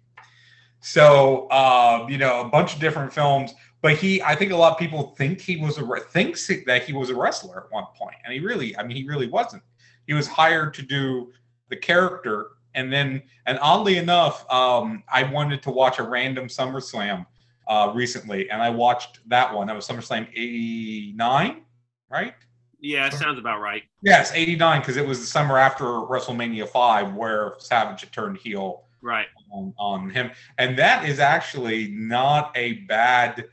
So, 0.80 1.46
uh, 1.48 2.06
you 2.08 2.18
know, 2.18 2.40
a 2.40 2.48
bunch 2.48 2.74
of 2.74 2.80
different 2.80 3.12
films 3.12 3.54
but 3.82 3.96
he 3.96 4.20
i 4.22 4.34
think 4.34 4.52
a 4.52 4.56
lot 4.56 4.72
of 4.72 4.78
people 4.78 5.14
think 5.16 5.40
he 5.40 5.56
was 5.56 5.78
a 5.78 6.00
thinks 6.10 6.50
that 6.66 6.84
he 6.84 6.92
was 6.92 7.08
a 7.08 7.14
wrestler 7.14 7.64
at 7.64 7.72
one 7.72 7.84
point 7.96 8.16
and 8.24 8.32
he 8.34 8.40
really 8.40 8.76
i 8.76 8.82
mean 8.82 8.94
he 8.94 9.04
really 9.04 9.26
wasn't 9.26 9.62
he 10.06 10.14
was 10.14 10.26
hired 10.26 10.74
to 10.74 10.82
do 10.82 11.32
the 11.68 11.76
character 11.76 12.48
and 12.74 12.92
then 12.92 13.22
and 13.46 13.58
oddly 13.60 13.96
enough 13.96 14.50
um 14.50 15.02
i 15.12 15.22
wanted 15.22 15.62
to 15.62 15.70
watch 15.70 15.98
a 15.98 16.02
random 16.02 16.46
summerslam 16.46 17.24
uh 17.68 17.90
recently 17.94 18.50
and 18.50 18.62
i 18.62 18.68
watched 18.70 19.18
that 19.28 19.52
one 19.54 19.66
that 19.66 19.74
was 19.76 19.86
summerslam 19.86 20.26
89 20.34 21.62
right 22.10 22.34
Yeah, 22.80 23.08
sounds 23.10 23.38
about 23.38 23.60
right. 23.60 23.82
yes 24.02 24.32
89 24.34 24.80
because 24.80 24.96
it 24.96 25.06
was 25.06 25.20
the 25.20 25.26
summer 25.26 25.58
after 25.58 25.84
wrestlemania 25.84 26.68
5 26.68 27.14
where 27.14 27.54
savage 27.58 28.00
had 28.00 28.12
turned 28.12 28.36
heel 28.38 28.84
Right. 29.02 29.26
on, 29.52 29.72
on 29.78 30.10
him 30.10 30.30
and 30.58 30.78
that 30.78 31.08
is 31.08 31.18
actually 31.20 31.88
not 31.88 32.52
a 32.56 32.74
bad 32.88 33.46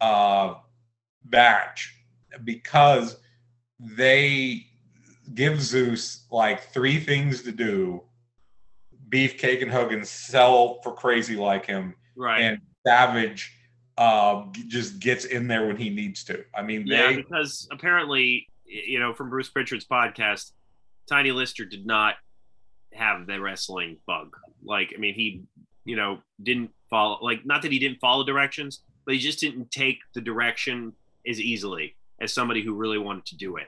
uh 0.00 0.54
batch 1.24 1.94
because 2.44 3.16
they 3.78 4.66
give 5.34 5.60
zeus 5.60 6.26
like 6.30 6.72
three 6.72 6.98
things 6.98 7.42
to 7.42 7.52
do 7.52 8.02
beefcake 9.08 9.62
and 9.62 9.70
hogan 9.70 10.04
sell 10.04 10.80
for 10.82 10.92
crazy 10.94 11.36
like 11.36 11.66
him 11.66 11.94
Right. 12.16 12.40
and 12.42 12.58
savage 12.86 13.52
uh 13.98 14.44
just 14.68 14.98
gets 14.98 15.24
in 15.26 15.46
there 15.46 15.66
when 15.66 15.76
he 15.76 15.90
needs 15.90 16.24
to 16.24 16.44
i 16.54 16.62
mean 16.62 16.86
yeah, 16.86 17.08
they 17.08 17.16
because 17.16 17.68
apparently, 17.70 18.48
you 18.64 18.98
know, 18.98 19.12
from 19.12 19.28
Bruce 19.28 19.50
Pritchard's 19.50 19.84
podcast, 19.84 20.52
Tiny 21.06 21.30
Lister 21.30 21.64
did 21.66 21.84
not 21.86 22.14
have 22.94 23.26
the 23.26 23.38
wrestling 23.38 23.98
bug. 24.06 24.34
Like, 24.64 24.92
I 24.96 24.98
mean, 24.98 25.12
he, 25.14 25.42
you 25.84 25.96
know, 25.96 26.20
didn't 26.42 26.70
follow, 26.88 27.18
like, 27.20 27.44
not 27.44 27.60
that 27.62 27.72
he 27.72 27.78
didn't 27.78 27.98
follow 28.00 28.24
directions, 28.24 28.80
but 29.04 29.12
he 29.14 29.20
just 29.20 29.40
didn't 29.40 29.70
take 29.70 29.98
the 30.14 30.22
direction 30.22 30.94
as 31.28 31.38
easily 31.38 31.96
as 32.20 32.32
somebody 32.32 32.62
who 32.62 32.72
really 32.74 32.98
wanted 32.98 33.26
to 33.26 33.36
do 33.36 33.56
it. 33.56 33.66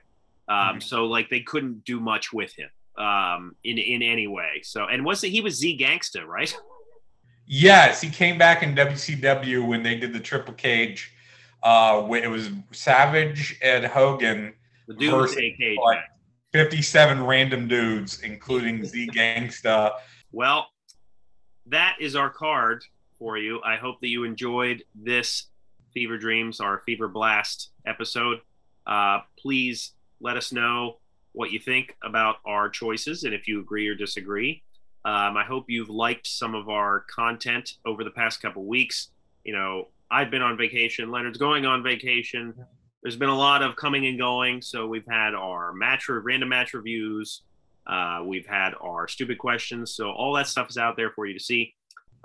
Um, 0.48 0.76
Mhm. 0.76 0.82
So, 0.82 1.06
like, 1.06 1.30
they 1.30 1.40
couldn't 1.40 1.84
do 1.84 2.00
much 2.00 2.32
with 2.32 2.54
him 2.54 2.70
um, 2.96 3.56
in 3.64 3.78
in 3.78 4.02
any 4.02 4.26
way. 4.26 4.60
So, 4.62 4.86
and 4.86 5.04
was 5.04 5.24
it 5.24 5.30
he 5.30 5.40
was 5.40 5.54
Z 5.56 5.78
Gangsta, 5.78 6.26
right? 6.26 6.54
Yes, 7.46 8.00
he 8.00 8.08
came 8.08 8.38
back 8.38 8.62
in 8.62 8.74
WCW 8.74 9.66
when 9.68 9.82
they 9.82 9.96
did 9.96 10.14
the 10.14 10.20
Triple 10.20 10.54
Cage. 10.54 11.12
Uh, 11.62 12.00
when 12.02 12.22
it 12.24 12.28
was 12.30 12.48
Savage 12.72 13.58
and 13.62 13.84
Hogan, 13.84 14.54
The 14.88 15.08
Versus, 15.10 15.36
Cage 15.36 15.78
like- 15.82 15.98
fifty-seven 16.52 17.22
random 17.24 17.68
dudes, 17.68 18.20
including 18.22 18.82
Z 18.84 19.08
Gangsta. 19.14 19.92
Well, 20.32 20.68
that 21.66 21.96
is 22.00 22.16
our 22.16 22.30
card 22.30 22.82
for 23.18 23.36
you. 23.36 23.60
I 23.62 23.76
hope 23.76 24.00
that 24.00 24.08
you 24.08 24.24
enjoyed 24.24 24.82
this 24.94 25.48
Fever 25.92 26.16
Dreams, 26.16 26.60
our 26.60 26.78
Fever 26.86 27.08
Blast 27.08 27.72
episode. 27.86 28.40
Uh, 28.86 29.20
please 29.38 29.92
let 30.20 30.36
us 30.36 30.52
know 30.52 30.98
what 31.32 31.50
you 31.50 31.58
think 31.58 31.96
about 32.02 32.36
our 32.46 32.68
choices 32.68 33.24
and 33.24 33.34
if 33.34 33.48
you 33.48 33.60
agree 33.60 33.88
or 33.88 33.94
disagree. 33.94 34.62
Um, 35.04 35.36
I 35.36 35.44
hope 35.44 35.66
you've 35.68 35.90
liked 35.90 36.26
some 36.26 36.54
of 36.54 36.68
our 36.68 37.00
content 37.10 37.74
over 37.84 38.04
the 38.04 38.10
past 38.10 38.40
couple 38.40 38.64
weeks. 38.64 39.08
You 39.44 39.52
know, 39.52 39.88
I've 40.10 40.30
been 40.30 40.42
on 40.42 40.56
vacation. 40.56 41.10
Leonard's 41.10 41.38
going 41.38 41.66
on 41.66 41.82
vacation. 41.82 42.54
There's 43.02 43.16
been 43.16 43.28
a 43.28 43.36
lot 43.36 43.62
of 43.62 43.76
coming 43.76 44.06
and 44.06 44.18
going. 44.18 44.62
So 44.62 44.86
we've 44.86 45.06
had 45.06 45.34
our 45.34 45.72
match 45.74 46.08
or 46.08 46.20
random 46.20 46.48
match 46.48 46.72
reviews. 46.72 47.42
Uh, 47.86 48.22
we've 48.24 48.46
had 48.46 48.70
our 48.80 49.06
stupid 49.08 49.36
questions. 49.36 49.94
So 49.94 50.10
all 50.10 50.32
that 50.34 50.46
stuff 50.46 50.70
is 50.70 50.78
out 50.78 50.96
there 50.96 51.10
for 51.10 51.26
you 51.26 51.34
to 51.34 51.44
see. 51.44 51.74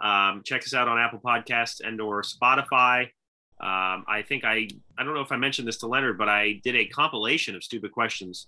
Um, 0.01 0.41
check 0.45 0.61
us 0.61 0.73
out 0.73 0.87
on 0.87 0.97
Apple 0.97 1.19
Podcasts 1.19 1.81
and 1.85 1.99
or 1.99 2.21
Spotify. 2.21 3.09
Um, 3.61 4.05
I 4.07 4.23
think 4.27 4.45
I 4.45 4.69
I 4.97 5.03
don't 5.03 5.13
know 5.13 5.21
if 5.21 5.31
I 5.31 5.37
mentioned 5.37 5.67
this 5.67 5.77
to 5.79 5.87
Leonard, 5.87 6.17
but 6.17 6.29
I 6.29 6.61
did 6.63 6.75
a 6.75 6.85
compilation 6.85 7.55
of 7.55 7.63
stupid 7.63 7.91
questions 7.91 8.47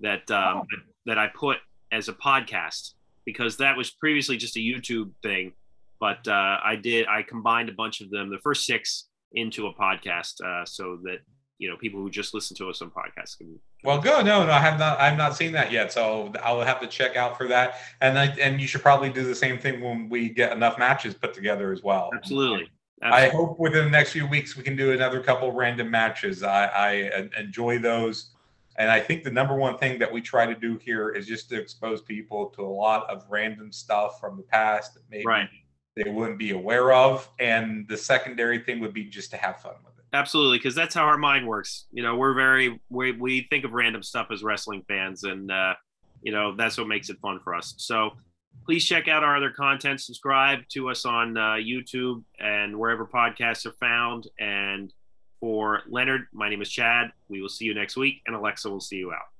that 0.00 0.30
um, 0.30 0.62
oh. 0.62 0.78
that 1.06 1.18
I 1.18 1.28
put 1.28 1.58
as 1.90 2.08
a 2.08 2.12
podcast 2.12 2.92
because 3.24 3.56
that 3.56 3.76
was 3.76 3.90
previously 3.90 4.36
just 4.36 4.56
a 4.56 4.60
YouTube 4.60 5.10
thing. 5.22 5.52
But 5.98 6.26
uh, 6.28 6.58
I 6.62 6.76
did 6.76 7.06
I 7.08 7.22
combined 7.22 7.68
a 7.68 7.72
bunch 7.72 8.00
of 8.00 8.10
them, 8.10 8.30
the 8.30 8.38
first 8.38 8.64
six, 8.64 9.08
into 9.32 9.66
a 9.66 9.74
podcast, 9.74 10.40
uh, 10.44 10.64
so 10.64 10.98
that 11.02 11.18
you 11.58 11.68
know 11.68 11.76
people 11.76 12.00
who 12.00 12.10
just 12.10 12.34
listen 12.34 12.56
to 12.58 12.68
us 12.68 12.82
on 12.82 12.90
podcasts 12.90 13.38
can. 13.38 13.58
Well, 13.82 14.00
good. 14.00 14.24
No, 14.26 14.44
no, 14.44 14.52
I 14.52 14.58
have 14.58 14.78
not. 14.78 15.00
I've 15.00 15.16
not 15.16 15.36
seen 15.36 15.52
that 15.52 15.72
yet, 15.72 15.92
so 15.92 16.32
I'll 16.42 16.60
have 16.60 16.80
to 16.80 16.86
check 16.86 17.16
out 17.16 17.36
for 17.36 17.48
that. 17.48 17.76
And 18.00 18.18
I, 18.18 18.26
and 18.40 18.60
you 18.60 18.66
should 18.66 18.82
probably 18.82 19.10
do 19.10 19.24
the 19.24 19.34
same 19.34 19.58
thing 19.58 19.80
when 19.80 20.08
we 20.08 20.28
get 20.28 20.52
enough 20.52 20.78
matches 20.78 21.14
put 21.14 21.34
together 21.34 21.72
as 21.72 21.82
well. 21.82 22.10
Absolutely. 22.14 22.68
Absolutely. 23.04 23.28
I 23.28 23.32
hope 23.32 23.58
within 23.58 23.84
the 23.84 23.90
next 23.90 24.12
few 24.12 24.26
weeks 24.26 24.56
we 24.56 24.62
can 24.62 24.76
do 24.76 24.92
another 24.92 25.20
couple 25.20 25.52
random 25.52 25.90
matches. 25.90 26.42
I, 26.42 26.64
I 26.66 27.28
enjoy 27.38 27.78
those. 27.78 28.30
And 28.76 28.90
I 28.90 28.98
think 28.98 29.22
the 29.22 29.30
number 29.30 29.54
one 29.54 29.78
thing 29.78 29.98
that 29.98 30.10
we 30.10 30.20
try 30.20 30.46
to 30.46 30.54
do 30.54 30.78
here 30.78 31.10
is 31.10 31.26
just 31.26 31.48
to 31.50 31.60
expose 31.60 32.00
people 32.02 32.46
to 32.56 32.62
a 32.62 32.66
lot 32.66 33.08
of 33.08 33.24
random 33.28 33.70
stuff 33.70 34.18
from 34.18 34.36
the 34.36 34.42
past 34.42 34.94
that 34.94 35.02
maybe 35.10 35.26
right. 35.26 35.48
they 35.96 36.10
wouldn't 36.10 36.38
be 36.38 36.52
aware 36.52 36.92
of. 36.92 37.28
And 37.38 37.86
the 37.88 37.96
secondary 37.96 38.58
thing 38.58 38.80
would 38.80 38.94
be 38.94 39.04
just 39.04 39.30
to 39.32 39.36
have 39.36 39.60
fun 39.60 39.74
with 39.84 39.98
it. 39.98 40.04
Absolutely, 40.14 40.58
because 40.58 40.74
that's 40.74 40.94
how 40.94 41.04
our 41.04 41.18
mind 41.18 41.46
works. 41.46 41.86
You 41.92 42.02
know, 42.02 42.16
we're 42.16 42.34
very 42.34 42.80
we 42.88 43.12
we 43.12 43.46
think 43.50 43.64
of 43.64 43.72
random 43.72 44.02
stuff 44.02 44.28
as 44.32 44.42
wrestling 44.42 44.82
fans, 44.88 45.24
and 45.24 45.50
uh, 45.50 45.74
you 46.22 46.32
know 46.32 46.54
that's 46.56 46.78
what 46.78 46.88
makes 46.88 47.10
it 47.10 47.18
fun 47.20 47.40
for 47.42 47.54
us. 47.54 47.74
So 47.78 48.12
please 48.64 48.84
check 48.84 49.08
out 49.08 49.22
our 49.22 49.36
other 49.36 49.50
content. 49.50 50.00
Subscribe 50.00 50.60
to 50.70 50.90
us 50.90 51.04
on 51.04 51.36
uh, 51.36 51.54
YouTube 51.54 52.22
and 52.38 52.78
wherever 52.78 53.06
podcasts 53.06 53.66
are 53.66 53.72
found. 53.72 54.28
And 54.38 54.92
for 55.40 55.82
Leonard, 55.88 56.26
my 56.32 56.48
name 56.48 56.62
is 56.62 56.70
Chad. 56.70 57.12
We 57.28 57.42
will 57.42 57.48
see 57.48 57.64
you 57.66 57.74
next 57.74 57.96
week, 57.96 58.22
and 58.26 58.34
Alexa 58.34 58.70
will 58.70 58.80
see 58.80 58.96
you 58.96 59.12
out. 59.12 59.33